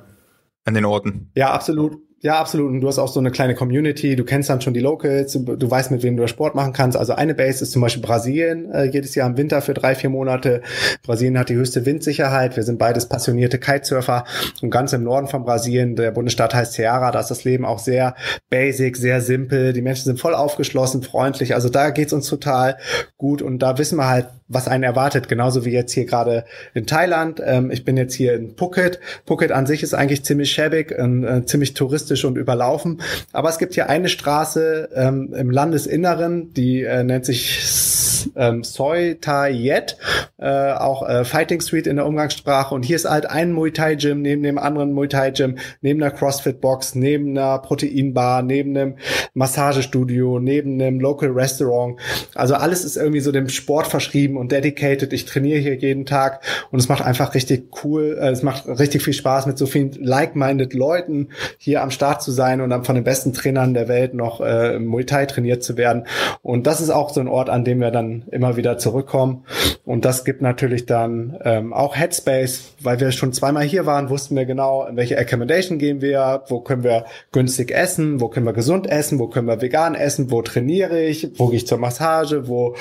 an 0.63 0.73
den 0.73 0.85
Orten. 0.85 1.31
Ja, 1.35 1.51
absolut. 1.51 2.06
Ja, 2.19 2.39
absolut. 2.39 2.71
Und 2.71 2.81
du 2.81 2.87
hast 2.87 2.97
auch 2.97 3.07
so 3.07 3.19
eine 3.19 3.29
kleine 3.29 3.53
Community. 3.53 4.15
Du 4.15 4.23
kennst 4.23 4.49
dann 4.49 4.59
schon 4.59 4.73
die 4.73 4.79
Locals. 4.79 5.33
Du 5.33 5.69
weißt, 5.69 5.91
mit 5.91 6.01
wem 6.01 6.17
du 6.17 6.27
Sport 6.27 6.55
machen 6.55 6.73
kannst. 6.73 6.97
Also 6.97 7.13
eine 7.13 7.35
Base 7.35 7.63
ist 7.63 7.71
zum 7.71 7.83
Beispiel 7.83 8.01
Brasilien. 8.01 8.71
Äh, 8.71 8.85
jedes 8.85 9.13
Jahr 9.13 9.29
im 9.29 9.37
Winter 9.37 9.61
für 9.61 9.75
drei, 9.75 9.93
vier 9.93 10.09
Monate. 10.09 10.63
Brasilien 11.03 11.37
hat 11.37 11.49
die 11.49 11.55
höchste 11.55 11.85
Windsicherheit. 11.85 12.55
Wir 12.55 12.63
sind 12.63 12.79
beides 12.79 13.07
passionierte 13.07 13.59
Kitesurfer. 13.59 14.25
Und 14.63 14.71
ganz 14.71 14.93
im 14.93 15.03
Norden 15.03 15.27
von 15.27 15.45
Brasilien, 15.45 15.95
der 15.95 16.09
Bundesstaat 16.09 16.55
heißt 16.55 16.73
Ceará, 16.73 17.11
da 17.11 17.19
ist 17.19 17.29
das 17.29 17.43
Leben 17.43 17.65
auch 17.65 17.79
sehr 17.79 18.15
basic, 18.49 18.97
sehr 18.97 19.21
simpel. 19.21 19.73
Die 19.73 19.83
Menschen 19.83 20.05
sind 20.05 20.19
voll 20.19 20.33
aufgeschlossen, 20.33 21.03
freundlich. 21.03 21.53
Also 21.53 21.69
da 21.69 21.91
geht's 21.91 22.13
uns 22.13 22.27
total 22.27 22.77
gut. 23.17 23.43
Und 23.43 23.59
da 23.59 23.77
wissen 23.77 23.97
wir 23.97 24.09
halt, 24.09 24.27
was 24.47 24.67
einen 24.67 24.83
erwartet. 24.83 25.27
Genauso 25.27 25.65
wie 25.65 25.71
jetzt 25.71 25.91
hier 25.93 26.05
gerade 26.05 26.45
in 26.73 26.85
Thailand. 26.85 27.41
Ähm, 27.43 27.71
ich 27.71 27.83
bin 27.85 27.97
jetzt 27.97 28.13
hier 28.13 28.33
in 28.33 28.55
Phuket. 28.55 28.99
Phuket 29.25 29.51
an 29.51 29.65
sich 29.65 29.83
ist 29.83 29.93
eigentlich 29.93 30.23
ziemlich 30.23 30.51
schäbig, 30.51 30.91
äh, 30.91 31.45
ziemlich 31.45 31.73
touristisch 31.73 32.25
und 32.25 32.37
überlaufen. 32.37 33.01
Aber 33.31 33.49
es 33.49 33.57
gibt 33.57 33.73
hier 33.73 33.89
eine 33.89 34.09
Straße 34.09 34.89
ähm, 34.95 35.33
im 35.37 35.51
Landesinneren, 35.51 36.53
die 36.53 36.83
äh, 36.83 37.03
nennt 37.03 37.25
sich 37.25 37.59
ähm, 38.35 38.63
Soi 38.63 39.15
Thai 39.19 39.51
Yet, 39.51 39.97
äh, 40.37 40.71
auch 40.71 41.07
äh, 41.07 41.23
Fighting 41.23 41.61
Street 41.61 41.87
in 41.87 41.97
der 41.97 42.05
Umgangssprache. 42.05 42.73
Und 42.73 42.83
hier 42.83 42.95
ist 42.95 43.09
halt 43.09 43.29
ein 43.29 43.51
Muay 43.51 43.71
Thai 43.71 43.95
Gym 43.95 44.21
neben 44.21 44.43
dem 44.43 44.57
anderen 44.57 44.93
Muay 44.93 45.07
Thai 45.07 45.31
Gym, 45.31 45.57
neben 45.81 46.01
einer 46.01 46.11
CrossFit 46.11 46.61
Box, 46.61 46.95
neben 46.95 47.37
einer 47.37 47.59
Proteinbar, 47.59 48.41
neben 48.41 48.75
einem 48.77 48.95
Massagestudio, 49.33 50.39
neben 50.39 50.81
einem 50.81 50.99
Local 50.99 51.29
Restaurant. 51.29 51.99
Also 52.35 52.55
alles 52.55 52.83
ist 52.83 52.97
irgendwie 52.97 53.19
so 53.19 53.31
dem 53.31 53.49
Sport 53.49 53.87
verschrieben 53.87 54.36
und 54.37 54.51
dedicated. 54.51 55.13
Ich 55.13 55.25
trainiere 55.25 55.59
hier 55.59 55.75
jeden 55.75 56.05
Tag 56.05 56.41
und 56.71 56.79
es 56.79 56.89
macht 56.89 57.03
einfach 57.03 57.33
richtig 57.33 57.69
cool, 57.83 58.17
äh, 58.19 58.29
es 58.29 58.43
macht 58.43 58.67
richtig 58.67 59.03
viel 59.03 59.13
Spaß 59.13 59.45
mit 59.45 59.57
so 59.57 59.65
vielen 59.65 59.91
like-minded 59.91 60.73
Leuten 60.73 61.29
hier 61.57 61.81
am 61.81 61.91
Start 61.91 62.21
zu 62.21 62.31
sein 62.31 62.61
und 62.61 62.69
dann 62.69 62.83
von 62.83 62.95
den 62.95 63.03
besten 63.03 63.33
Trainern 63.33 63.73
der 63.73 63.87
Welt 63.87 64.13
noch 64.13 64.41
äh, 64.41 64.79
Muay 64.79 65.05
Thai 65.05 65.25
trainiert 65.25 65.63
zu 65.63 65.77
werden. 65.77 66.05
Und 66.41 66.67
das 66.67 66.81
ist 66.81 66.89
auch 66.89 67.09
so 67.09 67.19
ein 67.19 67.27
Ort, 67.27 67.49
an 67.49 67.65
dem 67.65 67.79
wir 67.79 67.91
dann 67.91 68.23
immer 68.31 68.57
wieder 68.57 68.77
zurückkommen. 68.77 69.45
Und 69.85 70.05
das 70.05 70.25
gibt 70.25 70.41
natürlich 70.41 70.85
dann 70.85 71.37
ähm, 71.43 71.73
auch 71.73 71.95
Headspace, 71.95 72.73
weil 72.81 72.99
wir 72.99 73.11
schon 73.11 73.33
zweimal 73.33 73.63
hier 73.63 73.85
waren, 73.85 74.09
wussten 74.09 74.35
wir 74.35 74.45
genau, 74.45 74.85
in 74.85 74.97
welche 74.97 75.17
Accommodation 75.17 75.77
gehen 75.77 76.01
wir, 76.01 76.43
wo 76.47 76.59
können 76.59 76.83
wir 76.83 77.05
günstig 77.31 77.71
essen, 77.71 78.19
wo 78.19 78.27
können 78.27 78.45
wir 78.45 78.53
gesund 78.53 78.87
essen, 78.87 79.19
wo 79.19 79.27
können 79.27 79.47
wir 79.47 79.61
vegan 79.61 79.95
essen, 79.95 80.29
wo 80.31 80.41
trainiere 80.41 81.01
ich, 81.01 81.29
wo 81.39 81.47
gehe 81.47 81.57
ich 81.57 81.67
zur 81.67 81.77
Massage, 81.77 82.47
wo, 82.47 82.75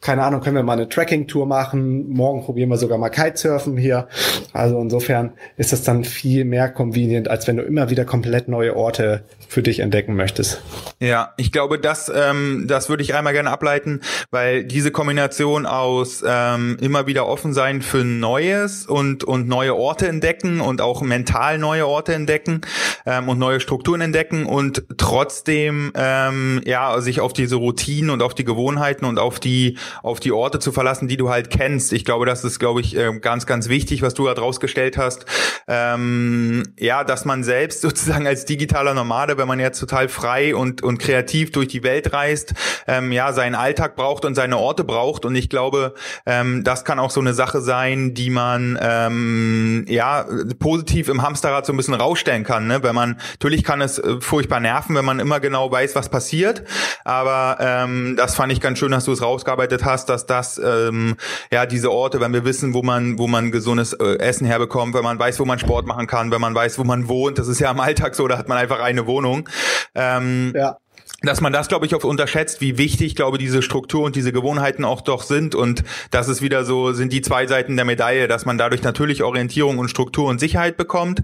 keine 0.00 0.22
Ahnung, 0.22 0.40
können 0.40 0.56
wir 0.56 0.62
mal 0.62 0.74
eine 0.74 0.88
Tracking-Tour 1.00 1.46
machen, 1.46 2.08
morgen 2.10 2.44
probieren 2.44 2.68
wir 2.70 2.76
sogar 2.76 2.98
mal 2.98 3.10
Kitesurfen 3.10 3.76
hier. 3.76 4.06
Also 4.52 4.80
insofern 4.80 5.32
ist 5.56 5.72
das 5.72 5.82
dann 5.82 6.04
viel 6.04 6.44
mehr 6.44 6.68
convenient, 6.68 7.28
als 7.28 7.46
wenn 7.48 7.56
du 7.56 7.62
immer 7.64 7.90
wieder 7.90 8.04
komplett 8.04 8.48
neu 8.48 8.60
neue 8.60 8.76
Orte 8.76 9.24
für 9.48 9.62
dich 9.62 9.80
entdecken 9.80 10.14
möchtest. 10.14 10.62
Ja, 11.00 11.32
ich 11.38 11.50
glaube, 11.50 11.78
das, 11.78 12.12
ähm, 12.14 12.66
das 12.68 12.90
würde 12.90 13.02
ich 13.02 13.14
einmal 13.14 13.32
gerne 13.32 13.50
ableiten, 13.50 14.00
weil 14.30 14.64
diese 14.64 14.90
Kombination 14.90 15.64
aus 15.64 16.22
ähm, 16.26 16.76
immer 16.80 17.06
wieder 17.06 17.26
offen 17.26 17.54
sein 17.54 17.80
für 17.80 18.04
Neues 18.04 18.86
und, 18.86 19.24
und 19.24 19.48
neue 19.48 19.74
Orte 19.74 20.06
entdecken 20.08 20.60
und 20.60 20.82
auch 20.82 21.00
mental 21.00 21.56
neue 21.56 21.86
Orte 21.86 22.12
entdecken 22.12 22.60
ähm, 23.06 23.30
und 23.30 23.38
neue 23.38 23.60
Strukturen 23.60 24.02
entdecken 24.02 24.44
und 24.44 24.84
trotzdem 24.98 25.90
ähm, 25.94 26.60
ja 26.66 27.00
sich 27.00 27.20
auf 27.20 27.32
diese 27.32 27.56
Routinen 27.56 28.10
und 28.10 28.22
auf 28.22 28.34
die 28.34 28.44
Gewohnheiten 28.44 29.06
und 29.06 29.18
auf 29.18 29.40
die 29.40 29.78
auf 30.02 30.20
die 30.20 30.32
Orte 30.32 30.58
zu 30.58 30.70
verlassen, 30.70 30.89
die 30.98 31.16
du 31.16 31.30
halt 31.30 31.50
kennst. 31.50 31.92
Ich 31.92 32.04
glaube, 32.04 32.26
das 32.26 32.44
ist, 32.44 32.58
glaube 32.58 32.80
ich, 32.80 32.96
ähm, 32.96 33.20
ganz, 33.20 33.46
ganz 33.46 33.68
wichtig, 33.68 34.02
was 34.02 34.14
du 34.14 34.24
gerade 34.24 34.40
rausgestellt 34.40 34.98
hast. 34.98 35.24
Ähm, 35.68 36.64
ja, 36.78 37.04
dass 37.04 37.24
man 37.24 37.44
selbst 37.44 37.80
sozusagen 37.82 38.26
als 38.26 38.44
digitaler 38.44 38.94
Nomade, 38.94 39.38
wenn 39.38 39.46
man 39.46 39.60
jetzt 39.60 39.78
total 39.78 40.08
frei 40.08 40.54
und, 40.54 40.82
und 40.82 40.98
kreativ 40.98 41.52
durch 41.52 41.68
die 41.68 41.82
Welt 41.82 42.12
reist, 42.12 42.54
ähm, 42.86 43.12
ja, 43.12 43.32
seinen 43.32 43.54
Alltag 43.54 43.94
braucht 43.94 44.24
und 44.24 44.34
seine 44.34 44.58
Orte 44.58 44.84
braucht. 44.84 45.24
Und 45.24 45.34
ich 45.34 45.48
glaube, 45.48 45.94
ähm, 46.26 46.64
das 46.64 46.84
kann 46.84 46.98
auch 46.98 47.10
so 47.10 47.20
eine 47.20 47.34
Sache 47.34 47.60
sein, 47.60 48.14
die 48.14 48.30
man 48.30 48.78
ähm, 48.80 49.84
ja 49.88 50.26
positiv 50.58 51.08
im 51.08 51.22
Hamsterrad 51.22 51.66
so 51.66 51.72
ein 51.72 51.76
bisschen 51.76 51.94
rausstellen 51.94 52.44
kann. 52.44 52.66
Ne? 52.66 52.82
Wenn 52.82 52.94
man 52.94 53.20
natürlich 53.32 53.62
kann 53.62 53.80
es 53.80 53.98
äh, 53.98 54.20
furchtbar 54.20 54.60
nerven, 54.60 54.96
wenn 54.96 55.04
man 55.04 55.20
immer 55.20 55.40
genau 55.40 55.70
weiß, 55.70 55.94
was 55.94 56.08
passiert. 56.08 56.64
Aber 57.04 57.58
ähm, 57.60 58.14
das 58.16 58.34
fand 58.34 58.52
ich 58.52 58.60
ganz 58.60 58.78
schön, 58.78 58.92
dass 58.92 59.04
du 59.04 59.12
es 59.12 59.22
rausgearbeitet 59.22 59.84
hast, 59.84 60.08
dass 60.08 60.26
das 60.26 60.58
ähm, 60.88 61.16
ja 61.52 61.66
diese 61.66 61.90
Orte, 61.90 62.20
wenn 62.20 62.32
wir 62.32 62.44
wissen, 62.44 62.74
wo 62.74 62.82
man 62.82 63.18
wo 63.18 63.26
man 63.26 63.50
gesundes 63.50 63.92
äh, 63.92 64.18
Essen 64.18 64.46
herbekommt, 64.46 64.94
wenn 64.94 65.04
man 65.04 65.18
weiß, 65.18 65.40
wo 65.40 65.44
man 65.44 65.58
Sport 65.58 65.86
machen 65.86 66.06
kann, 66.06 66.30
wenn 66.30 66.40
man 66.40 66.54
weiß, 66.54 66.78
wo 66.78 66.84
man 66.84 67.08
wohnt. 67.08 67.38
Das 67.38 67.48
ist 67.48 67.60
ja 67.60 67.70
im 67.70 67.80
Alltag 67.80 68.14
so, 68.14 68.28
da 68.28 68.38
hat 68.38 68.48
man 68.48 68.58
einfach 68.58 68.80
eine 68.80 69.06
Wohnung. 69.06 69.48
Ähm, 69.94 70.52
ja 70.56 70.76
dass 71.22 71.40
man 71.40 71.52
das, 71.52 71.68
glaube 71.68 71.86
ich, 71.86 71.94
oft 71.94 72.04
unterschätzt, 72.04 72.60
wie 72.60 72.78
wichtig, 72.78 73.14
glaube 73.14 73.38
diese 73.38 73.62
Struktur 73.62 74.04
und 74.04 74.16
diese 74.16 74.32
Gewohnheiten 74.32 74.84
auch 74.84 75.00
doch 75.02 75.22
sind 75.22 75.54
und 75.54 75.84
das 76.10 76.28
ist 76.28 76.40
wieder 76.40 76.64
so, 76.64 76.92
sind 76.92 77.12
die 77.12 77.20
zwei 77.20 77.46
Seiten 77.46 77.76
der 77.76 77.84
Medaille, 77.84 78.28
dass 78.28 78.46
man 78.46 78.56
dadurch 78.58 78.82
natürlich 78.82 79.22
Orientierung 79.22 79.78
und 79.78 79.88
Struktur 79.88 80.28
und 80.28 80.40
Sicherheit 80.40 80.76
bekommt 80.76 81.22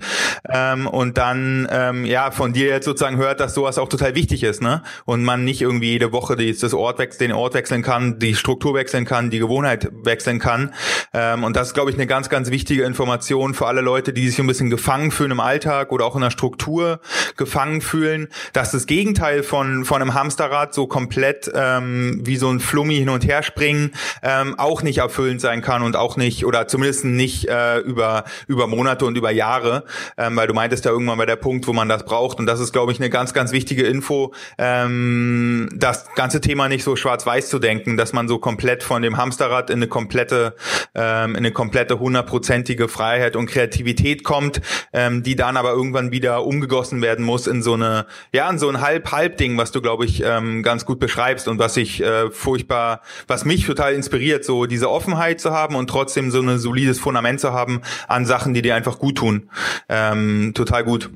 ähm, 0.49 0.87
und 0.87 1.17
dann 1.17 1.67
ähm, 1.71 2.05
ja 2.05 2.31
von 2.31 2.53
dir 2.53 2.67
jetzt 2.67 2.85
sozusagen 2.85 3.17
hört, 3.17 3.41
dass 3.41 3.55
sowas 3.55 3.79
auch 3.79 3.89
total 3.89 4.15
wichtig 4.15 4.43
ist, 4.43 4.61
ne? 4.61 4.83
Und 5.05 5.25
man 5.25 5.45
nicht 5.45 5.63
irgendwie 5.63 5.93
jede 5.93 6.13
Woche 6.13 6.37
die, 6.37 6.57
das 6.57 6.75
Ort 6.75 6.99
wechseln, 6.99 7.29
den 7.29 7.33
Ort 7.33 7.55
wechseln 7.55 7.83
kann, 7.83 8.19
die 8.19 8.35
Struktur 8.35 8.75
wechseln 8.75 9.05
kann, 9.05 9.31
die 9.31 9.39
Gewohnheit 9.39 9.89
wechseln 10.05 10.39
kann. 10.39 10.75
Ähm, 11.15 11.45
und 11.45 11.57
das 11.57 11.69
ist, 11.69 11.75
glaube 11.75 11.91
ich, 11.91 11.97
eine 11.97 12.07
ganz, 12.07 12.29
ganz 12.29 12.51
wichtige 12.51 12.85
Information 12.85 13.55
für 13.55 13.67
alle 13.67 13.81
Leute, 13.81 14.13
die 14.13 14.29
sich 14.29 14.39
ein 14.39 14.47
bisschen 14.47 14.71
gefangen 14.71 15.11
fühlen 15.11 15.31
im 15.31 15.41
Alltag 15.41 15.93
oder 15.93 16.05
auch 16.05 16.17
in 16.17 16.23
der 16.23 16.31
Struktur 16.31 17.01
gefangen 17.37 17.81
fühlen, 17.81 18.29
dass 18.53 18.73
das 18.73 18.87
Gegenteil 18.87 19.43
von 19.43 19.86
von 19.87 20.03
einem 20.03 20.15
Hamsterrad 20.15 20.75
so 20.75 20.87
komplett 20.87 21.51
ähm, 21.55 22.21
wie 22.25 22.37
so 22.37 22.51
ein 22.51 22.61
Flummi 22.61 22.97
hin 22.97 23.09
und 23.09 23.27
her 23.27 23.43
springen 23.43 23.93
ähm, 24.23 24.59
auch 24.59 24.83
nicht 24.83 24.99
erfüllend 24.99 25.41
sein 25.41 25.63
kann 25.63 25.83
und 25.83 25.97
auch 25.97 26.17
nicht 26.17 26.45
oder 26.45 26.69
zumindest 26.69 27.05
nicht 27.05 27.49
äh, 27.49 27.79
über 27.79 28.25
über 28.47 28.67
Monate 28.67 29.07
und 29.07 29.17
über 29.17 29.31
Jahre, 29.31 29.85
ähm, 30.19 30.37
weil 30.37 30.47
du 30.47 30.55
meintest 30.55 30.85
ja 30.85 30.91
irgendwann 30.91 31.19
bei 31.19 31.27
der 31.27 31.37
Punkt, 31.37 31.67
wo 31.67 31.73
man 31.73 31.89
das 31.89 32.05
braucht. 32.05 32.39
Und 32.39 32.47
das 32.47 32.61
ist 32.61 32.73
glaube 32.73 32.93
ich 32.93 32.99
eine 32.99 33.11
ganz 33.11 33.33
ganz 33.33 33.53
wichtige 33.53 33.85
Info, 33.85 34.35
ähm, 34.59 35.69
das 35.75 36.07
ganze 36.15 36.41
Thema 36.41 36.69
nicht 36.69 36.85
so 36.85 36.97
schwarz-weiß 36.97 37.49
zu 37.49 37.59
denken, 37.59 37.97
dass 37.97 38.13
man 38.13 38.29
so 38.29 38.39
komplett 38.39 38.83
von 38.83 39.03
dem 39.03 39.17
Hamsterrad 39.17 39.71
in 39.71 39.77
eine 39.77 39.89
komplette 39.89 40.55
ähm, 40.95 41.31
in 41.31 41.37
eine 41.39 41.53
komplette 41.53 41.99
hundertprozentige 41.99 42.89
Freiheit 42.89 43.37
und 43.37 43.47
Kreativität 43.47 44.25
kommt, 44.25 44.61
ähm, 44.93 45.23
die 45.23 45.37
dann 45.37 45.57
aber 45.57 45.71
irgendwann 45.71 46.11
wieder 46.11 46.45
umgegossen 46.45 47.03
werden 47.03 47.25
muss 47.25 47.47
in 47.47 47.63
so 47.63 47.75
eine 47.75 48.07
ja 48.33 48.51
in 48.51 48.59
so 48.59 48.69
ein 48.69 48.81
halb 48.81 49.13
halb 49.13 49.37
Ding, 49.37 49.57
was 49.57 49.73
du 49.77 49.81
glaube 49.81 50.05
ich 50.05 50.23
ähm, 50.25 50.63
ganz 50.63 50.85
gut 50.85 50.99
beschreibst 50.99 51.49
und 51.49 51.59
was 51.59 51.77
ich 51.77 52.03
äh, 52.03 52.31
furchtbar, 52.31 53.03
was 53.29 53.45
mich 53.45 53.67
total 53.67 53.95
inspiriert, 53.95 54.45
so 54.45 54.67
diese 54.67 54.91
Offenheit 54.91 55.41
zu 55.41 55.53
haben 55.53 55.77
und 55.77 55.89
trotzdem 55.89 56.31
so 56.31 56.41
ein 56.41 56.59
solides 56.59 56.99
Fundament 56.99 57.41
zu 57.41 57.53
haben 57.53 57.83
an 58.09 58.27
Sachen, 58.27 58.55
die 58.55 58.63
dir 58.63 58.75
einfach 58.75 58.99
gut 58.99 59.19
tun. 59.19 59.51
Ähm, 59.89 60.53
total 60.55 60.85
gut. 60.85 61.11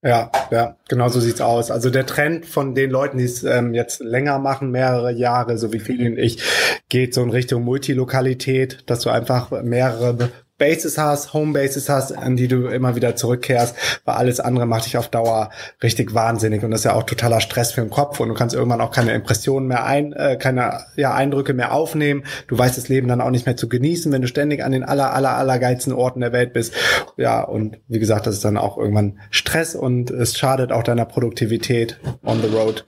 Ja, 0.00 0.30
ja, 0.52 0.76
genau 0.88 1.08
so 1.08 1.18
sieht's 1.18 1.40
aus. 1.40 1.72
Also 1.72 1.90
der 1.90 2.06
Trend 2.06 2.46
von 2.46 2.76
den 2.76 2.90
Leuten, 2.90 3.18
die 3.18 3.24
es 3.24 3.42
ähm, 3.42 3.74
jetzt 3.74 4.00
länger 4.00 4.38
machen, 4.38 4.70
mehrere 4.70 5.10
Jahre, 5.10 5.58
so 5.58 5.72
wie 5.72 5.80
viele 5.80 6.08
und 6.08 6.18
ich, 6.18 6.40
geht 6.88 7.14
so 7.14 7.22
in 7.22 7.30
Richtung 7.30 7.64
Multilokalität, 7.64 8.84
dass 8.86 9.00
du 9.00 9.10
einfach 9.10 9.50
mehrere 9.62 10.30
Bases 10.58 10.98
hast, 10.98 11.32
Homebases 11.32 11.88
hast, 11.88 12.16
an 12.16 12.36
die 12.36 12.48
du 12.48 12.66
immer 12.66 12.96
wieder 12.96 13.16
zurückkehrst, 13.16 13.76
weil 14.04 14.16
alles 14.16 14.40
andere 14.40 14.66
macht 14.66 14.86
dich 14.86 14.96
auf 14.96 15.08
Dauer 15.08 15.50
richtig 15.82 16.14
wahnsinnig 16.14 16.64
und 16.64 16.70
das 16.72 16.80
ist 16.80 16.84
ja 16.84 16.94
auch 16.94 17.04
totaler 17.04 17.40
Stress 17.40 17.72
für 17.72 17.80
den 17.80 17.90
Kopf 17.90 18.20
und 18.20 18.28
du 18.28 18.34
kannst 18.34 18.54
irgendwann 18.54 18.80
auch 18.80 18.90
keine 18.90 19.14
Impressionen 19.14 19.68
mehr 19.68 19.84
ein, 19.84 20.12
äh, 20.12 20.36
keine 20.36 20.84
ja, 20.96 21.14
Eindrücke 21.14 21.54
mehr 21.54 21.72
aufnehmen. 21.72 22.24
Du 22.48 22.58
weißt 22.58 22.76
das 22.76 22.88
Leben 22.88 23.08
dann 23.08 23.20
auch 23.20 23.30
nicht 23.30 23.46
mehr 23.46 23.56
zu 23.56 23.68
genießen, 23.68 24.10
wenn 24.12 24.22
du 24.22 24.28
ständig 24.28 24.64
an 24.64 24.72
den 24.72 24.84
aller 24.84 25.12
aller 25.12 25.36
aller 25.36 25.58
geilsten 25.58 25.92
Orten 25.92 26.20
der 26.20 26.32
Welt 26.32 26.52
bist. 26.52 26.74
Ja 27.16 27.42
und 27.42 27.78
wie 27.88 27.98
gesagt, 27.98 28.26
das 28.26 28.34
ist 28.34 28.44
dann 28.44 28.56
auch 28.56 28.76
irgendwann 28.76 29.20
Stress 29.30 29.74
und 29.74 30.10
es 30.10 30.36
schadet 30.36 30.72
auch 30.72 30.82
deiner 30.82 31.04
Produktivität 31.04 32.00
on 32.24 32.42
the 32.42 32.48
road. 32.48 32.84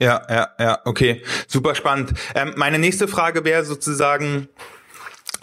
Ja, 0.00 0.22
ja, 0.28 0.48
ja, 0.58 0.80
okay, 0.84 1.22
super 1.46 1.74
spannend. 1.74 2.12
Ähm, 2.34 2.52
meine 2.56 2.78
nächste 2.78 3.06
Frage 3.06 3.44
wäre 3.44 3.64
sozusagen 3.64 4.48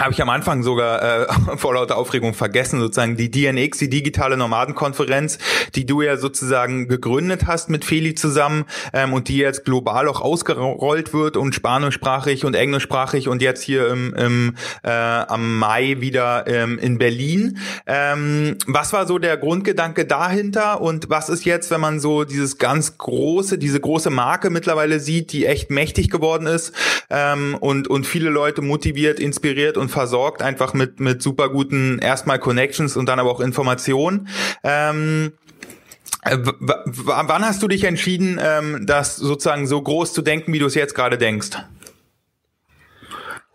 habe 0.01 0.13
ich 0.13 0.21
am 0.21 0.29
Anfang 0.29 0.63
sogar 0.63 1.01
äh, 1.01 1.27
vor 1.57 1.75
lauter 1.75 1.97
Aufregung 1.97 2.33
vergessen, 2.33 2.79
sozusagen 2.79 3.17
die 3.17 3.29
DNX, 3.29 3.77
die 3.77 3.89
digitale 3.89 4.35
Nomadenkonferenz, 4.35 5.37
die 5.75 5.85
du 5.85 6.01
ja 6.01 6.17
sozusagen 6.17 6.87
gegründet 6.87 7.45
hast 7.45 7.69
mit 7.69 7.85
Feli 7.85 8.15
zusammen 8.15 8.65
ähm, 8.93 9.13
und 9.13 9.27
die 9.27 9.37
jetzt 9.37 9.63
global 9.63 10.07
auch 10.07 10.21
ausgerollt 10.21 11.13
wird 11.13 11.37
und 11.37 11.53
spanischsprachig 11.53 12.45
und 12.45 12.55
englischsprachig 12.55 13.27
und 13.27 13.41
jetzt 13.41 13.61
hier 13.61 13.87
im, 13.89 14.13
im 14.15 14.55
äh, 14.83 14.89
am 14.89 15.59
Mai 15.59 15.97
wieder 15.99 16.47
ähm, 16.47 16.79
in 16.79 16.97
Berlin. 16.97 17.59
Ähm, 17.85 18.57
was 18.65 18.93
war 18.93 19.05
so 19.05 19.19
der 19.19 19.37
Grundgedanke 19.37 20.05
dahinter 20.05 20.81
und 20.81 21.09
was 21.09 21.29
ist 21.29 21.45
jetzt, 21.45 21.69
wenn 21.69 21.81
man 21.81 21.99
so 21.99 22.23
dieses 22.23 22.57
ganz 22.57 22.97
große, 22.97 23.57
diese 23.57 23.79
große 23.79 24.09
Marke 24.09 24.49
mittlerweile 24.49 24.99
sieht, 24.99 25.31
die 25.31 25.45
echt 25.45 25.69
mächtig 25.69 26.09
geworden 26.09 26.47
ist 26.47 26.73
ähm, 27.09 27.55
und 27.59 27.87
und 27.87 28.07
viele 28.07 28.29
Leute 28.29 28.61
motiviert, 28.61 29.19
inspiriert 29.19 29.77
und 29.77 29.90
versorgt, 29.91 30.41
einfach 30.41 30.73
mit, 30.73 30.99
mit 30.99 31.21
super 31.21 31.49
guten 31.49 31.99
erstmal 31.99 32.39
Connections 32.39 32.97
und 32.97 33.05
dann 33.07 33.19
aber 33.19 33.31
auch 33.31 33.39
Informationen. 33.39 34.27
Ähm, 34.63 35.33
äh, 36.23 36.37
wann 36.39 37.45
hast 37.45 37.63
du 37.63 37.67
dich 37.67 37.83
entschieden, 37.83 38.39
ähm, 38.41 38.85
das 38.85 39.15
sozusagen 39.15 39.67
so 39.67 39.81
groß 39.81 40.13
zu 40.13 40.21
denken, 40.21 40.53
wie 40.53 40.59
du 40.59 40.65
es 40.65 40.75
jetzt 40.75 40.95
gerade 40.95 41.17
denkst? 41.17 41.57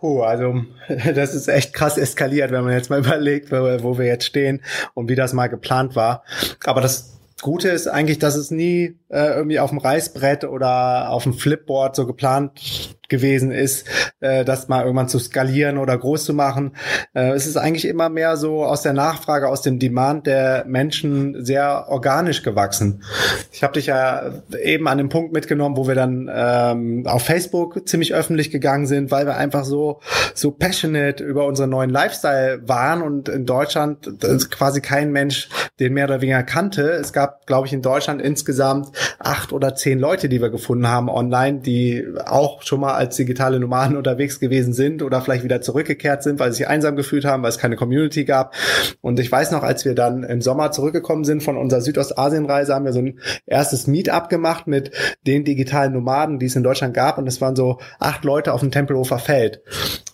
Oh, 0.01 0.23
also 0.23 0.63
das 1.15 1.35
ist 1.35 1.49
echt 1.49 1.73
krass 1.73 1.99
eskaliert, 1.99 2.51
wenn 2.51 2.65
man 2.65 2.73
jetzt 2.73 2.91
mal 2.91 2.99
überlegt, 3.05 3.51
wo 3.51 3.99
wir 3.99 4.07
jetzt 4.07 4.25
stehen 4.25 4.63
und 4.95 5.09
wie 5.09 5.15
das 5.15 5.33
mal 5.33 5.49
geplant 5.49 5.97
war. 5.97 6.25
Aber 6.65 6.81
das 6.81 7.19
Gute 7.43 7.69
ist 7.69 7.87
eigentlich, 7.87 8.19
dass 8.19 8.35
es 8.35 8.51
nie 8.51 8.97
äh, 9.09 9.37
irgendwie 9.37 9.61
auf 9.61 9.71
dem 9.71 9.79
Reißbrett 9.79 10.45
oder 10.45 11.11
auf 11.11 11.23
dem 11.23 11.35
Flipboard 11.35 11.95
so 11.95 12.07
geplant 12.07 12.97
gewesen 13.09 13.53
ist, 13.53 13.87
äh, 14.21 14.45
das 14.45 14.69
mal 14.69 14.83
irgendwann 14.83 15.09
zu 15.09 15.19
skalieren 15.19 15.79
oder 15.79 15.97
groß 15.97 16.25
zu 16.25 16.35
machen. 16.35 16.73
Äh, 17.15 17.31
es 17.31 17.47
ist 17.47 17.57
eigentlich 17.57 17.87
immer 17.87 18.09
mehr 18.09 18.37
so 18.37 18.65
aus 18.65 18.83
der 18.83 18.93
Nachfrage, 18.93 19.49
aus 19.49 19.63
dem 19.63 19.79
Demand 19.79 20.27
der 20.27 20.65
Menschen 20.67 21.45
sehr 21.45 21.87
organisch 21.89 22.43
gewachsen. 22.43 23.05
Ich 23.53 23.63
habe 23.63 23.75
dich 23.75 23.87
ja 23.87 24.43
eben 24.61 24.89
an 24.89 24.99
dem 24.99 25.09
Punkt 25.09 25.33
mitgenommen, 25.33 25.77
wo 25.77 25.87
wir 25.87 25.95
dann 25.95 26.29
ähm, 26.33 27.07
auf 27.07 27.23
Facebook 27.23 27.89
ziemlich 27.89 28.15
öffentlich 28.15 28.51
gegangen 28.51 28.87
sind, 28.87 29.11
weil 29.11 29.27
wir 29.27 29.37
einfach 29.37 29.65
so 29.65 30.01
so 30.35 30.51
passionate 30.51 31.23
über 31.23 31.47
unseren 31.47 31.71
neuen 31.71 31.91
Lifestyle 31.91 32.61
waren 32.67 33.03
und 33.03 33.29
in 33.29 33.47
Deutschland 33.47 34.09
quasi 34.51 34.81
kein 34.81 35.13
Mensch 35.13 35.49
den 35.79 35.93
mehr 35.93 36.07
oder 36.07 36.21
weniger 36.21 36.43
kannte. 36.43 36.91
Es 36.91 37.13
gab, 37.13 37.47
glaube 37.47 37.67
ich, 37.67 37.73
in 37.73 37.83
Deutschland 37.83 38.21
insgesamt 38.21 38.96
acht 39.19 39.53
oder 39.53 39.75
zehn 39.75 39.99
Leute, 39.99 40.29
die 40.29 40.41
wir 40.41 40.51
gefunden 40.51 40.89
haben 40.89 41.09
online, 41.09 41.61
die 41.61 42.05
auch 42.25 42.63
schon 42.63 42.81
mal 42.81 42.95
als 42.95 43.17
digitale 43.17 43.61
Nomaden 43.61 43.97
unterwegs 43.97 44.41
gewesen 44.41 44.73
sind 44.73 45.03
oder 45.03 45.21
vielleicht 45.21 45.45
wieder 45.45 45.61
zurückgekehrt 45.61 46.23
sind, 46.23 46.39
weil 46.39 46.53
sie 46.53 46.59
sich 46.59 46.69
einsam 46.69 46.97
gefühlt 46.97 47.25
haben, 47.25 47.43
weil 47.43 47.51
es 47.51 47.59
keine 47.59 47.77
Community 47.77 48.25
gab. 48.25 48.55
Und 49.01 49.19
ich 49.21 49.31
weiß 49.31 49.51
noch, 49.51 49.63
als 49.63 49.85
wir 49.85 49.95
dann 49.95 50.23
im 50.23 50.41
Sommer 50.41 50.71
zurückgekommen 50.73 51.25
sind 51.25 51.43
von 51.43 51.57
unserer 51.57 51.81
Südostasien-Reise, 51.81 52.75
haben 52.75 52.85
wir 52.85 52.93
so 52.93 53.01
ein 53.01 53.21
erstes 53.47 53.87
Meetup 53.87 54.29
gemacht 54.29 54.67
mit 54.67 54.91
den 55.27 55.45
digitalen 55.45 55.93
Nomaden, 55.93 56.39
die 56.39 56.47
es 56.47 56.57
in 56.57 56.63
Deutschland 56.63 56.95
gab. 56.95 57.19
Und 57.19 57.27
es 57.27 57.41
waren 57.41 57.57
so 57.57 57.79
acht 57.99 58.25
Leute 58.25 58.53
auf 58.53 58.61
dem 58.61 58.71
Tempelhofer 58.71 59.19
Feld. 59.19 59.63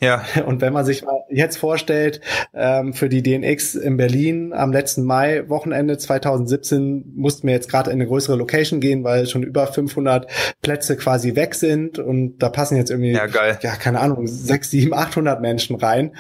Ja. 0.01 0.23
Und 0.47 0.61
wenn 0.61 0.73
man 0.73 0.85
sich 0.85 1.05
mal 1.05 1.23
jetzt 1.31 1.57
vorstellt, 1.57 2.21
ähm, 2.55 2.93
für 2.93 3.09
die 3.09 3.23
DNX 3.23 3.75
in 3.75 3.97
Berlin 3.97 4.53
am 4.53 4.73
letzten 4.73 5.05
Mai, 5.05 5.49
Wochenende 5.49 5.99
2017, 5.99 7.13
mussten 7.15 7.47
wir 7.47 7.55
jetzt 7.55 7.71
gerade 7.71 7.91
in 7.91 7.97
eine 7.97 8.07
größere 8.07 8.37
Location 8.37 8.72
gehen, 8.81 9.05
weil 9.05 9.27
schon 9.27 9.43
über 9.43 9.67
500 9.67 10.27
Plätze 10.63 10.97
quasi 10.97 11.35
weg 11.35 11.55
sind. 11.55 11.99
Und 11.99 12.39
da 12.39 12.49
passen 12.49 12.77
jetzt 12.77 12.91
irgendwie, 12.91 13.13
ja, 13.13 13.27
geil. 13.27 13.59
ja 13.63 13.77
keine 13.77 14.01
Ahnung, 14.01 14.27
sechs, 14.27 14.71
sieben, 14.71 14.95
800 14.95 15.41
Menschen 15.41 15.77
rein. 15.77 16.13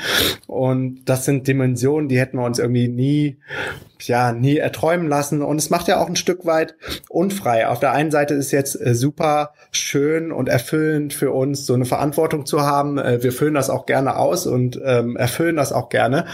Und 0.46 1.04
das 1.06 1.24
sind 1.24 1.46
Dimensionen, 1.46 2.08
die 2.08 2.18
hätten 2.18 2.38
wir 2.38 2.44
uns 2.44 2.58
irgendwie 2.58 2.88
nie 2.88 3.36
ja 4.08 4.32
nie 4.32 4.58
erträumen 4.58 5.08
lassen 5.08 5.42
und 5.42 5.58
es 5.58 5.70
macht 5.70 5.88
ja 5.88 6.00
auch 6.00 6.08
ein 6.08 6.16
Stück 6.16 6.46
weit 6.46 6.74
unfrei. 7.08 7.66
Auf 7.68 7.80
der 7.80 7.92
einen 7.92 8.10
Seite 8.10 8.34
ist 8.34 8.50
jetzt 8.50 8.80
äh, 8.80 8.94
super 8.94 9.52
schön 9.70 10.32
und 10.32 10.48
erfüllend 10.48 11.12
für 11.12 11.32
uns, 11.32 11.66
so 11.66 11.74
eine 11.74 11.84
Verantwortung 11.84 12.46
zu 12.46 12.62
haben. 12.62 12.98
Äh, 12.98 13.22
wir 13.22 13.32
füllen 13.32 13.54
das 13.54 13.70
auch 13.70 13.86
gerne 13.86 14.16
aus 14.16 14.46
und 14.46 14.80
ähm, 14.84 15.16
erfüllen 15.16 15.56
das 15.56 15.72
auch 15.72 15.88
gerne, 15.88 16.26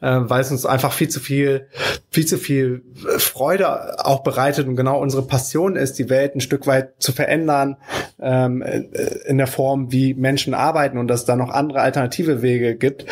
äh, 0.00 0.18
weil 0.20 0.40
es 0.40 0.50
uns 0.50 0.66
einfach 0.66 0.92
viel 0.92 1.08
zu 1.08 1.20
viel, 1.20 1.68
viel 2.10 2.26
zu 2.26 2.38
viel 2.38 2.82
Freude 3.18 4.04
auch 4.04 4.22
bereitet 4.22 4.66
und 4.68 4.76
genau 4.76 5.00
unsere 5.00 5.26
Passion 5.26 5.76
ist, 5.76 5.98
die 5.98 6.10
Welt 6.10 6.34
ein 6.34 6.40
Stück 6.40 6.66
weit 6.66 6.94
zu 6.98 7.12
verändern 7.12 7.76
ähm, 8.20 8.62
äh, 8.62 8.82
in 9.26 9.38
der 9.38 9.46
Form, 9.46 9.92
wie 9.92 10.14
Menschen 10.14 10.54
arbeiten 10.54 10.98
und 10.98 11.08
dass 11.08 11.24
da 11.24 11.36
noch 11.36 11.50
andere 11.50 11.80
alternative 11.80 12.42
Wege 12.42 12.76
gibt. 12.76 13.06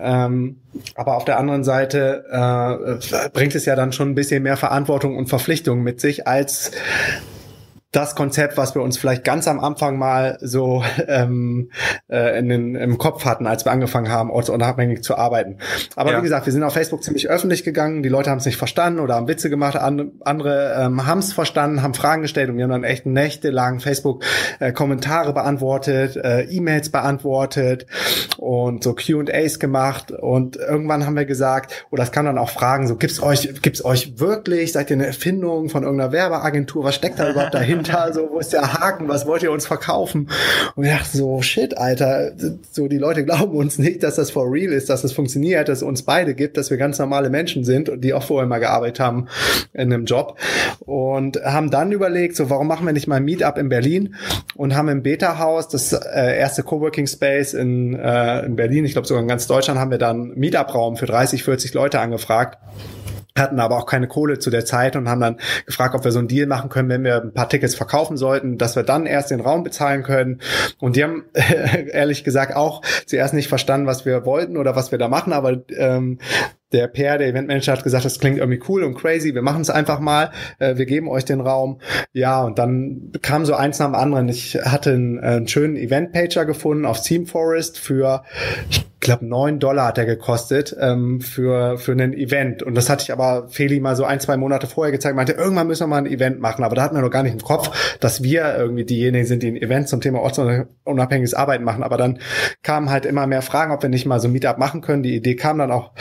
Ähm, 0.00 0.60
aber 0.94 1.16
auf 1.16 1.24
der 1.24 1.38
anderen 1.38 1.64
Seite 1.64 2.24
äh, 2.30 3.28
bringt 3.30 3.54
es 3.54 3.64
ja 3.64 3.76
dann 3.76 3.92
schon 3.92 4.10
ein 4.10 4.14
bisschen 4.14 4.42
mehr 4.42 4.56
Verantwortung 4.56 5.16
und 5.16 5.28
Verpflichtung 5.28 5.82
mit 5.82 6.00
sich, 6.00 6.26
als 6.26 6.72
das 7.92 8.14
Konzept, 8.14 8.56
was 8.56 8.74
wir 8.74 8.82
uns 8.82 8.98
vielleicht 8.98 9.24
ganz 9.24 9.48
am 9.48 9.60
Anfang 9.60 9.98
mal 9.98 10.38
so 10.40 10.82
ähm, 11.08 11.70
äh, 12.08 12.38
in 12.38 12.48
den, 12.48 12.74
im 12.74 12.98
Kopf 12.98 13.24
hatten, 13.24 13.46
als 13.46 13.64
wir 13.64 13.72
angefangen 13.72 14.10
haben, 14.10 14.30
ortsunabhängig 14.30 15.02
zu 15.02 15.16
arbeiten. 15.16 15.58
Aber 15.94 16.12
ja. 16.12 16.18
wie 16.18 16.22
gesagt, 16.22 16.46
wir 16.46 16.52
sind 16.52 16.62
auf 16.62 16.74
Facebook 16.74 17.02
ziemlich 17.02 17.28
öffentlich 17.28 17.64
gegangen. 17.64 18.02
Die 18.02 18.08
Leute 18.08 18.30
haben 18.30 18.38
es 18.38 18.46
nicht 18.46 18.58
verstanden 18.58 19.00
oder 19.00 19.14
haben 19.14 19.28
Witze 19.28 19.50
gemacht. 19.50 19.76
andere 19.76 20.76
ähm, 20.78 21.06
haben 21.06 21.20
es 21.20 21.32
verstanden, 21.32 21.82
haben 21.82 21.94
Fragen 21.94 22.22
gestellt 22.22 22.50
und 22.50 22.56
wir 22.56 22.64
haben 22.64 22.70
dann 22.70 22.84
echt 22.84 23.06
nächtelang 23.06 23.80
Facebook-Kommentare 23.80 25.30
äh, 25.30 25.32
beantwortet, 25.32 26.16
äh, 26.16 26.42
E-Mails 26.42 26.90
beantwortet 26.90 27.86
und 28.36 28.84
so 28.84 28.94
Q&As 28.94 29.58
gemacht. 29.58 30.10
Und 30.10 30.56
irgendwann 30.56 31.06
haben 31.06 31.16
wir 31.16 31.24
gesagt, 31.24 31.86
oder 31.90 32.02
es 32.02 32.12
kann 32.12 32.26
dann 32.26 32.38
auch 32.38 32.50
fragen, 32.50 32.86
so 32.88 32.96
gibt's 32.96 33.22
euch, 33.22 33.62
gibt's 33.62 33.84
euch 33.84 34.18
wirklich? 34.18 34.72
Seid 34.72 34.90
ihr 34.90 34.96
eine 34.96 35.06
Erfindung 35.06 35.68
von 35.68 35.84
irgendeiner 35.84 36.12
Werbeagentur? 36.12 36.84
Was 36.84 36.96
steckt 36.96 37.18
da 37.18 37.30
überhaupt 37.30 37.54
dahinter? 37.54 37.75
Dahinter, 37.82 38.12
so, 38.12 38.28
wo 38.30 38.38
ist 38.38 38.52
der 38.52 38.72
Haken, 38.72 39.08
was 39.08 39.26
wollt 39.26 39.42
ihr 39.42 39.52
uns 39.52 39.66
verkaufen? 39.66 40.30
Und 40.74 40.84
ich 40.84 40.90
dachte 40.90 41.16
so, 41.16 41.42
shit, 41.42 41.76
Alter, 41.76 42.32
so, 42.70 42.88
die 42.88 42.98
Leute 42.98 43.24
glauben 43.24 43.56
uns 43.56 43.78
nicht, 43.78 44.02
dass 44.02 44.16
das 44.16 44.30
for 44.30 44.50
real 44.50 44.72
ist, 44.72 44.88
dass 44.88 45.00
es 45.00 45.02
das 45.02 45.12
funktioniert, 45.12 45.68
dass 45.68 45.78
es 45.78 45.82
uns 45.82 46.02
beide 46.02 46.34
gibt, 46.34 46.56
dass 46.56 46.70
wir 46.70 46.76
ganz 46.76 46.98
normale 46.98 47.30
Menschen 47.30 47.64
sind 47.64 47.88
und 47.88 48.02
die 48.02 48.12
auch 48.12 48.22
vorher 48.22 48.48
mal 48.48 48.58
gearbeitet 48.58 49.00
haben 49.00 49.28
in 49.72 49.92
einem 49.92 50.04
Job. 50.04 50.38
Und 50.80 51.42
haben 51.44 51.70
dann 51.70 51.92
überlegt, 51.92 52.36
so, 52.36 52.50
warum 52.50 52.66
machen 52.66 52.86
wir 52.86 52.92
nicht 52.92 53.06
mal 53.06 53.16
ein 53.16 53.24
Meetup 53.24 53.58
in 53.58 53.68
Berlin? 53.68 54.14
Und 54.54 54.74
haben 54.74 54.88
im 54.88 55.02
Beta-Haus, 55.02 55.68
das 55.68 55.92
äh, 55.92 56.38
erste 56.38 56.62
Coworking 56.62 57.06
Space 57.06 57.54
in, 57.54 57.94
äh, 57.94 58.44
in 58.44 58.56
Berlin, 58.56 58.84
ich 58.84 58.92
glaube 58.92 59.06
sogar 59.06 59.22
in 59.22 59.28
ganz 59.28 59.46
Deutschland, 59.46 59.78
haben 59.78 59.90
wir 59.90 59.98
dann 59.98 60.32
Meetup-Raum 60.34 60.96
für 60.96 61.06
30, 61.06 61.42
40 61.42 61.74
Leute 61.74 62.00
angefragt 62.00 62.58
hatten 63.38 63.60
aber 63.60 63.76
auch 63.76 63.86
keine 63.86 64.08
Kohle 64.08 64.38
zu 64.38 64.50
der 64.50 64.64
Zeit 64.64 64.96
und 64.96 65.08
haben 65.08 65.20
dann 65.20 65.38
gefragt, 65.66 65.94
ob 65.94 66.04
wir 66.04 66.12
so 66.12 66.18
einen 66.18 66.28
Deal 66.28 66.46
machen 66.46 66.70
können, 66.70 66.88
wenn 66.88 67.04
wir 67.04 67.22
ein 67.22 67.32
paar 67.32 67.48
Tickets 67.48 67.74
verkaufen 67.74 68.16
sollten, 68.16 68.58
dass 68.58 68.76
wir 68.76 68.82
dann 68.82 69.06
erst 69.06 69.30
den 69.30 69.40
Raum 69.40 69.62
bezahlen 69.62 70.02
können. 70.02 70.40
Und 70.78 70.96
die 70.96 71.04
haben 71.04 71.24
ehrlich 71.92 72.24
gesagt 72.24 72.54
auch 72.54 72.82
zuerst 73.06 73.34
nicht 73.34 73.48
verstanden, 73.48 73.86
was 73.86 74.04
wir 74.04 74.24
wollten 74.24 74.56
oder 74.56 74.76
was 74.76 74.90
wir 74.90 74.98
da 74.98 75.08
machen, 75.08 75.32
aber 75.32 75.62
ähm, 75.76 76.18
der 76.72 76.88
PR, 76.88 77.18
der 77.18 77.28
Eventmanager 77.28 77.72
hat 77.72 77.84
gesagt, 77.84 78.04
das 78.04 78.18
klingt 78.18 78.38
irgendwie 78.38 78.60
cool 78.68 78.82
und 78.82 78.96
crazy, 78.96 79.34
wir 79.34 79.42
machen 79.42 79.62
es 79.62 79.70
einfach 79.70 80.00
mal, 80.00 80.32
äh, 80.58 80.76
wir 80.76 80.86
geben 80.86 81.08
euch 81.08 81.24
den 81.24 81.40
Raum. 81.40 81.80
Ja, 82.12 82.42
und 82.42 82.58
dann 82.58 83.12
kam 83.22 83.46
so 83.46 83.54
eins 83.54 83.78
nach 83.78 83.86
dem 83.86 83.94
anderen. 83.94 84.28
Ich 84.28 84.56
hatte 84.56 84.92
einen, 84.92 85.18
äh, 85.18 85.26
einen 85.26 85.48
schönen 85.48 85.76
Event-Pager 85.76 86.44
gefunden 86.44 86.84
auf 86.84 87.00
Team 87.02 87.26
Forest 87.26 87.78
für, 87.78 88.24
ich 88.68 88.84
glaube, 89.06 89.26
neun 89.26 89.58
Dollar 89.58 89.86
hat 89.88 89.98
er 89.98 90.06
gekostet 90.06 90.76
ähm, 90.78 91.20
für, 91.20 91.78
für 91.78 91.92
ein 91.92 92.12
Event. 92.12 92.62
Und 92.62 92.74
das 92.74 92.90
hatte 92.90 93.02
ich 93.02 93.12
aber 93.12 93.48
Feli 93.48 93.80
mal 93.80 93.96
so 93.96 94.04
ein, 94.04 94.20
zwei 94.20 94.36
Monate 94.36 94.66
vorher 94.66 94.92
gezeigt, 94.92 95.16
meinte, 95.16 95.32
irgendwann 95.32 95.66
müssen 95.66 95.84
wir 95.84 95.88
mal 95.88 95.98
ein 95.98 96.06
Event 96.06 96.40
machen. 96.40 96.64
Aber 96.64 96.76
da 96.76 96.82
hatten 96.82 96.94
wir 96.94 97.02
noch 97.02 97.10
gar 97.10 97.22
nicht 97.22 97.32
im 97.32 97.42
Kopf, 97.42 97.98
dass 98.00 98.22
wir 98.22 98.56
irgendwie 98.56 98.84
diejenigen 98.84 99.26
sind, 99.26 99.42
die 99.42 99.48
ein 99.48 99.56
Event 99.56 99.88
zum 99.88 100.00
Thema 100.00 100.20
ortsunabhängiges 100.20 101.34
Arbeiten 101.34 101.64
machen. 101.64 101.82
Aber 101.82 101.96
dann 101.96 102.18
kamen 102.62 102.90
halt 102.90 103.06
immer 103.06 103.26
mehr 103.26 103.42
Fragen, 103.42 103.72
ob 103.72 103.82
wir 103.82 103.88
nicht 103.88 104.06
mal 104.06 104.20
so 104.20 104.28
ein 104.28 104.32
Meetup 104.32 104.58
machen 104.58 104.82
können. 104.82 105.02
Die 105.02 105.16
Idee 105.16 105.36
kam 105.36 105.58
dann 105.58 105.70
auch 105.70 105.92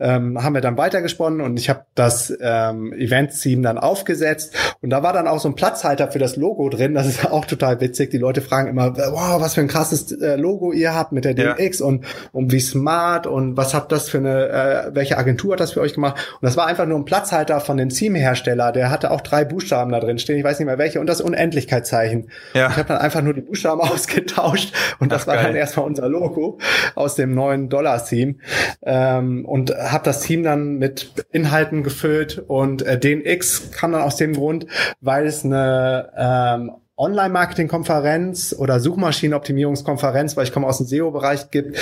ähm, 0.00 0.42
haben 0.42 0.54
wir 0.54 0.60
dann 0.60 0.76
weitergesponnen 0.76 1.40
und 1.40 1.58
ich 1.58 1.70
habe 1.70 1.84
das 1.94 2.32
ähm, 2.40 2.92
Event-Team 2.92 3.62
dann 3.62 3.78
aufgesetzt 3.78 4.54
und 4.80 4.90
da 4.90 5.02
war 5.04 5.12
dann 5.12 5.28
auch 5.28 5.38
so 5.38 5.48
ein 5.48 5.54
Platzhalter 5.54 6.10
für 6.10 6.18
das 6.18 6.36
Logo 6.36 6.68
drin. 6.68 6.94
Das 6.94 7.06
ist 7.06 7.24
auch 7.30 7.44
total 7.44 7.80
witzig. 7.80 8.10
Die 8.10 8.18
Leute 8.18 8.40
fragen 8.40 8.68
immer, 8.68 8.96
wow, 8.96 9.40
was 9.40 9.54
für 9.54 9.60
ein 9.60 9.68
krasses 9.68 10.10
äh, 10.12 10.36
Logo 10.36 10.72
ihr 10.72 10.94
habt 10.94 11.12
mit 11.12 11.24
der 11.24 11.34
DMX 11.34 11.78
ja. 11.78 11.86
und, 11.86 12.04
und 12.32 12.52
wie 12.54 12.60
smart 12.60 13.26
und 13.26 13.56
was 13.56 13.74
habt 13.74 13.92
das 13.92 14.08
für 14.08 14.18
eine, 14.18 14.48
äh, 14.48 14.94
welche 14.94 15.18
Agentur 15.18 15.52
hat 15.52 15.60
das 15.60 15.72
für 15.72 15.80
euch 15.80 15.94
gemacht? 15.94 16.14
Und 16.40 16.46
das 16.46 16.56
war 16.56 16.66
einfach 16.66 16.86
nur 16.86 16.98
ein 16.98 17.04
Platzhalter 17.04 17.60
von 17.60 17.76
dem 17.76 17.88
Theme-Hersteller. 17.88 18.72
Der 18.72 18.90
hatte 18.90 19.10
auch 19.10 19.20
drei 19.20 19.44
Buchstaben 19.44 19.92
da 19.92 20.00
drin 20.00 20.18
stehen. 20.18 20.38
Ich 20.38 20.44
weiß 20.44 20.58
nicht 20.58 20.66
mehr 20.66 20.78
welche 20.78 21.00
und 21.00 21.06
das 21.06 21.20
Unendlichkeitszeichen. 21.20 22.30
Ja. 22.54 22.70
Ich 22.70 22.76
habe 22.76 22.88
dann 22.88 22.98
einfach 22.98 23.22
nur 23.22 23.34
die 23.34 23.40
Buchstaben 23.42 23.80
ausgetauscht 23.82 24.72
und 25.00 25.12
das 25.12 25.22
Ach, 25.22 25.26
war 25.26 25.34
geil. 25.36 25.46
dann 25.46 25.56
erstmal 25.56 25.86
unser 25.86 26.08
Logo 26.08 26.58
aus 26.94 27.16
dem 27.16 27.34
neuen 27.34 27.68
Dollar-Theme. 27.68 28.36
Ähm, 28.82 29.44
und 29.44 29.74
habe 29.76 30.04
das 30.04 30.20
Team 30.20 30.44
dann 30.44 30.78
mit 30.78 31.26
Inhalten 31.32 31.82
gefüllt 31.82 32.42
und 32.46 32.82
äh, 32.82 32.98
DNX 32.98 33.72
kam 33.72 33.92
dann 33.92 34.02
aus 34.02 34.16
dem 34.16 34.34
Grund, 34.34 34.66
weil 35.00 35.26
es 35.26 35.44
eine 35.44 36.10
ähm, 36.16 36.72
Online-Marketing-Konferenz 36.96 38.54
oder 38.56 38.78
Suchmaschinenoptimierungskonferenz, 38.78 40.36
weil 40.36 40.44
ich 40.44 40.52
komme 40.52 40.68
aus 40.68 40.78
dem 40.78 40.86
SEO-Bereich, 40.86 41.50
gibt, 41.50 41.76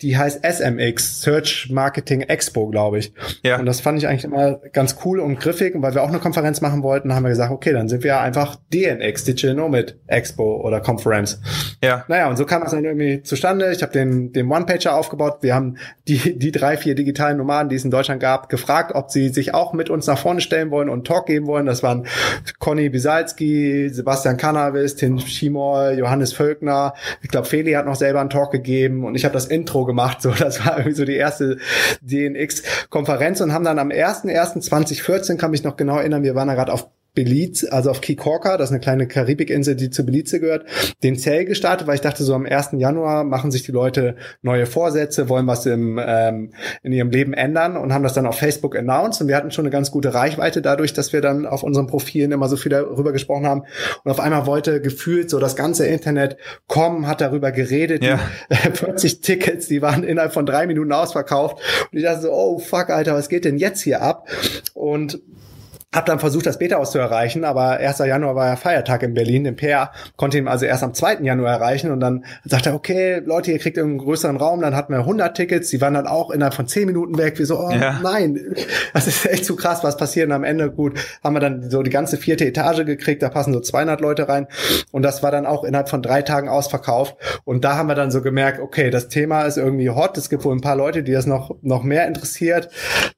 die 0.00 0.16
heißt 0.16 0.40
SMX, 0.42 1.20
Search 1.20 1.68
Marketing 1.70 2.22
Expo, 2.22 2.68
glaube 2.68 2.98
ich. 2.98 3.12
Ja. 3.42 3.58
Und 3.58 3.66
das 3.66 3.80
fand 3.80 3.98
ich 3.98 4.08
eigentlich 4.08 4.24
immer 4.24 4.54
ganz 4.72 4.96
cool 5.04 5.20
und 5.20 5.38
griffig. 5.38 5.74
Und 5.74 5.82
weil 5.82 5.94
wir 5.94 6.02
auch 6.02 6.08
eine 6.08 6.18
Konferenz 6.18 6.62
machen 6.62 6.82
wollten, 6.82 7.14
haben 7.14 7.24
wir 7.24 7.28
gesagt, 7.28 7.52
okay, 7.52 7.74
dann 7.74 7.90
sind 7.90 8.04
wir 8.04 8.20
einfach 8.20 8.56
DNX, 8.72 9.24
Digital 9.24 9.54
Nomad 9.54 9.96
Expo 10.06 10.62
oder 10.62 10.80
Conference. 10.80 11.42
Ja. 11.82 12.06
Naja, 12.08 12.28
und 12.30 12.38
so 12.38 12.46
kam 12.46 12.62
das 12.62 12.70
dann 12.70 12.84
irgendwie 12.84 13.22
zustande. 13.22 13.70
Ich 13.70 13.82
habe 13.82 13.92
den, 13.92 14.32
den 14.32 14.50
One-Pager 14.50 14.94
aufgebaut. 14.94 15.38
Wir 15.42 15.54
haben 15.54 15.76
die, 16.08 16.38
die 16.38 16.52
drei, 16.52 16.78
vier 16.78 16.94
digitalen 16.94 17.36
Nomaden, 17.36 17.68
die 17.68 17.76
es 17.76 17.84
in 17.84 17.90
Deutschland 17.90 18.22
gab, 18.22 18.48
gefragt, 18.48 18.92
ob 18.94 19.10
sie 19.10 19.28
sich 19.28 19.52
auch 19.52 19.74
mit 19.74 19.90
uns 19.90 20.06
nach 20.06 20.18
vorne 20.18 20.40
stellen 20.40 20.70
wollen 20.70 20.88
und 20.88 21.06
Talk 21.06 21.26
geben 21.26 21.46
wollen. 21.46 21.66
Das 21.66 21.82
waren 21.82 22.06
Conny 22.58 22.88
Bisalski, 22.88 23.90
Sebastian 23.90 24.38
Kahn, 24.38 24.53
Cannabis, 24.54 24.94
Tim 24.94 25.18
Schimol, 25.18 25.96
Johannes 25.98 26.32
Völkner. 26.32 26.94
Ich 27.22 27.28
glaube, 27.28 27.46
Feli 27.46 27.72
hat 27.72 27.86
noch 27.86 27.96
selber 27.96 28.20
einen 28.20 28.30
Talk 28.30 28.52
gegeben 28.52 29.04
und 29.04 29.16
ich 29.16 29.24
habe 29.24 29.32
das 29.32 29.46
Intro 29.46 29.84
gemacht. 29.84 30.22
So, 30.22 30.30
das 30.30 30.64
war 30.64 30.78
irgendwie 30.78 30.96
so 30.96 31.04
die 31.04 31.16
erste 31.16 31.58
DNX-Konferenz 32.02 33.40
und 33.40 33.52
haben 33.52 33.64
dann 33.64 33.78
am 33.78 33.88
1.1.2014, 33.88 35.36
kann 35.36 35.50
mich 35.50 35.64
noch 35.64 35.76
genau 35.76 35.98
erinnern, 35.98 36.22
wir 36.22 36.34
waren 36.34 36.48
da 36.48 36.54
gerade 36.54 36.72
auf 36.72 36.88
Belize, 37.14 37.70
also 37.70 37.90
auf 37.90 38.00
Key 38.00 38.16
Corker, 38.16 38.58
das 38.58 38.70
ist 38.70 38.72
eine 38.72 38.80
kleine 38.80 39.06
Karibikinsel, 39.06 39.76
die 39.76 39.90
zu 39.90 40.04
Belize 40.04 40.40
gehört, 40.40 40.66
den 41.02 41.16
Zell 41.16 41.44
gestartet, 41.44 41.86
weil 41.86 41.94
ich 41.94 42.00
dachte, 42.00 42.24
so 42.24 42.34
am 42.34 42.44
1. 42.44 42.70
Januar 42.72 43.22
machen 43.22 43.52
sich 43.52 43.62
die 43.62 43.72
Leute 43.72 44.16
neue 44.42 44.66
Vorsätze, 44.66 45.28
wollen 45.28 45.46
was 45.46 45.64
im, 45.66 46.00
ähm, 46.04 46.50
in 46.82 46.92
ihrem 46.92 47.10
Leben 47.10 47.32
ändern 47.32 47.76
und 47.76 47.92
haben 47.92 48.02
das 48.02 48.14
dann 48.14 48.26
auf 48.26 48.38
Facebook 48.38 48.76
announced 48.76 49.22
und 49.22 49.28
wir 49.28 49.36
hatten 49.36 49.52
schon 49.52 49.64
eine 49.64 49.70
ganz 49.70 49.92
gute 49.92 50.12
Reichweite 50.12 50.60
dadurch, 50.60 50.92
dass 50.92 51.12
wir 51.12 51.20
dann 51.20 51.46
auf 51.46 51.62
unseren 51.62 51.86
Profilen 51.86 52.32
immer 52.32 52.48
so 52.48 52.56
viel 52.56 52.70
darüber 52.70 53.12
gesprochen 53.12 53.46
haben 53.46 53.62
und 54.02 54.10
auf 54.10 54.18
einmal 54.18 54.46
wollte 54.46 54.80
gefühlt 54.80 55.30
so 55.30 55.38
das 55.38 55.54
ganze 55.54 55.86
Internet 55.86 56.36
kommen, 56.66 57.06
hat 57.06 57.20
darüber 57.20 57.52
geredet, 57.52 58.04
ja. 58.04 58.18
40 58.50 59.20
Tickets, 59.20 59.68
die 59.68 59.82
waren 59.82 60.02
innerhalb 60.02 60.32
von 60.32 60.46
drei 60.46 60.66
Minuten 60.66 60.92
ausverkauft 60.92 61.58
und 61.92 61.98
ich 61.98 62.04
dachte 62.04 62.22
so, 62.22 62.32
oh 62.32 62.58
fuck, 62.58 62.90
Alter, 62.90 63.14
was 63.14 63.28
geht 63.28 63.44
denn 63.44 63.56
jetzt 63.56 63.82
hier 63.82 64.02
ab? 64.02 64.28
Und 64.74 65.20
hab 65.94 66.06
dann 66.06 66.18
versucht, 66.18 66.46
das 66.46 66.58
Beta 66.58 66.76
auszuerreichen, 66.76 67.44
aber 67.44 67.78
1. 67.78 67.98
Januar 67.98 68.34
war 68.34 68.48
ja 68.48 68.56
Feiertag 68.56 69.04
in 69.04 69.14
Berlin. 69.14 69.46
Im 69.46 69.54
PR 69.54 69.92
konnte 70.16 70.38
ihn 70.38 70.48
also 70.48 70.66
erst 70.66 70.82
am 70.82 70.92
2. 70.92 71.20
Januar 71.22 71.52
erreichen 71.52 71.92
und 71.92 72.00
dann 72.00 72.24
sagte 72.44 72.70
er, 72.70 72.74
okay, 72.74 73.22
Leute, 73.24 73.52
ihr 73.52 73.58
kriegt 73.60 73.78
einen 73.78 73.98
größeren 73.98 74.36
Raum. 74.36 74.60
Dann 74.60 74.74
hatten 74.74 74.92
wir 74.92 75.00
100 75.00 75.36
Tickets, 75.36 75.70
die 75.70 75.80
waren 75.80 75.94
dann 75.94 76.08
auch 76.08 76.30
innerhalb 76.30 76.54
von 76.54 76.66
10 76.66 76.86
Minuten 76.86 77.16
weg. 77.16 77.38
Wie 77.38 77.44
so, 77.44 77.60
oh 77.60 77.70
ja. 77.70 78.00
nein, 78.02 78.54
das 78.92 79.06
ist 79.06 79.24
echt 79.26 79.44
zu 79.44 79.54
krass, 79.54 79.84
was 79.84 79.96
passiert. 79.96 80.26
Und 80.26 80.32
am 80.32 80.42
Ende, 80.42 80.70
gut, 80.70 80.98
haben 81.22 81.36
wir 81.36 81.40
dann 81.40 81.70
so 81.70 81.82
die 81.82 81.90
ganze 81.90 82.16
vierte 82.16 82.44
Etage 82.44 82.84
gekriegt, 82.84 83.22
da 83.22 83.28
passen 83.28 83.52
so 83.52 83.60
200 83.60 84.00
Leute 84.00 84.28
rein. 84.28 84.48
Und 84.90 85.02
das 85.02 85.22
war 85.22 85.30
dann 85.30 85.46
auch 85.46 85.62
innerhalb 85.62 85.88
von 85.88 86.02
drei 86.02 86.22
Tagen 86.22 86.48
ausverkauft. 86.48 87.16
Und 87.44 87.64
da 87.64 87.76
haben 87.76 87.88
wir 87.88 87.94
dann 87.94 88.10
so 88.10 88.20
gemerkt, 88.20 88.58
okay, 88.58 88.90
das 88.90 89.08
Thema 89.08 89.42
ist 89.42 89.58
irgendwie 89.58 89.90
hot. 89.90 90.18
Es 90.18 90.28
gibt 90.28 90.44
wohl 90.44 90.54
ein 90.54 90.60
paar 90.60 90.76
Leute, 90.76 91.04
die 91.04 91.12
das 91.12 91.26
noch, 91.26 91.54
noch 91.62 91.84
mehr 91.84 92.08
interessiert, 92.08 92.68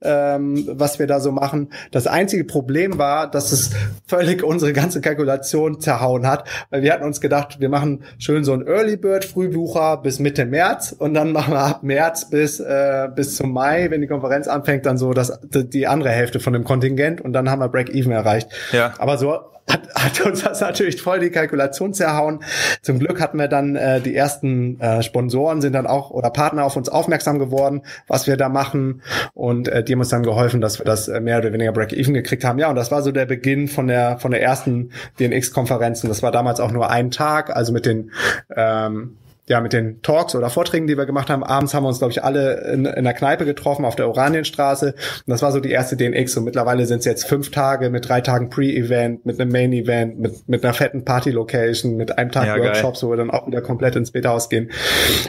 ähm, 0.03 0.69
was 0.73 0.99
wir 0.99 1.07
da 1.07 1.21
so 1.21 1.33
machen. 1.33 1.71
Das 1.91 2.07
einzige 2.07 2.45
Problem 2.45 2.66
Problem 2.67 2.99
war, 2.99 3.31
dass 3.31 3.53
es 3.53 3.71
völlig 4.09 4.43
unsere 4.43 4.73
ganze 4.73 5.01
Kalkulation 5.01 5.81
zerhauen 5.81 6.27
hat, 6.27 6.49
weil 6.71 6.83
wir 6.83 6.93
hatten 6.93 7.05
uns 7.05 7.21
gedacht, 7.21 7.61
wir 7.61 7.69
machen 7.69 8.03
schön 8.19 8.43
so 8.43 8.55
ein 8.55 8.67
Early 8.67 8.97
Bird 8.97 9.25
Frühbucher 9.25 9.99
bis 9.99 10.19
Mitte 10.19 10.45
März 10.45 10.91
und 10.99 11.15
dann 11.15 11.31
machen 11.31 11.55
wir 11.55 11.61
ab 11.61 11.85
März 11.85 12.29
bis 12.29 12.59
äh, 12.59 13.09
bis 13.15 13.37
zum 13.37 13.53
Mai, 13.53 13.89
wenn 13.91 14.01
die 14.01 14.09
Konferenz 14.09 14.49
anfängt, 14.49 14.85
dann 14.85 14.99
so 14.99 15.13
das 15.13 15.39
die 15.45 15.87
andere 15.87 16.11
Hälfte 16.11 16.41
von 16.41 16.53
dem 16.53 16.65
Kontingent 16.65 17.21
und 17.21 17.33
dann 17.33 17.49
haben 17.49 17.61
wir 17.61 17.69
Break 17.69 17.95
Even 17.95 18.11
erreicht. 18.11 18.49
Ja. 18.73 18.95
Aber 18.99 19.17
so 19.17 19.39
hat, 19.69 19.89
hat 19.95 20.21
uns 20.25 20.43
das 20.43 20.61
natürlich 20.61 21.03
voll 21.03 21.21
die 21.21 21.31
Kalkulation 21.31 21.93
zerhauen. 21.93 22.41
Zum 22.83 22.99
Glück 22.99 23.21
hatten 23.21 23.39
wir 23.39 23.49
dann 23.49 23.77
äh, 23.77 24.01
die 24.01 24.15
ersten 24.15 24.81
äh, 24.81 25.03
Sponsoren 25.03 25.61
sind 25.61 25.73
dann 25.73 25.87
auch 25.87 26.11
oder 26.11 26.31
Partner 26.31 26.65
auf 26.65 26.77
uns 26.77 26.89
aufmerksam 26.89 27.39
geworden, 27.39 27.83
was 28.07 28.27
wir 28.27 28.37
da 28.37 28.49
machen 28.49 29.03
und 29.35 29.69
äh, 29.69 29.83
die 29.83 29.93
haben 29.93 30.01
uns 30.01 30.09
dann 30.09 30.23
geholfen, 30.23 30.61
dass 30.61 30.79
wir 30.79 30.85
das 30.85 31.09
äh, 31.09 31.21
mehr 31.21 31.39
oder 31.39 31.53
weniger 31.53 31.73
Break-Even 31.73 32.15
gekriegt 32.15 32.45
haben. 32.45 32.56
Ja, 32.59 32.71
und 32.71 32.77
das 32.77 32.91
war 32.91 33.03
so 33.03 33.13
der 33.13 33.27
Beginn 33.27 33.69
von 33.69 33.87
der 33.87 34.19
von 34.19 34.31
der 34.31 34.43
ersten 34.43 34.91
DNX-Konferenz 35.19 36.03
und 36.03 36.09
das 36.09 36.23
war 36.23 36.33
damals 36.33 36.61
auch 36.61 36.73
nur 36.73 36.91
ein 36.91 37.11
Tag, 37.11 37.55
also 37.55 37.73
mit 37.73 37.87
den 37.87 38.11
ähm, 38.55 39.17
ja, 39.49 39.61
mit 39.61 39.73
den 39.73 40.03
Talks 40.03 40.35
oder 40.35 40.51
Vorträgen, 40.51 40.89
die 40.89 40.99
wir 40.99 41.07
gemacht 41.07 41.31
haben. 41.31 41.45
Abends 41.45 41.73
haben 41.73 41.85
wir 41.85 41.89
uns, 41.89 41.99
glaube 41.99 42.11
ich, 42.11 42.25
alle 42.25 42.73
in, 42.73 42.85
in 42.85 43.05
der 43.05 43.15
Kneipe 43.15 43.45
getroffen 43.45 43.85
auf 43.85 43.95
der 43.95 44.09
Oranienstraße. 44.09 44.87
Und 44.87 44.97
das 45.27 45.41
war 45.41 45.53
so 45.53 45.61
die 45.61 45.71
erste 45.71 45.97
DNX. 45.97 46.37
Und 46.37 46.45
mittlerweile 46.45 46.85
sind 46.87 46.99
es 46.99 47.05
jetzt 47.05 47.29
fünf 47.29 47.53
Tage 47.53 47.91
mit 47.91 48.09
drei 48.09 48.21
Tagen 48.21 48.51
Pre-Event, 48.51 49.25
mit 49.25 49.41
einem 49.41 49.53
Main-Event, 49.53 50.19
mit, 50.19 50.49
mit 50.49 50.65
einer 50.65 50.75
fetten 50.75 51.05
Party-Location, 51.05 51.97
mit 51.97 52.19
einem 52.19 52.33
Tag 52.33 52.49
ja, 52.49 52.59
Workshops, 52.59 53.01
geil. 53.01 53.09
wo 53.09 53.13
wir 53.13 53.19
dann 53.19 53.31
auch 53.31 53.47
wieder 53.47 53.63
komplett 53.63 53.95
ins 53.95 54.11
Beta-Haus 54.11 54.49
gehen. 54.49 54.73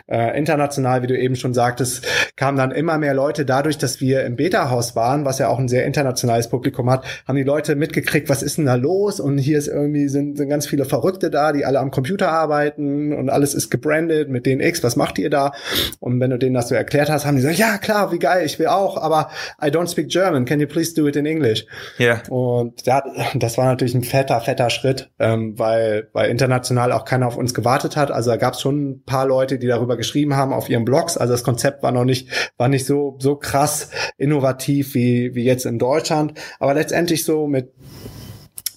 Äh, 0.07 0.36
international, 0.36 1.03
wie 1.03 1.07
du 1.07 1.18
eben 1.18 1.36
schon 1.36 1.53
sagtest, 1.53 2.07
kamen 2.36 2.57
dann 2.57 2.72
immer 2.72 2.97
mehr 2.97 3.13
Leute 3.13 3.45
dadurch, 3.45 3.78
dass 3.78 4.01
wir 4.01 4.26
im 4.26 4.36
Beta-Haus 4.36 4.95
waren, 4.95 5.26
was 5.26 5.38
ja 5.38 5.47
auch 5.47 5.59
ein 5.59 5.68
sehr 5.68 5.86
internationales 5.86 6.49
Publikum 6.49 6.89
hat, 6.89 7.05
haben 7.28 7.36
die 7.36 7.43
Leute 7.43 7.76
mitgekriegt, 7.76 8.30
was 8.30 8.41
ist 8.41 8.57
denn 8.57 8.65
da 8.65 8.74
los? 8.74 9.20
Und 9.20 9.38
hier 9.38 9.59
ist 9.59 9.68
irgendwie, 9.68 10.07
sind, 10.07 10.38
sind 10.38 10.49
ganz 10.49 10.65
viele 10.65 10.86
Verrückte 10.86 11.30
da, 11.30 11.51
die 11.51 11.65
alle 11.65 11.80
am 11.80 11.91
Computer 11.91 12.32
arbeiten 12.32 13.13
und 13.13 13.30
alles 13.30 13.53
ist 13.53 13.70
gebrandet 13.70 14.07
mit 14.28 14.45
DNX, 14.45 14.84
was 14.84 14.95
macht 14.95 15.18
ihr 15.20 15.30
da? 15.30 15.51
Und 15.99 16.20
wenn 16.20 16.30
du 16.30 16.38
denen 16.38 16.53
das 16.53 16.70
so 16.70 16.76
erklärt 16.76 17.10
hast, 17.10 17.26
haben 17.26 17.36
die 17.36 17.41
gesagt, 17.41 17.60
ja 17.60 17.78
klar, 17.78 18.12
wie 18.12 18.20
geil, 18.20 18.45
ich 18.45 18.60
will 18.60 18.68
auch, 18.68 18.97
aber 18.97 19.30
I 19.62 19.68
don't 19.68 19.88
speak 19.88 20.10
German, 20.10 20.45
can 20.45 20.60
you 20.60 20.68
please 20.68 20.93
do 20.93 21.08
it 21.08 21.16
in 21.16 21.26
English? 21.26 21.66
Ja. 21.97 22.08
Yeah. 22.08 22.22
Und 22.30 22.86
ja, 22.86 23.03
das 23.36 23.58
war 23.58 23.66
natürlich 23.66 23.95
ein 23.95 24.03
fetter, 24.03 24.39
fetter 24.41 24.70
Schritt, 24.70 25.10
ähm, 25.20 25.58
weil, 25.58 26.10
weil 26.14 26.30
international 26.30 26.91
auch 26.91 27.05
keiner 27.05 27.28
auf 27.28 27.38
uns 27.38 27.53
gewartet 27.53 27.95
hat. 27.95 28.12
Also 28.12 28.32
da 28.32 28.38
gab 28.38 28.53
es 28.53 28.62
schon 28.62 28.89
ein 28.89 29.03
paar 29.03 29.28
Leute, 29.28 29.60
die 29.60 29.68
darüber 29.68 29.97
geschrieben 29.97 30.36
haben 30.36 30.53
auf 30.53 30.70
ihren 30.70 30.86
Blogs. 30.86 31.18
Also 31.18 31.34
das 31.34 31.43
Konzept 31.43 31.84
war 31.84 31.91
noch 31.91 32.05
nicht, 32.05 32.30
war 32.58 32.70
nicht 32.70 32.86
so, 32.86 33.18
so 33.20 33.36
krass 33.36 33.89
innovativ 34.18 34.93
wie, 34.93 35.36
wie 35.36 35.43
jetzt 35.43 35.66
in 35.66 35.80
Deutschland. 35.80 36.34
Aber 36.60 36.74
letztendlich 36.74 37.24
so 37.24 37.47
mit 37.47 37.74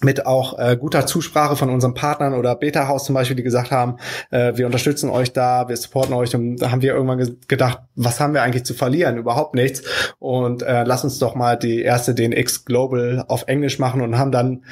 mit 0.03 0.25
auch 0.25 0.57
äh, 0.57 0.77
guter 0.77 1.05
Zusprache 1.05 1.55
von 1.55 1.69
unseren 1.69 1.93
Partnern 1.93 2.33
oder 2.33 2.55
Beta 2.55 2.87
House 2.87 3.05
zum 3.05 3.15
Beispiel, 3.15 3.35
die 3.35 3.43
gesagt 3.43 3.71
haben, 3.71 3.97
äh, 4.29 4.53
wir 4.55 4.65
unterstützen 4.65 5.09
euch 5.09 5.33
da, 5.33 5.67
wir 5.67 5.77
supporten 5.77 6.13
euch 6.13 6.35
und 6.35 6.57
da 6.57 6.71
haben 6.71 6.81
wir 6.81 6.93
irgendwann 6.93 7.19
ge 7.19 7.35
gedacht, 7.47 7.79
was 7.95 8.19
haben 8.19 8.33
wir 8.33 8.41
eigentlich 8.41 8.65
zu 8.65 8.73
verlieren? 8.73 9.17
Überhaupt 9.17 9.55
nichts 9.55 9.83
und 10.19 10.63
äh, 10.63 10.83
lass 10.83 11.03
uns 11.03 11.19
doch 11.19 11.35
mal 11.35 11.57
die 11.57 11.81
erste 11.81 12.13
DNX 12.15 12.65
Global 12.65 13.25
auf 13.27 13.43
Englisch 13.47 13.79
machen 13.79 14.01
und 14.01 14.17
haben 14.17 14.31
dann 14.31 14.63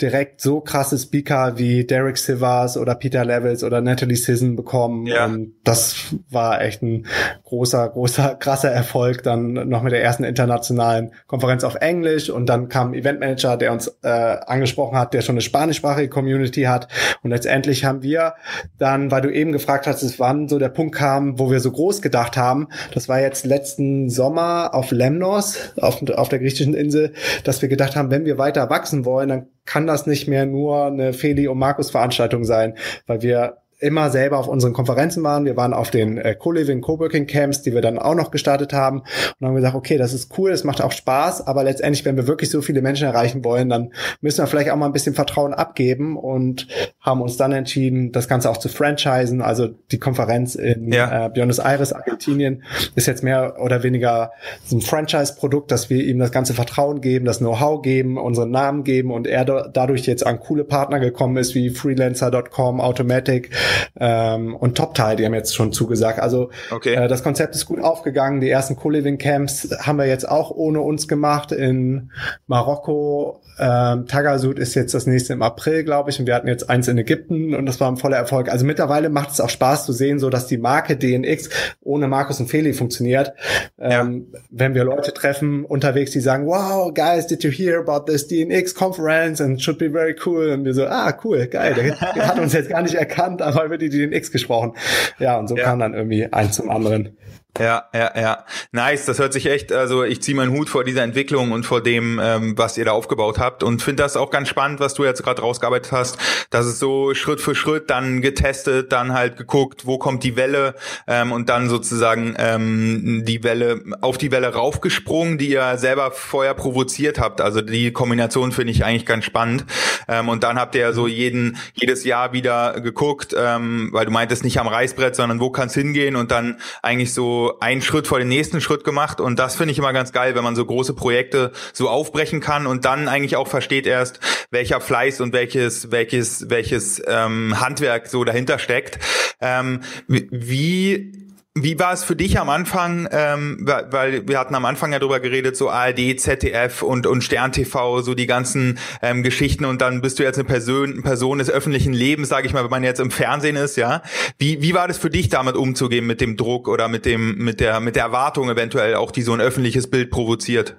direkt 0.00 0.40
so 0.40 0.60
krasse 0.60 0.98
Speaker 0.98 1.58
wie 1.58 1.84
Derek 1.84 2.18
Sivers 2.18 2.76
oder 2.76 2.94
Peter 2.94 3.24
Levels 3.24 3.62
oder 3.64 3.80
Natalie 3.80 4.16
Sisson 4.16 4.56
bekommen 4.56 5.06
ja. 5.06 5.26
und 5.26 5.54
das 5.64 6.14
war 6.30 6.60
echt 6.60 6.82
ein 6.82 7.06
großer, 7.54 7.88
großer, 7.88 8.34
krasser 8.34 8.70
Erfolg 8.70 9.22
dann 9.22 9.52
noch 9.52 9.82
mit 9.82 9.92
der 9.92 10.02
ersten 10.02 10.24
internationalen 10.24 11.12
Konferenz 11.26 11.62
auf 11.62 11.76
Englisch 11.76 12.28
und 12.28 12.46
dann 12.48 12.68
kam 12.68 12.94
Eventmanager, 12.94 13.56
der 13.56 13.72
uns 13.72 13.96
äh, 14.02 14.08
angesprochen 14.08 14.98
hat, 14.98 15.14
der 15.14 15.22
schon 15.22 15.34
eine 15.34 15.40
spanischsprachige 15.40 16.08
Community 16.08 16.62
hat. 16.62 16.88
Und 17.22 17.30
letztendlich 17.30 17.84
haben 17.84 18.02
wir 18.02 18.34
dann, 18.78 19.10
weil 19.10 19.22
du 19.22 19.32
eben 19.32 19.52
gefragt 19.52 19.86
hast, 19.86 20.18
wann 20.18 20.48
so 20.48 20.58
der 20.58 20.68
Punkt 20.68 20.96
kam, 20.96 21.38
wo 21.38 21.50
wir 21.50 21.60
so 21.60 21.70
groß 21.70 22.02
gedacht 22.02 22.36
haben, 22.36 22.68
das 22.92 23.08
war 23.08 23.20
jetzt 23.20 23.46
letzten 23.46 24.10
Sommer 24.10 24.74
auf 24.74 24.90
Lemnos, 24.90 25.72
auf, 25.80 26.02
auf 26.10 26.28
der 26.28 26.40
griechischen 26.40 26.74
Insel, 26.74 27.12
dass 27.44 27.62
wir 27.62 27.68
gedacht 27.68 27.94
haben, 27.94 28.10
wenn 28.10 28.24
wir 28.24 28.36
weiter 28.36 28.68
wachsen 28.68 29.04
wollen, 29.04 29.28
dann 29.28 29.46
kann 29.64 29.86
das 29.86 30.06
nicht 30.06 30.28
mehr 30.28 30.44
nur 30.44 30.86
eine 30.86 31.12
Feli- 31.12 31.48
und 31.48 31.58
Markus-Veranstaltung 31.58 32.44
sein, 32.44 32.74
weil 33.06 33.22
wir 33.22 33.58
immer 33.84 34.08
selber 34.08 34.38
auf 34.38 34.48
unseren 34.48 34.72
Konferenzen 34.72 35.22
waren. 35.22 35.44
Wir 35.44 35.56
waren 35.58 35.74
auf 35.74 35.90
den 35.90 36.16
äh, 36.16 36.34
Co-Living, 36.34 36.80
Co-Working 36.80 37.26
Camps, 37.26 37.60
die 37.60 37.74
wir 37.74 37.82
dann 37.82 37.98
auch 37.98 38.14
noch 38.14 38.30
gestartet 38.30 38.72
haben 38.72 39.02
und 39.38 39.46
haben 39.46 39.54
gesagt, 39.54 39.74
okay, 39.74 39.98
das 39.98 40.14
ist 40.14 40.36
cool, 40.38 40.50
das 40.50 40.64
macht 40.64 40.80
auch 40.80 40.92
Spaß, 40.92 41.46
aber 41.46 41.64
letztendlich, 41.64 42.04
wenn 42.06 42.16
wir 42.16 42.26
wirklich 42.26 42.48
so 42.50 42.62
viele 42.62 42.80
Menschen 42.80 43.06
erreichen 43.06 43.44
wollen, 43.44 43.68
dann 43.68 43.92
müssen 44.22 44.42
wir 44.42 44.46
vielleicht 44.46 44.70
auch 44.70 44.76
mal 44.76 44.86
ein 44.86 44.92
bisschen 44.92 45.14
Vertrauen 45.14 45.52
abgeben 45.52 46.16
und 46.16 46.66
haben 47.00 47.20
uns 47.20 47.36
dann 47.36 47.52
entschieden, 47.52 48.10
das 48.10 48.26
Ganze 48.26 48.48
auch 48.48 48.56
zu 48.56 48.70
franchisen. 48.70 49.42
Also 49.42 49.68
die 49.92 49.98
Konferenz 49.98 50.54
in 50.54 50.90
ja. 50.90 51.26
äh, 51.26 51.28
Buenos 51.28 51.58
Aires, 51.58 51.92
Argentinien, 51.92 52.62
ist 52.94 53.06
jetzt 53.06 53.22
mehr 53.22 53.60
oder 53.60 53.82
weniger 53.82 54.32
so 54.64 54.76
ein 54.76 54.80
Franchise-Produkt, 54.80 55.70
dass 55.70 55.90
wir 55.90 56.02
ihm 56.02 56.18
das 56.18 56.32
ganze 56.32 56.54
Vertrauen 56.54 57.02
geben, 57.02 57.26
das 57.26 57.38
Know-how 57.38 57.82
geben, 57.82 58.16
unseren 58.16 58.50
Namen 58.50 58.84
geben 58.84 59.10
und 59.10 59.26
er 59.26 59.44
dadurch 59.44 60.06
jetzt 60.06 60.26
an 60.26 60.40
coole 60.40 60.64
Partner 60.64 61.00
gekommen 61.00 61.36
ist 61.36 61.54
wie 61.54 61.68
Freelancer.com, 61.68 62.80
Automatic, 62.80 63.50
ähm, 63.98 64.54
und 64.54 64.76
Topteil, 64.76 65.16
die 65.16 65.24
haben 65.24 65.34
jetzt 65.34 65.54
schon 65.54 65.72
zugesagt. 65.72 66.18
Also 66.18 66.50
okay. 66.70 66.94
äh, 66.94 67.08
das 67.08 67.22
Konzept 67.22 67.54
ist 67.54 67.66
gut 67.66 67.80
aufgegangen. 67.80 68.40
Die 68.40 68.50
ersten 68.50 68.76
Co-Living 68.76 69.18
Camps 69.18 69.68
haben 69.80 69.98
wir 69.98 70.06
jetzt 70.06 70.28
auch 70.28 70.50
ohne 70.50 70.80
uns 70.80 71.08
gemacht 71.08 71.52
in 71.52 72.10
Marokko. 72.46 73.40
Ähm, 73.58 74.06
Tagasud 74.06 74.58
ist 74.58 74.74
jetzt 74.74 74.94
das 74.94 75.06
nächste 75.06 75.32
im 75.32 75.42
April, 75.42 75.84
glaube 75.84 76.10
ich, 76.10 76.18
und 76.18 76.26
wir 76.26 76.34
hatten 76.34 76.48
jetzt 76.48 76.68
eins 76.68 76.88
in 76.88 76.98
Ägypten 76.98 77.54
und 77.54 77.66
das 77.66 77.80
war 77.80 77.88
ein 77.88 77.96
voller 77.96 78.16
Erfolg. 78.16 78.48
Also 78.48 78.66
mittlerweile 78.66 79.10
macht 79.10 79.30
es 79.30 79.40
auch 79.40 79.48
Spaß 79.48 79.86
zu 79.86 79.92
sehen, 79.92 80.18
so 80.18 80.28
dass 80.28 80.48
die 80.48 80.58
Marke 80.58 80.96
DNX 80.96 81.50
ohne 81.80 82.08
Markus 82.08 82.40
und 82.40 82.48
Feli 82.48 82.72
funktioniert. 82.72 83.32
Ähm, 83.78 84.26
ja. 84.32 84.40
Wenn 84.50 84.74
wir 84.74 84.84
Leute 84.84 85.14
treffen 85.14 85.64
unterwegs, 85.64 86.10
die 86.10 86.20
sagen, 86.20 86.46
wow, 86.46 86.92
guys, 86.92 87.28
did 87.28 87.44
you 87.44 87.50
hear 87.50 87.78
about 87.78 88.10
this 88.10 88.26
DNX 88.26 88.74
conference 88.74 89.40
and 89.40 89.62
should 89.62 89.78
be 89.78 89.90
very 89.90 90.16
cool? 90.26 90.50
Und 90.50 90.64
wir 90.64 90.74
so, 90.74 90.86
ah, 90.86 91.16
cool, 91.22 91.46
geil, 91.46 91.74
der, 91.74 92.12
der 92.14 92.26
hat 92.26 92.38
uns 92.40 92.52
jetzt 92.54 92.70
gar 92.70 92.82
nicht 92.82 92.94
erkannt, 92.94 93.40
aber 93.40 93.63
über 93.64 93.78
die 93.78 93.88
DNX 93.88 94.30
gesprochen. 94.30 94.74
Ja, 95.18 95.38
und 95.38 95.48
so 95.48 95.56
ja. 95.56 95.64
kam 95.64 95.78
dann 95.78 95.94
irgendwie 95.94 96.32
eins 96.32 96.56
zum 96.56 96.70
anderen. 96.70 97.16
Ja, 97.56 97.84
ja, 97.94 98.10
ja. 98.20 98.44
Nice, 98.72 99.06
das 99.06 99.20
hört 99.20 99.32
sich 99.32 99.46
echt, 99.46 99.70
also 99.70 100.02
ich 100.02 100.20
ziehe 100.20 100.36
meinen 100.36 100.50
Hut 100.50 100.68
vor 100.68 100.82
dieser 100.82 101.04
Entwicklung 101.04 101.52
und 101.52 101.64
vor 101.64 101.80
dem, 101.80 102.20
ähm, 102.20 102.58
was 102.58 102.76
ihr 102.76 102.84
da 102.84 102.90
aufgebaut 102.90 103.38
habt 103.38 103.62
und 103.62 103.80
finde 103.80 104.02
das 104.02 104.16
auch 104.16 104.30
ganz 104.30 104.48
spannend, 104.48 104.80
was 104.80 104.94
du 104.94 105.04
jetzt 105.04 105.22
gerade 105.22 105.40
rausgearbeitet 105.40 105.92
hast, 105.92 106.18
dass 106.50 106.66
es 106.66 106.80
so 106.80 107.14
Schritt 107.14 107.40
für 107.40 107.54
Schritt 107.54 107.90
dann 107.90 108.22
getestet, 108.22 108.90
dann 108.90 109.12
halt 109.12 109.36
geguckt, 109.36 109.86
wo 109.86 109.98
kommt 109.98 110.24
die 110.24 110.34
Welle 110.34 110.74
ähm, 111.06 111.30
und 111.30 111.48
dann 111.48 111.68
sozusagen 111.68 112.34
ähm, 112.38 113.22
die 113.24 113.44
Welle, 113.44 113.84
auf 114.00 114.18
die 114.18 114.32
Welle 114.32 114.52
raufgesprungen, 114.52 115.38
die 115.38 115.50
ihr 115.50 115.78
selber 115.78 116.10
vorher 116.10 116.54
provoziert 116.54 117.20
habt. 117.20 117.40
Also 117.40 117.60
die 117.60 117.92
Kombination 117.92 118.50
finde 118.50 118.72
ich 118.72 118.84
eigentlich 118.84 119.06
ganz 119.06 119.26
spannend. 119.26 119.64
Ähm, 120.08 120.28
und 120.28 120.42
dann 120.42 120.58
habt 120.58 120.74
ihr 120.74 120.80
ja 120.80 120.92
so 120.92 121.06
jeden, 121.06 121.56
jedes 121.74 122.02
Jahr 122.02 122.32
wieder 122.32 122.80
geguckt, 122.80 123.32
ähm, 123.38 123.90
weil 123.92 124.06
du 124.06 124.10
meintest 124.10 124.42
nicht 124.42 124.58
am 124.58 124.66
Reißbrett, 124.66 125.14
sondern 125.14 125.38
wo 125.38 125.50
kann 125.50 125.68
es 125.68 125.74
hingehen 125.74 126.16
und 126.16 126.32
dann 126.32 126.56
eigentlich 126.82 127.14
so 127.14 127.43
einen 127.60 127.82
Schritt 127.82 128.06
vor 128.06 128.18
den 128.18 128.28
nächsten 128.28 128.60
Schritt 128.60 128.84
gemacht 128.84 129.20
und 129.20 129.38
das 129.38 129.56
finde 129.56 129.72
ich 129.72 129.78
immer 129.78 129.92
ganz 129.92 130.12
geil, 130.12 130.34
wenn 130.34 130.44
man 130.44 130.56
so 130.56 130.64
große 130.64 130.94
Projekte 130.94 131.52
so 131.72 131.88
aufbrechen 131.88 132.40
kann 132.40 132.66
und 132.66 132.84
dann 132.84 133.08
eigentlich 133.08 133.36
auch 133.36 133.48
versteht 133.48 133.86
erst, 133.86 134.20
welcher 134.50 134.80
Fleiß 134.80 135.20
und 135.20 135.32
welches 135.32 135.90
welches 135.90 136.50
welches 136.50 137.02
ähm, 137.06 137.60
Handwerk 137.60 138.08
so 138.08 138.24
dahinter 138.24 138.58
steckt. 138.58 138.98
Ähm, 139.40 139.80
wie 140.08 141.23
wie 141.56 141.78
war 141.78 141.92
es 141.92 142.02
für 142.02 142.16
dich 142.16 142.40
am 142.40 142.50
Anfang, 142.50 143.08
ähm, 143.12 143.58
weil 143.62 144.26
wir 144.26 144.40
hatten 144.40 144.56
am 144.56 144.64
Anfang 144.64 144.92
ja 144.92 144.98
drüber 144.98 145.20
geredet, 145.20 145.56
so 145.56 145.70
ARD, 145.70 146.18
ZDF 146.18 146.82
und, 146.82 147.06
und 147.06 147.22
Stern 147.22 147.52
TV, 147.52 148.00
so 148.00 148.14
die 148.14 148.26
ganzen 148.26 148.76
ähm, 149.02 149.22
Geschichten 149.22 149.64
und 149.64 149.80
dann 149.80 150.00
bist 150.00 150.18
du 150.18 150.24
jetzt 150.24 150.36
eine 150.36 150.48
Person, 150.48 151.04
Person 151.04 151.38
des 151.38 151.50
öffentlichen 151.50 151.92
Lebens, 151.92 152.28
sage 152.28 152.48
ich 152.48 152.52
mal, 152.52 152.64
wenn 152.64 152.72
man 152.72 152.82
jetzt 152.82 152.98
im 152.98 153.12
Fernsehen 153.12 153.54
ist, 153.54 153.76
ja. 153.76 154.02
Wie, 154.36 154.62
wie 154.62 154.74
war 154.74 154.88
das 154.88 154.98
für 154.98 155.10
dich 155.10 155.28
damit 155.28 155.54
umzugehen 155.54 156.06
mit 156.06 156.20
dem 156.20 156.36
Druck 156.36 156.66
oder 156.66 156.88
mit 156.88 157.06
dem, 157.06 157.36
mit 157.36 157.60
der, 157.60 157.78
mit 157.78 157.94
der 157.94 158.02
Erwartung 158.02 158.50
eventuell 158.50 158.96
auch, 158.96 159.12
die 159.12 159.22
so 159.22 159.32
ein 159.32 159.40
öffentliches 159.40 159.88
Bild 159.88 160.10
provoziert? 160.10 160.74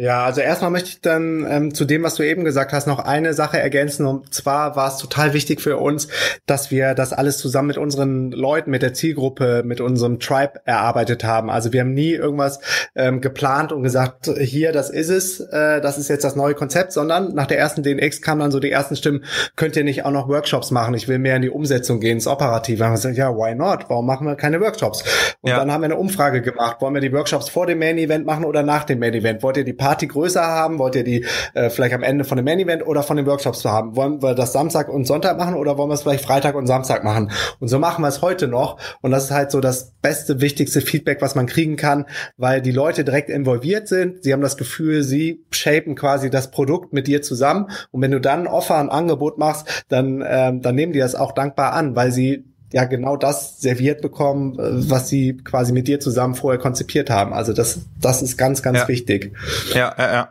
Ja, 0.00 0.24
also 0.24 0.40
erstmal 0.40 0.70
möchte 0.70 0.90
ich 0.90 1.00
dann 1.00 1.44
ähm, 1.50 1.74
zu 1.74 1.84
dem, 1.84 2.04
was 2.04 2.14
du 2.14 2.22
eben 2.22 2.44
gesagt 2.44 2.72
hast, 2.72 2.86
noch 2.86 3.00
eine 3.00 3.34
Sache 3.34 3.58
ergänzen. 3.58 4.06
Und 4.06 4.32
zwar 4.32 4.76
war 4.76 4.86
es 4.86 4.98
total 4.98 5.32
wichtig 5.32 5.60
für 5.60 5.76
uns, 5.76 6.06
dass 6.46 6.70
wir 6.70 6.94
das 6.94 7.12
alles 7.12 7.38
zusammen 7.38 7.66
mit 7.66 7.78
unseren 7.78 8.30
Leuten, 8.30 8.70
mit 8.70 8.82
der 8.82 8.94
Zielgruppe, 8.94 9.64
mit 9.64 9.80
unserem 9.80 10.20
Tribe 10.20 10.60
erarbeitet 10.64 11.24
haben. 11.24 11.50
Also 11.50 11.72
wir 11.72 11.80
haben 11.80 11.94
nie 11.94 12.12
irgendwas 12.12 12.60
ähm, 12.94 13.20
geplant 13.20 13.72
und 13.72 13.82
gesagt, 13.82 14.30
hier, 14.38 14.70
das 14.70 14.88
ist 14.88 15.08
es, 15.08 15.40
äh, 15.40 15.80
das 15.80 15.98
ist 15.98 16.06
jetzt 16.06 16.22
das 16.22 16.36
neue 16.36 16.54
Konzept, 16.54 16.92
sondern 16.92 17.34
nach 17.34 17.46
der 17.46 17.58
ersten 17.58 17.82
DNX 17.82 18.22
kamen 18.22 18.40
dann 18.40 18.52
so 18.52 18.60
die 18.60 18.70
ersten 18.70 18.94
Stimmen, 18.94 19.24
könnt 19.56 19.74
ihr 19.74 19.82
nicht 19.82 20.04
auch 20.04 20.12
noch 20.12 20.28
Workshops 20.28 20.70
machen? 20.70 20.94
Ich 20.94 21.08
will 21.08 21.18
mehr 21.18 21.34
in 21.34 21.42
die 21.42 21.50
Umsetzung 21.50 21.98
gehen, 21.98 22.18
ins 22.18 22.28
Operative. 22.28 22.84
Haben 22.84 22.92
wir 22.92 22.98
gesagt, 22.98 23.16
ja, 23.16 23.34
why 23.34 23.56
not? 23.56 23.86
Warum 23.88 24.06
machen 24.06 24.28
wir 24.28 24.36
keine 24.36 24.60
Workshops? 24.60 25.02
Und 25.40 25.50
ja. 25.50 25.58
dann 25.58 25.72
haben 25.72 25.80
wir 25.80 25.86
eine 25.86 25.96
Umfrage 25.96 26.40
gemacht. 26.40 26.80
Wollen 26.80 26.94
wir 26.94 27.00
die 27.00 27.12
Workshops 27.12 27.48
vor 27.48 27.66
dem 27.66 27.80
Main 27.80 27.98
Event 27.98 28.26
machen 28.26 28.44
oder 28.44 28.62
nach 28.62 28.84
dem 28.84 29.00
Main 29.00 29.14
Event? 29.14 29.42
Wollt 29.42 29.56
ihr 29.56 29.64
die 29.64 29.72
Party 29.88 30.06
größer 30.06 30.42
haben? 30.42 30.78
Wollt 30.78 30.96
ihr 30.96 31.04
die 31.04 31.24
äh, 31.54 31.70
vielleicht 31.70 31.94
am 31.94 32.02
Ende 32.02 32.24
von 32.24 32.36
dem 32.36 32.44
Main 32.44 32.58
Event 32.58 32.86
oder 32.86 33.02
von 33.02 33.16
den 33.16 33.24
Workshops 33.24 33.64
haben? 33.64 33.96
Wollen 33.96 34.20
wir 34.20 34.34
das 34.34 34.52
Samstag 34.52 34.90
und 34.90 35.06
Sonntag 35.06 35.38
machen 35.38 35.54
oder 35.54 35.78
wollen 35.78 35.88
wir 35.88 35.94
es 35.94 36.02
vielleicht 36.02 36.26
Freitag 36.26 36.56
und 36.56 36.66
Samstag 36.66 37.04
machen? 37.04 37.30
Und 37.58 37.68
so 37.68 37.78
machen 37.78 38.02
wir 38.02 38.08
es 38.08 38.20
heute 38.20 38.48
noch. 38.48 38.78
Und 39.00 39.12
das 39.12 39.24
ist 39.24 39.30
halt 39.30 39.50
so 39.50 39.60
das 39.60 39.92
beste, 40.02 40.42
wichtigste 40.42 40.82
Feedback, 40.82 41.22
was 41.22 41.34
man 41.34 41.46
kriegen 41.46 41.76
kann, 41.76 42.04
weil 42.36 42.60
die 42.60 42.70
Leute 42.70 43.02
direkt 43.02 43.30
involviert 43.30 43.88
sind. 43.88 44.22
Sie 44.22 44.34
haben 44.34 44.42
das 44.42 44.58
Gefühl, 44.58 45.02
sie 45.02 45.42
shapen 45.50 45.94
quasi 45.94 46.28
das 46.28 46.50
Produkt 46.50 46.92
mit 46.92 47.06
dir 47.06 47.22
zusammen. 47.22 47.70
Und 47.90 48.02
wenn 48.02 48.10
du 48.10 48.20
dann 48.20 48.40
ein 48.40 48.46
Offer, 48.46 48.76
ein 48.76 48.90
Angebot 48.90 49.38
machst, 49.38 49.86
dann, 49.88 50.22
ähm, 50.26 50.60
dann 50.60 50.74
nehmen 50.74 50.92
die 50.92 50.98
das 50.98 51.14
auch 51.14 51.32
dankbar 51.32 51.72
an, 51.72 51.96
weil 51.96 52.12
sie 52.12 52.44
ja 52.72 52.84
genau 52.84 53.16
das 53.16 53.60
serviert 53.60 54.02
bekommen, 54.02 54.58
äh, 54.58 54.90
was 54.90 55.08
sie 55.08 55.36
quasi 55.36 55.72
mit 55.72 55.88
dir 55.88 56.00
zusammen 56.00 56.34
vorher 56.34 56.60
konzipiert 56.60 57.10
haben. 57.10 57.32
Also 57.32 57.52
das, 57.52 57.80
das 58.00 58.22
ist 58.22 58.36
ganz, 58.36 58.62
ganz 58.62 58.80
ja. 58.80 58.88
wichtig. 58.88 59.32
Ja, 59.74 59.94
ja, 59.96 60.12
ja. 60.12 60.28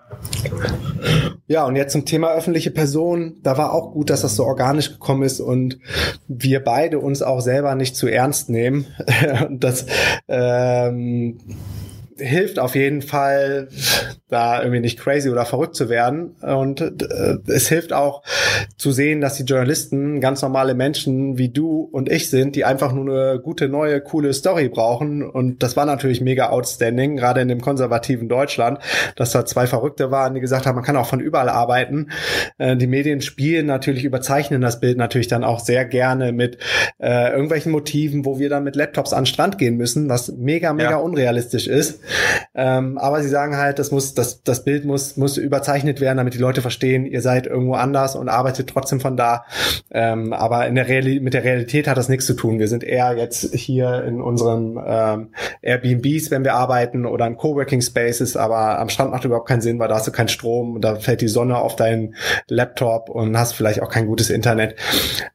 Ja, 1.48 1.66
und 1.66 1.76
jetzt 1.76 1.94
zum 1.94 2.06
Thema 2.06 2.34
öffentliche 2.34 2.72
Person. 2.72 3.38
Da 3.42 3.58
war 3.58 3.74
auch 3.74 3.94
gut, 3.94 4.10
dass 4.10 4.22
das 4.22 4.36
so 4.36 4.46
organisch 4.46 4.92
gekommen 4.92 5.24
ist 5.24 5.40
und 5.40 5.80
wir 6.28 6.64
beide 6.64 7.00
uns 7.00 7.22
auch 7.22 7.42
selber 7.42 7.76
nicht 7.76 7.96
zu 7.96 8.08
ernst 8.08 8.50
nehmen. 8.50 8.86
das 9.50 9.86
ähm, 10.28 11.40
hilft 12.18 12.60
auf 12.60 12.76
jeden 12.76 13.02
Fall, 13.02 13.70
da 14.30 14.60
irgendwie 14.62 14.82
nicht 14.82 15.00
crazy 15.00 15.30
oder 15.30 15.46
verrückt 15.46 15.76
zu 15.76 15.90
werden. 15.90 16.36
Und 16.42 16.82
äh, 16.82 17.38
es 17.48 17.70
hilft 17.70 17.94
auch 17.94 18.24
zu 18.78 18.92
sehen, 18.92 19.22
dass 19.22 19.36
die 19.36 19.44
Journalisten 19.44 20.20
ganz 20.20 20.42
normale 20.42 20.74
Menschen 20.74 21.38
wie 21.38 21.50
du 21.50 21.88
und 21.92 22.12
ich 22.12 22.30
sind, 22.30 22.56
die 22.56 22.66
einfach 22.66 22.92
nur 22.92 23.30
eine 23.30 23.40
gute, 23.40 23.70
neue, 23.70 24.02
coole 24.02 24.34
Story 24.34 24.70
brauchen. 24.70 25.24
Und 25.24 25.64
das 25.64 25.78
war 25.78 25.86
natürlich 25.86 26.22
mega 26.22 26.50
outstanding, 26.50 27.16
gerade 27.16 27.42
in 27.42 27.48
dem 27.48 27.62
konservativen 27.62 28.28
Deutschland, 28.28 28.80
dass 29.16 29.32
da 29.32 29.46
zwei 29.46 29.68
Verrückte 29.68 30.12
waren, 30.12 30.34
die 30.34 30.42
gesagt 30.42 30.66
haben, 30.66 30.76
man 30.76 30.84
kann 30.84 30.98
auch 30.98 31.08
von 31.08 31.20
überall 31.20 31.50
arbeiten. 31.50 32.10
Äh, 32.58 32.76
die 32.76 32.88
Medien 32.88 33.22
spielen 33.22 33.66
natürlich, 33.66 34.04
überzeichnen 34.04 34.62
das 34.62 34.80
Bild 34.80 34.98
natürlich 34.98 35.28
dann 35.28 35.44
auch 35.44 35.60
sehr 35.60 35.86
gerne 35.86 36.32
mit 36.32 36.58
äh, 37.00 37.32
irgendwelchen 37.32 37.72
Motiven, 37.72 38.26
wo 38.26 38.40
wir 38.40 38.50
dann 38.50 38.64
mit 38.64 38.76
Laptops 38.76 39.14
an 39.14 39.24
den 39.24 39.28
Strand 39.28 39.58
gehen 39.58 39.78
müssen, 39.78 40.10
was 40.10 40.34
mega, 40.34 40.74
mega 40.74 40.92
ja. 40.92 40.98
unrealistisch 40.98 41.68
ist. 41.68 42.02
Ähm, 42.56 42.98
aber 42.98 43.22
sie 43.22 43.30
sagen 43.30 43.58
halt, 43.58 43.80
das 43.80 43.92
muss, 43.92 44.14
das, 44.14 44.44
das 44.44 44.64
Bild 44.64 44.86
muss, 44.86 45.18
muss 45.18 45.38
überzeichnet 45.38 46.02
werden, 46.02 46.18
damit 46.18 46.34
die 46.34 46.40
Leute 46.40 46.62
verstehen, 46.62 47.06
ihr 47.06 47.22
seid 47.22 47.48
irgendwo 47.48 47.74
anders 47.74 48.16
und 48.16 48.30
arbeitet 48.30 48.70
trotzdem 48.70 49.00
von 49.00 49.18
da. 49.18 49.46
Ähm, 49.92 50.34
aber 50.34 50.68
in 50.68 50.76
der 50.76 50.88
Realität, 50.88 51.24
mit 51.24 51.34
der 51.34 51.44
Realität 51.44 51.88
hat 51.88 51.98
das 51.98 52.10
nichts 52.10 52.26
zu 52.26 52.34
tun. 52.34 52.60
Wir 52.60 52.68
sind 52.68 52.84
eher 52.84 53.16
jetzt 53.18 53.54
hier 53.54 54.04
in 54.04 54.22
unseren 54.22 54.78
ähm, 54.86 55.30
Airbnbs, 55.62 56.32
wenn 56.32 56.44
wir 56.44 56.56
arbeiten 56.56 57.06
oder 57.06 57.28
in 57.28 57.38
Coworking 57.38 57.82
Spaces, 57.82 58.38
aber 58.38 58.80
am 58.80 58.90
Strand 58.90 59.12
macht 59.12 59.26
überhaupt 59.26 59.48
keinen 59.48 59.62
Sinn, 59.62 59.80
weil 59.80 59.88
da 59.88 59.96
hast 59.96 60.08
du 60.08 60.12
keinen 60.12 60.30
Strom 60.30 60.76
und 60.76 60.82
da 60.82 60.96
fällt 60.96 61.22
die 61.22 61.28
Sonne 61.28 61.58
auf 61.58 61.76
deinen 61.76 62.16
Laptop 62.48 63.10
und 63.10 63.38
hast 63.38 63.54
vielleicht 63.54 63.82
auch 63.82 63.90
kein 63.90 64.08
gutes 64.08 64.30
Internet. 64.30 64.76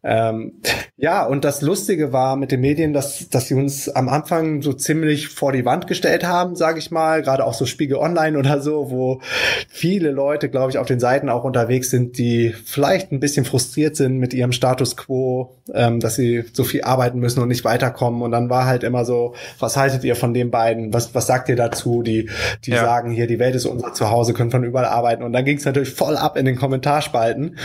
Ähm, 0.03 0.61
ja, 0.97 1.25
und 1.27 1.45
das 1.45 1.63
Lustige 1.63 2.13
war 2.13 2.37
mit 2.37 2.53
den 2.53 2.61
Medien, 2.61 2.93
dass, 2.93 3.29
dass 3.29 3.49
sie 3.49 3.55
uns 3.55 3.89
am 3.89 4.09
Anfang 4.09 4.63
so 4.63 4.73
ziemlich 4.73 5.29
vor 5.29 5.53
die 5.53 5.65
Wand 5.65 5.87
gestellt 5.87 6.25
haben, 6.25 6.55
sage 6.63 6.79
ich 6.79 6.93
mal, 6.93 7.23
gerade 7.23 7.45
auch 7.45 7.55
so 7.55 7.67
Spiegel 7.67 7.97
Online 7.97 8.39
oder 8.39 8.61
so, 8.61 8.93
wo 8.93 9.21
viele 9.69 10.13
Leute, 10.13 10.49
glaube 10.49 10.71
ich, 10.71 10.79
auf 10.79 10.87
den 10.87 11.01
Seiten 11.01 11.29
auch 11.29 11.43
unterwegs 11.43 11.91
sind, 11.91 12.19
die 12.19 12.55
vielleicht 12.65 13.11
ein 13.11 13.19
bisschen 13.19 13.45
frustriert 13.45 13.97
sind 13.97 14.19
mit 14.19 14.33
ihrem 14.33 14.53
Status 14.53 14.97
quo, 14.97 15.57
ähm, 15.75 15.99
dass 15.99 16.15
sie 16.15 16.45
so 16.53 16.63
viel 16.63 16.85
arbeiten 16.85 17.19
müssen 17.19 17.41
und 17.41 17.49
nicht 17.49 17.65
weiterkommen. 17.65 18.23
Und 18.23 18.31
dann 18.31 18.49
war 18.49 18.67
halt 18.67 18.85
immer 18.85 19.05
so, 19.05 19.35
was 19.59 19.77
haltet 19.77 20.05
ihr 20.05 20.15
von 20.15 20.35
den 20.35 20.53
beiden? 20.53 20.95
Was, 20.95 21.17
was 21.17 21.27
sagt 21.27 21.49
ihr 21.49 21.57
dazu? 21.57 22.03
Die, 22.03 22.31
die 22.65 22.71
ja. 22.71 22.85
sagen 22.85 23.11
hier, 23.11 23.27
die 23.27 23.41
Welt 23.41 23.57
ist 23.57 23.67
unser 23.67 23.93
Zuhause, 23.93 24.33
können 24.33 24.53
von 24.53 24.63
überall 24.63 24.85
arbeiten. 24.87 25.25
Und 25.25 25.33
dann 25.33 25.45
ging 25.45 25.59
es 25.59 25.65
natürlich 25.65 25.93
voll 25.93 26.17
ab 26.17 26.37
in 26.37 26.45
den 26.45 26.55
Kommentarspalten. 26.55 27.57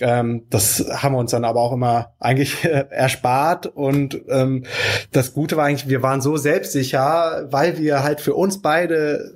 Ähm, 0.00 0.46
das 0.50 0.84
haben 0.90 1.14
wir 1.14 1.18
uns 1.20 1.30
dann 1.30 1.44
aber 1.44 1.60
auch 1.60 1.72
immer 1.72 2.14
eigentlich 2.18 2.64
äh, 2.64 2.86
erspart. 2.90 3.66
Und 3.66 4.20
ähm, 4.28 4.64
das 5.12 5.32
Gute 5.32 5.56
war 5.56 5.66
eigentlich, 5.66 5.88
wir 5.88 6.02
waren 6.02 6.20
so 6.20 6.36
selbstsicher, 6.36 7.46
weil 7.48 7.78
wir 7.78 8.02
halt 8.02 8.20
für 8.20 8.31
uns 8.36 8.58
beide 8.58 9.34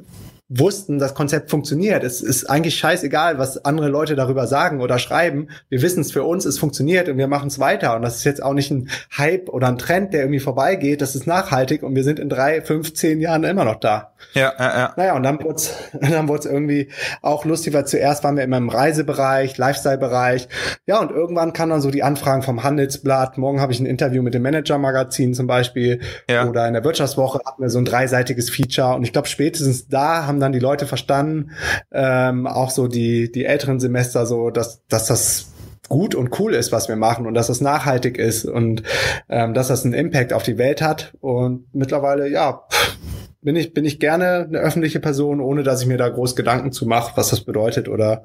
wussten, 0.49 1.01
das 1.01 1.15
Konzept 1.15 1.51
funktioniert. 1.51 2.05
Es 2.05 2.21
ist 2.21 2.49
eigentlich 2.49 2.77
scheißegal, 2.79 3.39
was 3.39 3.65
andere 3.65 3.89
Leute 3.89 4.15
darüber 4.15 4.47
sagen 4.47 4.81
oder 4.81 4.99
schreiben. 5.01 5.49
Wir 5.69 5.83
wissen 5.83 6.03
es 6.03 6.13
für 6.13 6.23
uns, 6.23 6.45
es 6.45 6.59
funktioniert 6.59 7.09
und 7.09 7.19
wir 7.19 7.27
machen 7.27 7.49
es 7.49 7.59
weiter. 7.59 7.97
Und 7.97 8.03
das 8.03 8.17
ist 8.17 8.25
jetzt 8.25 8.43
auch 8.43 8.55
nicht 8.55 8.71
ein 8.71 8.89
Hype 9.17 9.49
oder 9.49 9.67
ein 9.67 9.79
Trend, 9.79 10.13
der 10.13 10.21
irgendwie 10.21 10.39
vorbeigeht. 10.39 11.01
Das 11.01 11.17
ist 11.17 11.27
nachhaltig 11.27 11.83
und 11.83 11.97
wir 11.97 12.05
sind 12.05 12.21
in 12.21 12.29
drei, 12.29 12.63
fünf, 12.63 12.95
zehn 12.95 13.21
Jahren 13.21 13.43
immer 13.43 13.65
noch 13.65 13.77
da. 13.77 14.13
Ja, 14.35 14.53
ja, 14.59 14.79
ja. 14.79 14.95
Naja, 14.97 15.17
und 15.17 15.23
dann 15.23 15.43
wurde 15.43 15.57
es 15.57 15.75
dann 16.01 16.29
wurd's 16.29 16.47
irgendwie 16.47 16.91
auch 17.23 17.45
lustig, 17.45 17.75
weil 17.75 17.87
zuerst 17.87 18.23
waren 18.25 18.37
wir 18.37 18.45
immer 18.45 18.57
im 18.57 18.69
Reisebereich, 18.69 19.59
Lifestyle-Bereich. 19.59 20.49
Ja, 20.87 21.01
und 21.01 21.11
irgendwann 21.11 21.53
kann 21.53 21.71
dann 21.71 21.81
so 21.81 21.91
die 21.91 22.03
Anfragen 22.03 22.43
vom 22.43 22.63
Handelsblatt. 22.63 23.39
Morgen 23.39 23.61
habe 23.61 23.73
ich 23.73 23.81
ein 23.81 23.87
Interview 23.87 24.23
mit 24.23 24.35
dem 24.35 24.43
Manager-Magazin 24.43 25.35
zum 25.35 25.47
Beispiel. 25.47 26.01
Ja. 26.31 26.49
Oder 26.49 26.67
in 26.69 26.75
der 26.75 26.85
Wirtschaftswoche 26.85 27.41
hatten 27.45 27.63
wir 27.63 27.71
so 27.71 27.79
ein 27.79 27.85
dreiseitiges 27.85 28.51
Feature. 28.51 28.95
Und 28.95 29.03
ich 29.03 29.13
glaube, 29.13 29.29
spätestens 29.29 29.89
da 29.89 30.27
haben 30.27 30.36
haben 30.37 30.41
dann 30.41 30.53
die 30.53 30.59
Leute 30.59 30.87
verstanden, 30.87 31.53
ähm, 31.93 32.47
auch 32.47 32.71
so 32.71 32.89
die, 32.89 33.33
die 33.33 33.47
älteren 33.47 33.81
Semester 33.81 34.27
so, 34.27 34.51
dass, 34.51 34.87
dass 34.89 35.07
das 35.07 35.53
gut 35.89 36.15
und 36.15 36.39
cool 36.39 36.55
ist, 36.55 36.73
was 36.73 36.89
wir 36.89 36.97
machen 36.97 37.27
und 37.27 37.35
dass 37.35 37.47
das 37.47 37.61
nachhaltig 37.61 38.19
ist 38.19 38.45
und 38.45 38.83
ähm, 39.29 39.55
dass 39.55 39.69
das 39.69 39.85
einen 39.85 39.95
Impact 39.95 40.33
auf 40.33 40.43
die 40.43 40.59
Welt 40.59 40.83
hat. 40.83 41.15
Und 41.21 41.73
mittlerweile, 41.73 42.29
ja, 42.29 42.65
pff, 42.71 42.99
bin 43.47 43.55
ich, 43.55 43.73
bin 43.73 43.85
ich 43.85 44.01
gerne 44.01 44.47
eine 44.49 44.59
öffentliche 44.59 44.99
Person, 44.99 45.39
ohne 45.41 45.63
dass 45.63 45.81
ich 45.81 45.87
mir 45.87 45.97
da 45.97 46.09
groß 46.09 46.35
Gedanken 46.35 46.73
zu 46.73 46.85
mache, 46.85 47.13
was 47.17 47.29
das 47.29 47.43
bedeutet 47.43 47.89
oder 47.89 48.25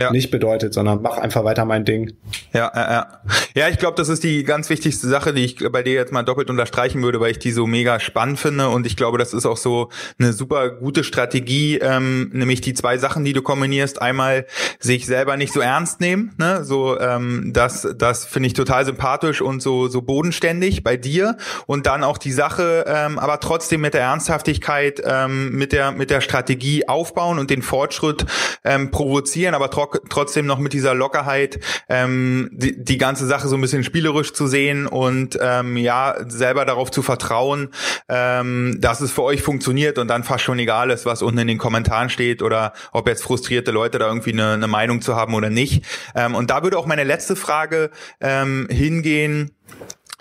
ja. 0.00 0.10
nicht 0.10 0.30
bedeutet, 0.30 0.72
sondern 0.72 1.02
mach 1.02 1.18
einfach 1.18 1.44
weiter 1.44 1.66
mein 1.66 1.84
Ding. 1.84 2.14
Ja, 2.54 2.72
ja, 2.74 2.90
ja. 2.90 3.06
Ja, 3.54 3.68
ich 3.68 3.76
glaube, 3.76 3.96
das 3.98 4.08
ist 4.08 4.24
die 4.24 4.44
ganz 4.44 4.70
wichtigste 4.70 5.08
Sache, 5.08 5.34
die 5.34 5.44
ich 5.44 5.58
bei 5.70 5.82
dir 5.82 5.92
jetzt 5.92 6.10
mal 6.10 6.22
doppelt 6.22 6.48
unterstreichen 6.48 7.02
würde, 7.02 7.20
weil 7.20 7.32
ich 7.32 7.38
die 7.38 7.52
so 7.52 7.66
mega 7.66 8.00
spannend 8.00 8.40
finde 8.40 8.70
und 8.70 8.86
ich 8.86 8.96
glaube, 8.96 9.18
das 9.18 9.34
ist 9.34 9.44
auch 9.44 9.58
so 9.58 9.90
eine 10.18 10.32
super 10.32 10.70
gute 10.70 11.04
Strategie, 11.04 11.76
ähm, 11.76 12.30
nämlich 12.32 12.62
die 12.62 12.72
zwei 12.72 12.96
Sachen, 12.96 13.26
die 13.26 13.34
du 13.34 13.42
kombinierst. 13.42 14.00
Einmal 14.00 14.46
sich 14.80 15.04
selber 15.04 15.36
nicht 15.36 15.52
so 15.52 15.60
ernst 15.60 16.00
nehmen, 16.00 16.32
ne? 16.38 16.64
So, 16.64 16.98
ähm, 16.98 17.50
das, 17.52 17.86
das 17.98 18.24
finde 18.24 18.46
ich 18.46 18.54
total 18.54 18.86
sympathisch 18.86 19.42
und 19.42 19.60
so, 19.60 19.88
so 19.88 20.00
bodenständig 20.00 20.82
bei 20.82 20.96
dir 20.96 21.36
und 21.66 21.84
dann 21.84 22.04
auch 22.04 22.16
die 22.16 22.32
Sache, 22.32 22.86
ähm, 22.86 23.18
aber 23.18 23.38
trotzdem 23.38 23.82
mit 23.82 23.92
der 23.92 24.00
Ernsthaftigkeit 24.00 24.61
Geschwindigkeit 24.62 25.02
ähm, 25.04 25.50
mit 25.52 25.72
der 25.72 25.92
mit 25.92 26.10
der 26.10 26.20
Strategie 26.20 26.88
aufbauen 26.88 27.38
und 27.38 27.50
den 27.50 27.62
Fortschritt 27.62 28.24
ähm, 28.64 28.90
provozieren, 28.90 29.54
aber 29.54 29.70
tro 29.70 29.88
trotzdem 30.08 30.46
noch 30.46 30.58
mit 30.58 30.72
dieser 30.72 30.94
Lockerheit 30.94 31.58
ähm, 31.88 32.48
die, 32.52 32.82
die 32.82 32.98
ganze 32.98 33.26
Sache 33.26 33.48
so 33.48 33.56
ein 33.56 33.60
bisschen 33.60 33.84
spielerisch 33.84 34.32
zu 34.32 34.46
sehen 34.46 34.86
und 34.86 35.38
ähm, 35.40 35.76
ja 35.76 36.14
selber 36.28 36.64
darauf 36.64 36.90
zu 36.90 37.02
vertrauen, 37.02 37.70
ähm, 38.08 38.76
dass 38.80 39.00
es 39.00 39.12
für 39.12 39.22
euch 39.22 39.42
funktioniert 39.42 39.98
und 39.98 40.08
dann 40.08 40.24
fast 40.24 40.44
schon 40.44 40.58
egal 40.58 40.90
ist, 40.90 41.04
was 41.04 41.22
unten 41.22 41.40
in 41.40 41.48
den 41.48 41.58
Kommentaren 41.58 42.08
steht 42.08 42.42
oder 42.42 42.72
ob 42.92 43.08
jetzt 43.08 43.22
frustrierte 43.22 43.72
Leute 43.72 43.98
da 43.98 44.06
irgendwie 44.06 44.32
eine, 44.32 44.52
eine 44.52 44.68
Meinung 44.68 45.02
zu 45.02 45.16
haben 45.16 45.34
oder 45.34 45.50
nicht. 45.50 45.84
Ähm, 46.14 46.34
und 46.34 46.50
da 46.50 46.62
würde 46.62 46.78
auch 46.78 46.86
meine 46.86 47.04
letzte 47.04 47.36
Frage 47.36 47.90
ähm, 48.20 48.68
hingehen 48.70 49.50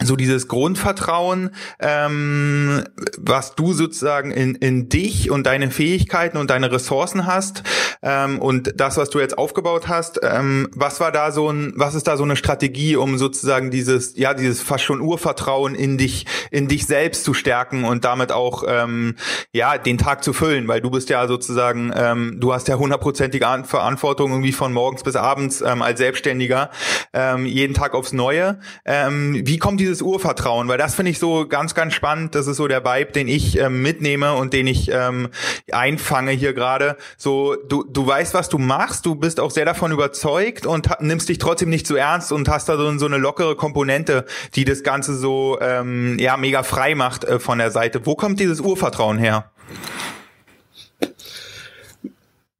so 0.03 0.15
dieses 0.15 0.47
Grundvertrauen, 0.47 1.51
ähm, 1.79 2.83
was 3.17 3.55
du 3.55 3.73
sozusagen 3.73 4.31
in, 4.31 4.55
in 4.55 4.89
dich 4.89 5.31
und 5.31 5.45
deine 5.45 5.71
Fähigkeiten 5.71 6.37
und 6.37 6.49
deine 6.49 6.71
Ressourcen 6.71 7.25
hast 7.25 7.63
ähm, 8.01 8.39
und 8.39 8.73
das, 8.79 8.97
was 8.97 9.09
du 9.09 9.19
jetzt 9.19 9.37
aufgebaut 9.37 9.87
hast, 9.87 10.19
ähm, 10.23 10.69
was 10.73 10.99
war 10.99 11.11
da 11.11 11.31
so 11.31 11.49
ein, 11.49 11.73
was 11.75 11.95
ist 11.95 12.07
da 12.07 12.17
so 12.17 12.23
eine 12.23 12.35
Strategie, 12.35 12.95
um 12.95 13.17
sozusagen 13.17 13.71
dieses, 13.71 14.17
ja, 14.17 14.33
dieses 14.33 14.61
fast 14.61 14.83
schon 14.83 15.01
Urvertrauen 15.01 15.75
in 15.75 15.97
dich, 15.97 16.25
in 16.49 16.67
dich 16.67 16.85
selbst 16.85 17.23
zu 17.23 17.33
stärken 17.33 17.83
und 17.83 18.05
damit 18.05 18.31
auch, 18.31 18.63
ähm, 18.67 19.15
ja, 19.53 19.77
den 19.77 19.97
Tag 19.97 20.23
zu 20.23 20.33
füllen, 20.33 20.67
weil 20.67 20.81
du 20.81 20.89
bist 20.89 21.09
ja 21.09 21.27
sozusagen, 21.27 21.91
ähm, 21.95 22.37
du 22.39 22.53
hast 22.53 22.67
ja 22.67 22.75
hundertprozentige 22.75 23.41
Verantwortung 23.65 24.31
irgendwie 24.31 24.51
von 24.51 24.73
morgens 24.73 25.03
bis 25.03 25.15
abends 25.15 25.61
ähm, 25.61 25.81
als 25.81 25.99
Selbstständiger, 25.99 26.69
ähm, 27.13 27.45
jeden 27.45 27.73
Tag 27.73 27.93
aufs 27.93 28.13
Neue. 28.13 28.59
Ähm, 28.85 29.41
wie 29.45 29.57
kommt 29.57 29.81
dieses 29.91 30.01
Urvertrauen? 30.01 30.67
Weil 30.67 30.77
das 30.77 30.95
finde 30.95 31.11
ich 31.11 31.19
so 31.19 31.47
ganz, 31.47 31.75
ganz 31.75 31.93
spannend. 31.93 32.33
Das 32.33 32.47
ist 32.47 32.57
so 32.57 32.67
der 32.67 32.83
Vibe, 32.83 33.11
den 33.11 33.27
ich 33.27 33.57
ähm, 33.57 33.81
mitnehme 33.81 34.33
und 34.33 34.53
den 34.53 34.67
ich 34.67 34.89
ähm, 34.91 35.29
einfange 35.71 36.31
hier 36.31 36.53
gerade. 36.53 36.97
So, 37.17 37.55
du, 37.55 37.83
du 37.83 38.07
weißt, 38.07 38.33
was 38.33 38.49
du 38.49 38.57
machst, 38.57 39.05
du 39.05 39.15
bist 39.15 39.39
auch 39.39 39.51
sehr 39.51 39.65
davon 39.65 39.91
überzeugt 39.91 40.65
und 40.65 40.89
nimmst 41.01 41.29
dich 41.29 41.37
trotzdem 41.37 41.69
nicht 41.69 41.85
zu 41.85 41.95
ernst 41.95 42.31
und 42.31 42.47
hast 42.49 42.69
da 42.69 42.77
so, 42.77 42.97
so 42.97 43.05
eine 43.05 43.17
lockere 43.17 43.55
Komponente, 43.55 44.25
die 44.55 44.65
das 44.65 44.83
Ganze 44.83 45.15
so 45.15 45.59
ähm, 45.61 46.17
ja 46.19 46.37
mega 46.37 46.63
frei 46.63 46.95
macht 46.95 47.23
äh, 47.25 47.39
von 47.39 47.57
der 47.57 47.71
Seite. 47.71 48.05
Wo 48.05 48.15
kommt 48.15 48.39
dieses 48.39 48.61
Urvertrauen 48.61 49.17
her? 49.17 49.51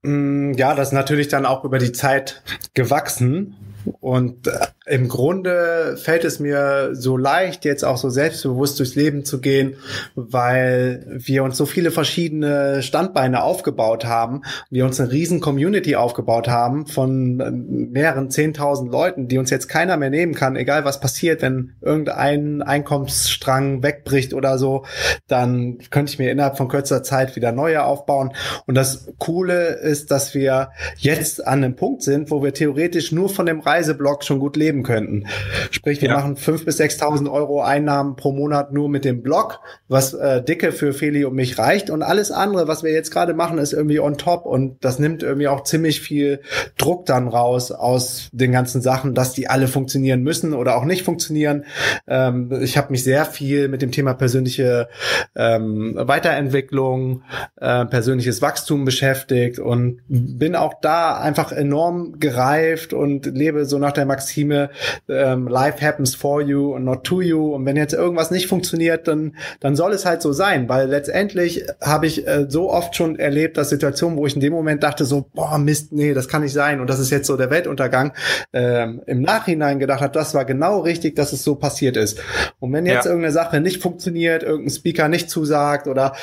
Mm, 0.04 0.54
ja, 0.54 0.74
das 0.74 0.90
ist 0.90 0.94
natürlich 0.94 1.28
dann 1.28 1.46
auch 1.46 1.64
über 1.64 1.80
die 1.80 1.92
Zeit 1.92 2.42
gewachsen. 2.74 3.56
Und 4.00 4.48
äh, 4.48 4.68
im 4.88 5.08
Grunde 5.08 5.98
fällt 5.98 6.26
es 6.26 6.40
mir 6.40 6.90
so 6.94 7.18
leicht, 7.18 7.66
jetzt 7.66 7.84
auch 7.84 7.98
so 7.98 8.10
selbstbewusst 8.10 8.80
durchs 8.80 8.96
Leben 8.96 9.26
zu 9.26 9.40
gehen, 9.40 9.76
weil 10.16 11.06
wir 11.08 11.44
uns 11.44 11.58
so 11.58 11.66
viele 11.66 11.92
verschiedene 11.92 12.82
Standbeine 12.84 13.44
aufgebaut 13.44 14.06
haben, 14.06 14.42
wir 14.70 14.86
uns 14.86 15.00
eine 15.00 15.12
riesen 15.12 15.40
Community 15.40 15.96
aufgebaut 15.96 16.48
haben 16.48 16.88
von 16.88 17.40
äh, 17.40 17.52
mehreren 17.52 18.30
zehntausend 18.32 18.92
Leuten, 18.92 19.28
die 19.28 19.38
uns 19.38 19.50
jetzt 19.50 19.68
keiner 19.68 19.98
mehr 19.98 20.10
nehmen 20.10 20.34
kann, 20.34 20.56
egal 20.56 20.84
was 20.84 21.00
passiert, 21.00 21.42
wenn 21.42 21.74
irgendein 21.82 22.62
Einkommensstrang 22.62 23.84
wegbricht 23.84 24.34
oder 24.34 24.58
so, 24.58 24.86
dann 25.28 25.78
könnte 25.90 26.14
ich 26.14 26.20
mir 26.20 26.32
innerhalb 26.32 26.58
von 26.58 26.68
kürzer 26.68 27.04
Zeit 27.04 27.36
wieder 27.36 27.52
neue 27.52 27.84
aufbauen. 27.84 28.34
Und 28.66 28.76
das 28.76 29.14
Coole 29.20 29.76
ist, 29.76 30.12
dass 30.12 30.34
wir 30.34 30.72
jetzt 30.98 31.46
an 31.48 31.64
einem 31.64 31.76
Punkt 31.76 32.04
sind, 32.04 32.32
wo 32.32 32.44
wir 32.44 32.54
theoretisch 32.54 33.12
nur 33.12 33.30
von 33.30 33.46
dem 33.46 33.62
Reiseblog 33.72 34.24
schon 34.24 34.40
gut 34.40 34.58
leben 34.58 34.84
könnten. 34.84 35.26
Sprich, 35.72 36.02
wir 36.02 36.10
ja. 36.10 36.16
machen 36.16 36.36
fünf 36.36 36.66
bis 36.66 36.80
6.000 36.80 37.32
Euro 37.32 37.62
Einnahmen 37.62 38.16
pro 38.16 38.32
Monat 38.32 38.74
nur 38.74 38.90
mit 38.90 39.06
dem 39.06 39.22
Blog, 39.22 39.60
was 39.88 40.14
äh, 40.14 40.44
dicke 40.44 40.72
für 40.72 40.94
Feli 40.94 41.24
und 41.26 41.36
mich 41.36 41.58
reicht. 41.58 41.90
Und 41.90 42.04
alles 42.04 42.32
andere, 42.32 42.68
was 42.68 42.84
wir 42.84 42.92
jetzt 42.92 43.12
gerade 43.12 43.34
machen, 43.34 43.58
ist 43.58 43.74
irgendwie 43.74 44.00
on 44.00 44.18
top. 44.18 44.46
Und 44.46 44.84
das 44.84 45.00
nimmt 45.00 45.24
irgendwie 45.24 45.48
auch 45.48 45.64
ziemlich 45.64 46.02
viel 46.02 46.42
Druck 46.78 47.06
dann 47.06 47.28
raus 47.28 47.72
aus 47.72 48.30
den 48.34 48.52
ganzen 48.52 48.82
Sachen, 48.82 49.14
dass 49.14 49.34
die 49.34 49.48
alle 49.48 49.68
funktionieren 49.68 50.22
müssen 50.22 50.54
oder 50.54 50.76
auch 50.76 50.86
nicht 50.86 51.04
funktionieren. 51.04 51.66
Ähm, 52.08 52.52
ich 52.62 52.78
habe 52.78 52.92
mich 52.92 53.04
sehr 53.04 53.26
viel 53.26 53.70
mit 53.70 53.82
dem 53.82 53.92
Thema 53.92 54.14
persönliche 54.14 54.90
ähm, 55.36 55.94
Weiterentwicklung, 55.96 57.24
äh, 57.60 57.86
persönliches 57.86 58.42
Wachstum 58.42 58.86
beschäftigt 58.86 59.60
und 59.60 60.02
bin 60.08 60.56
auch 60.56 60.74
da 60.82 61.18
einfach 61.18 61.52
enorm 61.52 62.20
gereift 62.20 62.94
und 62.94 63.26
lebe 63.26 63.61
so 63.66 63.78
nach 63.78 63.92
der 63.92 64.06
Maxime 64.06 64.70
ähm, 65.10 65.48
Life 65.48 65.86
happens 65.86 66.16
for 66.16 66.42
you 66.42 66.76
and 66.76 66.86
not 66.86 67.04
to 67.04 67.22
you. 67.22 67.54
Und 67.54 67.66
wenn 67.66 67.76
jetzt 67.76 67.94
irgendwas 67.94 68.32
nicht 68.32 68.48
funktioniert, 68.48 69.08
dann 69.08 69.36
dann 69.60 69.76
soll 69.76 69.94
es 69.94 70.06
halt 70.06 70.22
so 70.22 70.34
sein, 70.34 70.70
weil 70.70 70.88
letztendlich 70.88 71.66
habe 71.82 72.08
ich 72.08 72.28
äh, 72.28 72.46
so 72.48 72.72
oft 72.72 72.96
schon 72.96 73.18
erlebt, 73.18 73.58
dass 73.58 73.70
Situationen, 73.70 74.18
wo 74.18 74.26
ich 74.26 74.36
in 74.36 74.42
dem 74.42 74.54
Moment 74.54 74.84
dachte 74.84 75.06
so, 75.06 75.26
boah 75.34 75.58
Mist, 75.58 75.92
nee, 75.92 76.14
das 76.14 76.28
kann 76.28 76.42
nicht 76.42 76.54
sein 76.54 76.80
und 76.80 76.90
das 76.90 77.00
ist 77.00 77.12
jetzt 77.12 77.28
so 77.28 77.38
der 77.38 77.50
Weltuntergang, 77.50 78.14
ähm, 78.54 79.02
im 79.06 79.22
Nachhinein 79.22 79.80
gedacht 79.80 80.02
hat, 80.02 80.16
das 80.16 80.34
war 80.34 80.46
genau 80.46 80.80
richtig, 80.80 81.16
dass 81.16 81.34
es 81.34 81.44
so 81.44 81.56
passiert 81.56 81.98
ist. 81.98 82.20
Und 82.60 82.74
wenn 82.74 82.86
jetzt 82.86 83.06
ja. 83.06 83.12
irgendeine 83.12 83.34
Sache 83.34 83.60
nicht 83.60 83.82
funktioniert, 83.82 84.44
irgendein 84.44 84.74
Speaker 84.74 85.08
nicht 85.08 85.30
zusagt 85.30 85.88
oder 85.88 86.14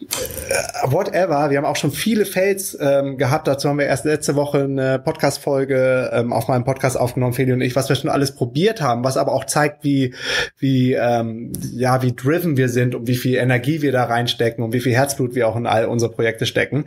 äh, 0.00 0.90
whatever, 0.90 1.50
wir 1.50 1.58
haben 1.58 1.64
auch 1.64 1.76
schon 1.76 1.92
viele 1.92 2.24
Fails 2.24 2.76
ähm, 2.80 3.18
gehabt, 3.18 3.46
dazu 3.46 3.68
haben 3.68 3.78
wir 3.78 3.86
erst 3.86 4.04
letzte 4.04 4.34
Woche 4.34 4.64
eine 4.64 4.98
Podcast-Folge 4.98 6.10
ähm, 6.12 6.32
auf 6.32 6.48
meinem 6.48 6.64
Podcast 6.64 6.79
aufgenommen, 6.96 7.32
Feli 7.32 7.52
und 7.52 7.60
ich, 7.60 7.76
was 7.76 7.88
wir 7.88 7.96
schon 7.96 8.10
alles 8.10 8.34
probiert 8.34 8.80
haben, 8.80 9.04
was 9.04 9.16
aber 9.16 9.32
auch 9.32 9.44
zeigt, 9.44 9.84
wie, 9.84 10.14
wie, 10.58 10.94
ähm, 10.94 11.52
ja, 11.72 12.02
wie 12.02 12.14
driven 12.14 12.56
wir 12.56 12.68
sind 12.68 12.94
und 12.94 13.06
wie 13.06 13.16
viel 13.16 13.36
Energie 13.36 13.82
wir 13.82 13.92
da 13.92 14.04
reinstecken 14.04 14.64
und 14.64 14.72
wie 14.72 14.80
viel 14.80 14.94
Herzblut 14.94 15.34
wir 15.34 15.48
auch 15.48 15.56
in 15.56 15.66
all 15.66 15.86
unsere 15.86 16.10
Projekte 16.10 16.46
stecken. 16.46 16.84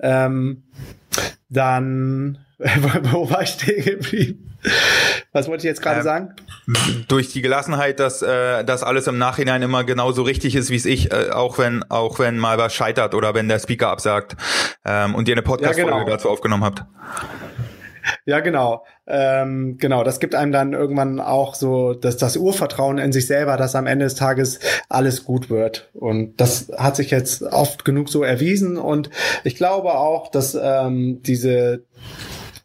Ähm, 0.00 0.62
dann, 1.48 2.38
wo 2.58 3.30
war 3.30 3.42
ich 3.42 3.50
stehen 3.50 3.84
geblieben? 3.84 4.48
Was 5.32 5.48
wollte 5.48 5.66
ich 5.66 5.70
jetzt 5.70 5.82
gerade 5.82 5.98
ähm, 5.98 6.04
sagen? 6.04 6.34
Durch 7.08 7.28
die 7.32 7.42
Gelassenheit, 7.42 7.98
dass 7.98 8.22
äh, 8.22 8.64
das 8.64 8.82
alles 8.82 9.06
im 9.06 9.18
Nachhinein 9.18 9.62
immer 9.62 9.82
genauso 9.82 10.22
richtig 10.22 10.54
ist, 10.54 10.70
wie 10.70 10.76
es 10.76 10.84
ich, 10.84 11.12
äh, 11.12 11.30
auch 11.30 11.58
wenn 11.58 11.82
auch 11.90 12.18
wenn 12.18 12.38
mal 12.38 12.58
was 12.58 12.74
scheitert 12.74 13.14
oder 13.14 13.34
wenn 13.34 13.48
der 13.48 13.58
Speaker 13.58 13.88
absagt 13.88 14.36
ähm, 14.84 15.14
und 15.14 15.28
ihr 15.28 15.34
eine 15.34 15.42
Podcast-Folge 15.42 15.90
ja, 15.90 15.98
genau. 15.98 16.10
dazu 16.10 16.28
aufgenommen 16.28 16.64
habt. 16.64 16.84
Ja, 18.24 18.40
genau. 18.40 18.84
Ähm, 19.06 19.78
genau, 19.78 20.04
das 20.04 20.20
gibt 20.20 20.34
einem 20.34 20.52
dann 20.52 20.72
irgendwann 20.72 21.20
auch 21.20 21.54
so 21.54 21.94
dass 21.94 22.16
das 22.16 22.36
Urvertrauen 22.36 22.98
in 22.98 23.12
sich 23.12 23.26
selber, 23.26 23.56
dass 23.56 23.74
am 23.74 23.86
Ende 23.86 24.04
des 24.04 24.14
Tages 24.14 24.60
alles 24.88 25.24
gut 25.24 25.50
wird. 25.50 25.90
Und 25.92 26.40
das 26.40 26.70
hat 26.76 26.96
sich 26.96 27.10
jetzt 27.10 27.42
oft 27.42 27.84
genug 27.84 28.08
so 28.08 28.22
erwiesen. 28.22 28.76
Und 28.76 29.10
ich 29.44 29.56
glaube 29.56 29.94
auch, 29.94 30.30
dass 30.30 30.54
ähm, 30.60 31.20
diese 31.22 31.84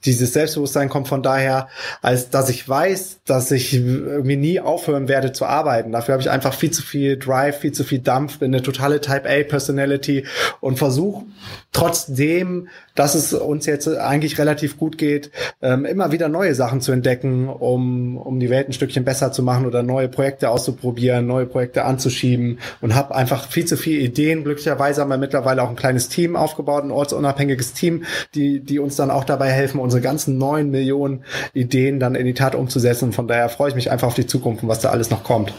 dieses 0.05 0.33
Selbstbewusstsein 0.33 0.89
kommt 0.89 1.07
von 1.07 1.21
daher, 1.21 1.67
als 2.01 2.29
dass 2.29 2.49
ich 2.49 2.67
weiß, 2.67 3.21
dass 3.25 3.51
ich 3.51 3.73
irgendwie 3.73 4.37
nie 4.37 4.59
aufhören 4.59 5.07
werde 5.07 5.33
zu 5.33 5.45
arbeiten. 5.45 5.91
Dafür 5.91 6.13
habe 6.13 6.21
ich 6.21 6.29
einfach 6.29 6.53
viel 6.53 6.71
zu 6.71 6.81
viel 6.81 7.17
Drive, 7.17 7.59
viel 7.59 7.73
zu 7.73 7.83
viel 7.83 7.99
Dampf, 7.99 8.39
bin 8.39 8.53
eine 8.53 8.63
totale 8.63 9.01
Type 9.01 9.29
A 9.29 9.43
Personality 9.43 10.25
und 10.61 10.77
versuche 10.77 11.25
trotzdem, 11.73 12.69
dass 12.97 13.13
es 13.13 13.31
uns 13.31 13.67
jetzt 13.67 13.87
eigentlich 13.87 14.39
relativ 14.39 14.77
gut 14.77 14.97
geht, 14.97 15.31
ähm, 15.61 15.85
immer 15.85 16.11
wieder 16.11 16.29
neue 16.29 16.55
Sachen 16.55 16.81
zu 16.81 16.91
entdecken, 16.91 17.47
um, 17.47 18.17
um 18.17 18.39
die 18.39 18.49
Welt 18.49 18.67
ein 18.67 18.73
Stückchen 18.73 19.05
besser 19.05 19.31
zu 19.31 19.43
machen 19.43 19.67
oder 19.67 19.83
neue 19.83 20.09
Projekte 20.09 20.49
auszuprobieren, 20.49 21.27
neue 21.27 21.45
Projekte 21.45 21.85
anzuschieben 21.85 22.59
und 22.81 22.95
habe 22.95 23.13
einfach 23.15 23.49
viel 23.49 23.65
zu 23.65 23.77
viele 23.77 24.01
Ideen. 24.01 24.43
Glücklicherweise 24.43 25.01
haben 25.01 25.09
wir 25.09 25.17
mittlerweile 25.17 25.61
auch 25.61 25.69
ein 25.69 25.75
kleines 25.75 26.09
Team 26.09 26.35
aufgebaut, 26.35 26.83
ein 26.83 26.91
ortsunabhängiges 26.91 27.73
Team, 27.73 28.03
die, 28.33 28.61
die 28.61 28.79
uns 28.79 28.95
dann 28.95 29.11
auch 29.11 29.25
dabei 29.25 29.51
helfen, 29.51 29.79
unsere 29.79 30.01
ganzen 30.01 30.39
neun 30.39 30.71
Millionen 30.71 31.23
Ideen 31.53 31.99
dann 31.99 32.15
in 32.15 32.25
die 32.25 32.33
Tat 32.33 32.55
umzusetzen. 32.55 33.13
Von 33.13 33.27
daher 33.27 33.49
freue 33.49 33.69
ich 33.69 33.75
mich 33.75 33.91
einfach 33.91 34.07
auf 34.07 34.15
die 34.15 34.25
Zukunft 34.25 34.63
und 34.63 34.69
was 34.69 34.79
da 34.79 34.89
alles 34.89 35.11
noch 35.11 35.23
kommt. 35.23 35.53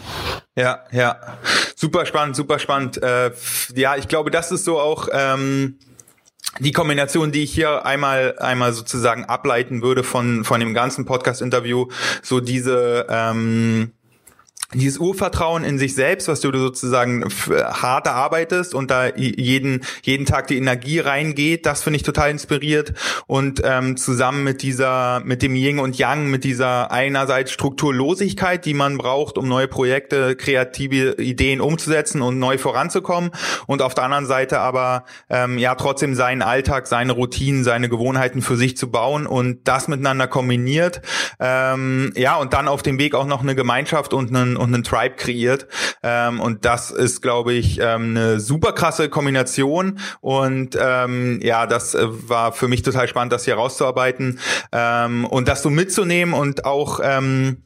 Ja, 0.57 0.81
ja, 0.91 1.17
super 1.77 2.05
spannend, 2.05 2.35
super 2.35 2.59
spannend. 2.59 3.01
Äh, 3.01 3.31
ja, 3.77 3.95
ich 3.95 4.09
glaube, 4.09 4.33
das 4.33 4.51
ist 4.51 4.65
so 4.65 4.81
auch 4.81 5.07
ähm, 5.13 5.77
die 6.61 6.73
Kombination, 6.73 7.33
die 7.33 7.43
ich 7.43 7.53
hier 7.53 7.85
einmal 7.87 8.37
einmal 8.39 8.73
sozusagen 8.73 9.25
ableiten 9.25 9.83
würde 9.83 10.03
von 10.03 10.45
von 10.45 10.61
dem 10.61 10.75
ganzen 10.75 11.05
Podcast-Interview, 11.05 11.87
so 12.23 12.41
diese 12.41 13.07
ähm, 13.09 13.93
dieses 14.75 14.99
Urvertrauen 14.99 15.65
in 15.65 15.79
sich 15.79 15.95
selbst, 15.95 16.29
was 16.29 16.41
du 16.41 16.53
sozusagen 16.53 17.25
hart 17.49 18.07
erarbeitest 18.07 18.75
und 18.75 18.91
da 18.91 19.09
jeden 19.17 19.83
jeden 20.03 20.27
Tag 20.27 20.47
die 20.49 20.59
Energie 20.59 20.99
reingeht, 20.99 21.65
das 21.65 21.83
finde 21.83 21.97
ich 21.97 22.03
total 22.03 22.31
inspiriert. 22.31 22.93
Und 23.27 23.63
ähm, 23.65 23.97
zusammen 23.97 24.45
mit 24.45 24.61
dieser 24.61 25.21
mit 25.25 25.41
dem 25.41 25.55
Yin 25.55 25.79
und 25.79 25.97
Yang, 25.97 26.29
mit 26.29 26.45
dieser 26.45 26.91
einerseits 26.91 27.51
Strukturlosigkeit, 27.53 28.67
die 28.67 28.75
man 28.75 28.99
braucht, 28.99 29.39
um 29.39 29.49
neue 29.49 29.69
Projekte, 29.69 30.37
kreative 30.37 31.15
Ideen 31.15 31.63
umzusetzen 31.63 32.21
und 32.21 32.39
neu 32.39 32.59
voranzukommen. 32.59 33.31
Und 33.67 33.81
auf 33.81 33.95
der 33.95 34.05
anderen 34.05 34.27
Seite 34.27 34.61
aber 34.61 35.05
ähm, 35.31 35.57
ja 35.57 35.77
trotzdem 35.77 36.15
seinen 36.15 36.43
Alltag, 36.43 36.89
seine 36.89 37.13
Routinen, 37.13 37.65
seine 37.65 37.89
Gewohnheiten 37.89 38.43
für 38.43 38.57
sich 38.57 38.77
zu 38.77 38.91
bauen 38.91 39.27
und 39.27 39.67
das 39.67 39.89
miteinander 39.89 40.27
kombiniert, 40.27 41.01
ähm, 41.41 42.13
ja 42.17 42.37
und 42.37 42.53
dann 42.53 42.69
auf 42.69 42.83
dem 42.83 42.99
Weg 42.99 43.15
auch 43.15 43.27
noch 43.27 43.41
eine 43.41 43.55
Gemeinschaft 43.55 44.13
und 44.13 44.29
einen 44.29 44.58
und 44.59 44.75
einen 44.75 44.85
Tribe 44.85 45.17
kreiert. 45.17 45.67
Ähm, 46.03 46.41
und 46.41 46.65
das 46.65 46.91
ist, 46.91 47.23
glaube 47.23 47.53
ich, 47.53 47.79
ähm, 47.81 48.11
eine 48.11 48.41
super 48.41 48.73
krasse 48.73 49.09
Kombination. 49.09 49.99
Und 50.21 50.77
ähm, 50.81 51.41
ja, 51.43 51.67
das 51.67 51.95
äh, 51.95 52.07
war 52.29 52.53
für 52.53 52.69
mich 52.69 52.83
total 52.83 53.09
spannend, 53.09 53.33
das 53.33 53.45
hier 53.45 53.55
rauszuarbeiten 53.55 54.39
ähm, 54.73 55.25
und 55.25 55.49
das 55.49 55.63
so 55.63 55.71
mitzunehmen 55.71 56.35
und 56.35 56.65
auch 56.65 57.01
ähm, 57.03 57.63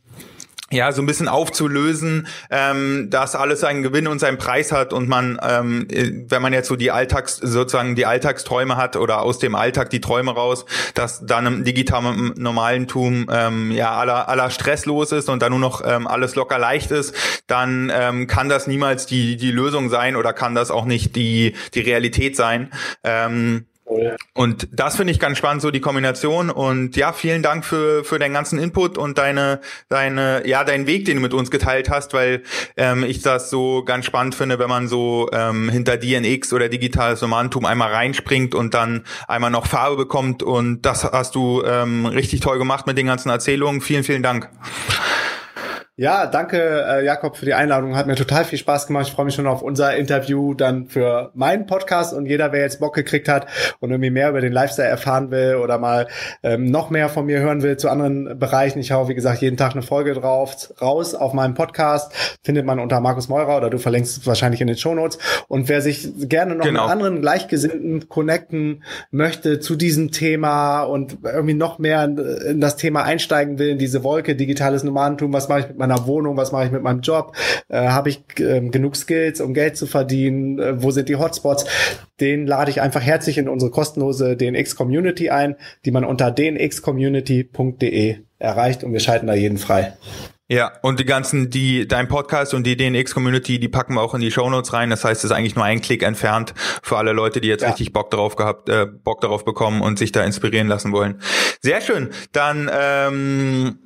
ja, 0.73 0.91
so 0.93 1.03
ein 1.03 1.07
bisschen 1.07 1.29
aufzulösen, 1.29 2.27
ähm, 2.51 3.09
dass 3.11 3.37
alles 3.37 3.61
seinen 3.61 3.83
Gewinn 3.83 4.07
und 4.07 4.19
seinen 4.19 4.39
Preis 4.39 4.73
hat 4.73 4.93
und 4.93 5.09
man, 5.09 5.39
ähm, 5.43 5.87
wenn 5.91 6.43
man 6.43 6.53
jetzt 6.53 6.69
so 6.69 6.77
die 6.77 6.91
Alltags, 6.91 7.37
sozusagen 7.37 7.95
die 7.95 8.07
Alltagsträume 8.07 8.77
hat 8.77 8.97
oder 8.97 9.23
aus 9.23 9.39
dem 9.39 9.55
Alltag 9.55 9.91
die 9.91 10.01
Träume 10.01 10.33
raus, 10.33 10.65
dass 10.95 11.25
dann 11.27 11.47
im 11.47 11.65
digitalen 11.65 12.33
normalen 12.37 12.89
Tum 12.89 13.29
ähm, 13.31 13.71
ja 13.71 13.93
aller, 13.93 14.29
aller 14.29 14.51
Stress 14.51 14.87
los 14.87 15.13
ist 15.13 15.29
und 15.29 15.43
dann 15.43 15.53
nur 15.53 15.61
noch 15.61 15.83
ähm, 15.85 16.07
alles 16.07 16.35
locker 16.35 16.59
leicht 16.59 16.91
ist, 16.91 17.15
dann 17.47 17.93
ähm, 17.95 18.27
kann 18.27 18.49
das 18.49 18.67
niemals 18.67 19.07
die, 19.07 19.37
die 19.37 19.51
Lösung 19.51 19.91
sein 19.91 20.17
oder 20.17 20.33
kann 20.33 20.55
das 20.55 20.71
auch 20.71 20.87
nicht 20.87 21.17
die, 21.17 21.55
die 21.75 21.81
Realität 21.81 22.37
sein. 22.37 22.71
Ähm, 23.05 23.67
und 24.35 24.69
das 24.73 24.97
finde 24.97 25.13
ich 25.13 25.21
ganz 25.21 25.39
spannend, 25.39 25.63
so 25.63 25.71
die 25.71 25.81
Kombination. 25.81 26.51
Und 26.51 26.97
ja, 26.97 27.13
vielen 27.13 27.43
Dank 27.43 27.65
für, 27.65 28.05
für 28.05 28.19
deinen 28.19 28.35
ganzen 28.35 28.59
Input 28.59 28.99
und 28.99 29.19
deine, 29.19 29.61
deine, 29.89 30.47
ja, 30.47 30.65
deinen 30.65 30.87
Weg, 30.87 31.05
den 31.05 31.17
du 31.17 31.23
mit 31.23 31.35
uns 31.35 31.51
geteilt 31.51 31.91
hast, 31.91 32.15
weil 32.15 32.43
ähm, 32.77 33.05
ich 33.05 33.23
das 33.23 33.51
so 33.51 33.85
ganz 33.85 34.07
spannend 34.07 34.35
finde, 34.35 34.59
wenn 34.59 34.69
man 34.69 34.89
so 34.89 35.29
ähm, 35.33 35.69
hinter 35.69 35.97
DNX 35.97 36.53
oder 36.53 36.69
digitales 36.69 37.21
Nomadentum 37.21 37.65
einmal 37.65 37.93
reinspringt 37.93 38.55
und 38.55 38.75
dann 38.75 39.05
einmal 39.29 39.51
noch 39.51 39.67
Farbe 39.67 39.97
bekommt. 39.97 40.43
Und 40.43 40.83
das 40.83 41.05
hast 41.05 41.35
du 41.35 41.63
ähm, 41.65 42.07
richtig 42.07 42.41
toll 42.41 42.59
gemacht 42.59 42.87
mit 42.87 42.99
den 42.99 43.07
ganzen 43.07 43.31
Erzählungen. 43.31 43.81
Vielen, 43.81 44.05
vielen 44.05 44.23
Dank. 44.23 44.49
Ja, 45.97 46.25
danke 46.25 46.87
äh, 46.89 47.05
Jakob 47.05 47.37
für 47.37 47.45
die 47.45 47.53
Einladung. 47.53 47.97
Hat 47.97 48.07
mir 48.07 48.15
total 48.15 48.47
viel 48.47 48.59
Spaß 48.59 48.87
gemacht. 48.87 49.09
Ich 49.09 49.13
freue 49.13 49.27
mich 49.27 49.35
schon 49.35 49.47
auf 49.47 49.61
unser 49.61 49.95
Interview 49.95 50.55
dann 50.55 50.87
für 50.87 51.31
meinen 51.35 51.67
Podcast 51.67 52.15
und 52.15 52.25
jeder, 52.25 52.51
wer 52.51 52.63
jetzt 52.63 52.81
Bock 52.81 52.95
gekriegt 52.95 53.29
hat 53.29 53.47
und 53.81 53.91
irgendwie 53.91 54.09
mehr 54.09 54.31
über 54.31 54.41
den 54.41 54.55
Lifestyle 54.55 54.89
erfahren 54.89 55.31
will 55.31 55.57
oder 55.57 55.77
mal 55.77 56.09
ähm, 56.43 56.65
noch 56.65 56.89
mehr 56.89 57.11
von 57.11 57.27
mir 57.27 57.41
hören 57.41 57.63
will 57.63 57.77
zu 57.77 57.91
anderen 57.91 58.39
Bereichen. 58.39 58.79
Ich 58.79 58.91
hau, 58.91 59.11
wie 59.11 59.15
gesagt, 59.15 59.43
jeden 59.43 59.59
Tag 59.59 59.73
eine 59.73 59.83
Folge 59.83 60.15
drauf 60.15 60.73
raus 60.81 61.15
auf 61.15 61.35
meinem 61.35 61.53
Podcast. 61.53 62.39
Findet 62.43 62.65
man 62.65 62.81
unter 62.81 62.99
Markus 63.03 63.29
Meurer 63.29 63.59
oder 63.59 63.69
du 63.69 63.77
verlinkst 63.77 64.17
es 64.17 64.27
wahrscheinlich 64.27 64.63
in 64.63 64.69
den 64.69 64.79
Shownotes. 64.79 65.19
Und 65.47 65.69
wer 65.69 65.83
sich 65.83 66.09
gerne 66.27 66.55
noch 66.55 66.65
genau. 66.65 66.85
mit 66.85 66.91
anderen 66.91 67.21
Gleichgesinnten 67.21 68.09
connecten 68.09 68.83
möchte 69.11 69.61
zu 69.61 69.77
diesem 69.77 70.11
Thema 70.11 70.85
und 70.85 71.19
irgendwie 71.23 71.53
noch 71.53 71.79
mehr 71.79 72.05
in 72.05 72.63
das 72.63 72.77
Thema 72.77 73.03
einsteigen 73.03 73.59
will, 73.59 73.69
in 73.69 73.79
diese 73.79 74.03
Wolke, 74.03 74.35
digitales 74.35 74.85
Nomadentum, 74.85 75.35
was 75.35 75.51
mache 75.51 75.61
ich 75.61 75.69
mit 75.69 75.83
meiner 75.83 75.92
Wohnung, 76.07 76.37
was 76.37 76.53
mache 76.53 76.67
ich 76.67 76.71
mit 76.71 76.83
meinem 76.83 77.01
Job, 77.01 77.37
äh, 77.69 77.89
habe 77.89 78.11
ich 78.11 78.23
äh, 78.39 78.61
genug 78.61 78.97
Skills, 78.97 79.41
um 79.41 79.55
Geld 79.55 79.77
zu 79.77 79.87
verdienen, 79.87 80.59
äh, 80.59 80.83
wo 80.83 80.91
sind 80.91 81.09
die 81.09 81.17
Hotspots, 81.17 81.65
den 82.21 82.47
lade 82.47 82.71
ich 82.71 82.81
einfach 82.81 83.03
herzlich 83.03 83.39
in 83.39 83.49
unsere 83.49 83.71
kostenlose 83.71 84.37
DNX 84.37 84.77
Community 84.77 85.31
ein, 85.31 85.57
die 85.85 85.91
man 85.91 86.05
unter 86.05 86.31
dnxcommunity.de 86.31 88.17
erreicht 88.39 88.85
und 88.85 88.93
wir 88.93 89.01
schalten 89.01 89.27
da 89.27 89.35
jeden 89.35 89.59
frei. 89.59 89.95
Ja, 90.53 90.71
und 90.83 91.01
die 91.01 91.07
ganzen, 91.07 91.49
die, 91.49 91.89
dein 91.89 92.09
Podcast 92.09 92.53
und 92.53 92.67
die 92.67 92.77
DNX-Community, 92.77 93.59
die 93.59 93.69
packen 93.69 93.95
wir 93.95 94.03
auch 94.03 94.13
in 94.13 94.21
die 94.21 94.31
Shownotes 94.31 94.75
rein. 94.75 94.91
Das 94.91 95.03
heißt, 95.03 95.25
es 95.25 95.31
ist 95.31 95.31
eigentlich 95.31 95.57
nur 95.57 95.65
ein 95.65 95.81
Klick 95.81 96.03
entfernt 96.03 96.53
für 96.83 96.99
alle 96.99 97.13
Leute, 97.13 97.41
die 97.41 97.49
jetzt 97.49 97.63
ja. 97.63 97.69
richtig 97.69 97.95
Bock 97.95 98.11
darauf 98.11 98.37
gehabt, 98.37 98.69
äh, 98.69 98.85
Bock 98.85 99.23
darauf 99.23 99.47
bekommen 99.47 99.81
und 99.81 99.99
sich 99.99 100.13
da 100.13 100.23
inspirieren 100.23 100.69
lassen 100.69 100.93
wollen. 100.93 101.23
Sehr 101.63 101.81
schön. 101.81 102.11
Dann 102.33 102.71
ähm, 102.71 103.79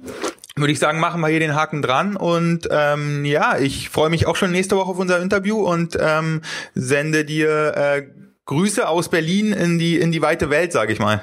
würde 0.56 0.72
ich 0.72 0.78
sagen, 0.78 1.00
machen 1.00 1.20
wir 1.20 1.28
hier 1.28 1.40
den 1.40 1.54
Haken 1.54 1.82
dran 1.82 2.16
und 2.16 2.66
ähm, 2.70 3.24
ja, 3.24 3.58
ich 3.58 3.90
freue 3.90 4.08
mich 4.08 4.26
auch 4.26 4.36
schon 4.36 4.50
nächste 4.50 4.76
Woche 4.76 4.90
auf 4.90 4.98
unser 4.98 5.20
Interview 5.20 5.58
und 5.58 5.98
ähm, 6.00 6.40
sende 6.74 7.24
dir 7.26 7.76
äh, 7.76 8.02
Grüße 8.46 8.88
aus 8.88 9.10
Berlin 9.10 9.52
in 9.52 9.78
die 9.78 9.98
in 9.98 10.12
die 10.12 10.22
weite 10.22 10.48
Welt, 10.48 10.72
sage 10.72 10.92
ich 10.92 10.98
mal. 10.98 11.20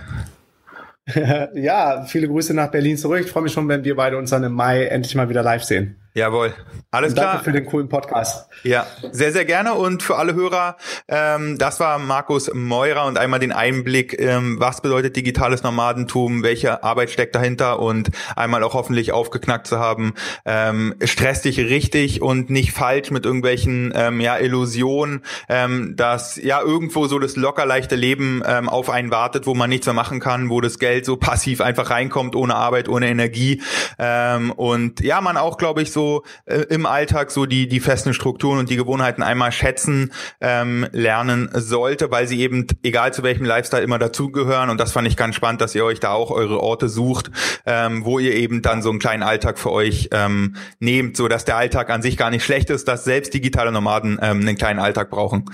ja, 1.56 2.06
viele 2.06 2.28
Grüße 2.28 2.54
nach 2.54 2.70
Berlin 2.70 2.98
zurück. 2.98 3.22
Ich 3.26 3.32
freue 3.32 3.44
mich 3.44 3.54
schon, 3.54 3.68
wenn 3.68 3.84
wir 3.84 3.96
beide 3.96 4.18
uns 4.18 4.30
dann 4.30 4.44
im 4.44 4.54
Mai 4.54 4.86
endlich 4.86 5.16
mal 5.16 5.30
wieder 5.30 5.42
live 5.44 5.64
sehen. 5.64 6.03
Jawohl. 6.16 6.54
Alles 6.92 7.14
und 7.14 7.18
klar. 7.18 7.34
Danke 7.34 7.46
für 7.46 7.52
den 7.52 7.66
coolen 7.66 7.90
Podcast. 7.90 8.48
Ja, 8.62 8.86
sehr, 9.12 9.32
sehr 9.32 9.46
gerne. 9.46 9.74
Und 9.74 10.04
für 10.04 10.16
alle 10.16 10.36
Hörer, 10.36 10.78
ähm, 11.08 11.58
das 11.58 11.80
war 11.80 11.98
Markus 11.98 12.54
Meurer 12.54 13.06
und 13.08 13.18
einmal 13.18 13.40
den 13.40 13.52
Einblick, 13.52 14.20
ähm, 14.20 14.58
was 14.60 14.82
bedeutet 14.82 15.16
digitales 15.16 15.64
Nomadentum, 15.64 16.44
welche 16.44 16.84
Arbeit 16.84 17.10
steckt 17.10 17.34
dahinter 17.34 17.80
und 17.80 18.12
einmal 18.36 18.62
auch 18.62 18.76
hoffentlich 18.76 19.12
aufgeknackt 19.12 19.66
zu 19.66 19.80
haben. 19.80 20.14
Ähm, 20.46 20.94
stress 21.04 21.42
dich 21.42 21.58
richtig 21.58 22.22
und 22.22 22.52
nicht 22.52 22.74
falsch 22.74 23.10
mit 23.10 23.26
irgendwelchen 23.26 23.92
ähm, 23.96 24.22
ja, 24.22 24.38
Illusionen, 24.38 25.24
ähm, 25.50 25.96
dass 25.96 26.36
ja 26.36 26.62
irgendwo 26.62 27.08
so 27.08 27.18
das 27.18 27.36
locker 27.38 27.66
leichte 27.66 27.96
Leben 27.96 28.44
ähm, 28.46 28.70
auf 28.70 28.92
einen 28.92 29.10
wartet, 29.10 29.48
wo 29.48 29.56
man 29.56 29.68
nichts 29.68 29.88
mehr 29.88 29.96
machen 29.96 30.20
kann, 30.20 30.52
wo 30.52 30.62
das 30.62 30.78
Geld 30.78 31.08
so 31.08 31.18
passiv 31.18 31.60
einfach 31.60 31.90
reinkommt, 31.90 32.36
ohne 32.36 32.54
Arbeit, 32.54 32.88
ohne 32.88 33.08
Energie. 33.08 33.64
Ähm, 33.98 34.52
und 34.52 35.00
ja, 35.00 35.20
man 35.20 35.38
auch, 35.38 35.58
glaube 35.58 35.82
ich, 35.82 35.92
so 35.92 36.03
so 36.04 36.24
äh, 36.46 36.66
im 36.70 36.86
Alltag 36.86 37.32
so 37.32 37.46
die, 37.46 37.68
die 37.68 37.80
festen 37.80 38.14
Strukturen 38.14 38.60
und 38.60 38.70
die 38.70 38.76
Gewohnheiten 38.76 39.24
einmal 39.24 39.52
schätzen 39.52 40.12
ähm, 40.42 40.86
lernen 40.92 41.50
sollte, 41.54 42.12
weil 42.12 42.28
sie 42.28 42.40
eben, 42.42 42.68
egal 42.84 43.14
zu 43.14 43.24
welchem 43.24 43.46
Lifestyle, 43.46 43.84
immer 43.84 44.00
dazugehören. 44.00 44.70
Und 44.70 44.80
das 44.80 44.92
fand 44.92 45.08
ich 45.08 45.16
ganz 45.16 45.36
spannend, 45.36 45.62
dass 45.62 45.74
ihr 45.76 45.86
euch 45.86 46.00
da 46.00 46.12
auch 46.12 46.32
eure 46.32 46.60
Orte 46.60 46.90
sucht, 46.90 47.32
ähm, 47.66 48.04
wo 48.06 48.20
ihr 48.20 48.34
eben 48.34 48.62
dann 48.62 48.82
so 48.82 48.90
einen 48.90 49.00
kleinen 49.00 49.24
Alltag 49.24 49.58
für 49.58 49.72
euch 49.72 50.10
ähm, 50.12 50.56
nehmt, 50.80 51.16
so 51.16 51.28
dass 51.28 51.46
der 51.46 51.58
Alltag 51.58 51.90
an 51.90 52.02
sich 52.02 52.18
gar 52.18 52.30
nicht 52.30 52.44
schlecht 52.44 52.70
ist, 52.70 52.88
dass 52.88 53.04
selbst 53.04 53.34
digitale 53.34 53.72
Nomaden 53.72 54.20
ähm, 54.22 54.42
einen 54.42 54.58
kleinen 54.58 54.80
Alltag 54.80 55.10
brauchen. 55.10 55.46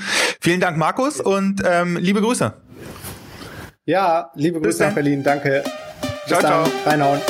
Vielen 0.41 0.60
Dank, 0.60 0.78
Markus, 0.78 1.22
und 1.22 1.62
ähm, 1.66 1.97
liebe 1.97 2.22
Grüße. 2.22 2.54
Ja, 3.86 4.32
liebe 4.36 4.60
Grüße 4.62 4.84
nach 4.84 4.93
Berlin. 4.93 5.24
Danke. 5.24 5.64
Bis 6.02 6.28
ciao, 6.28 6.41
dann. 6.41 6.66
ciao. 6.66 6.72
Reinhauen. 6.86 7.22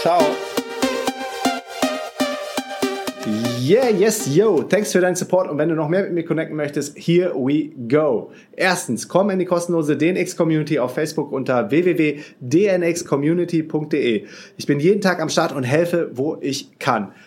Ciao. 0.00 0.45
Yeah, 3.68 3.88
yes, 3.88 4.32
yo. 4.32 4.62
Thanks 4.62 4.92
für 4.92 5.00
deinen 5.00 5.16
Support. 5.16 5.50
Und 5.50 5.58
wenn 5.58 5.68
du 5.68 5.74
noch 5.74 5.88
mehr 5.88 6.04
mit 6.04 6.12
mir 6.12 6.24
connecten 6.24 6.56
möchtest, 6.56 6.96
here 6.96 7.34
we 7.34 7.70
go. 7.88 8.30
Erstens, 8.54 9.08
komm 9.08 9.30
in 9.30 9.40
die 9.40 9.44
kostenlose 9.44 9.96
DNX 9.96 10.36
Community 10.36 10.78
auf 10.78 10.94
Facebook 10.94 11.32
unter 11.32 11.68
www.dnxcommunity.de. 11.68 14.26
Ich 14.56 14.66
bin 14.66 14.78
jeden 14.78 15.00
Tag 15.00 15.20
am 15.20 15.28
Start 15.28 15.50
und 15.50 15.64
helfe, 15.64 16.12
wo 16.14 16.38
ich 16.40 16.78
kann. 16.78 17.10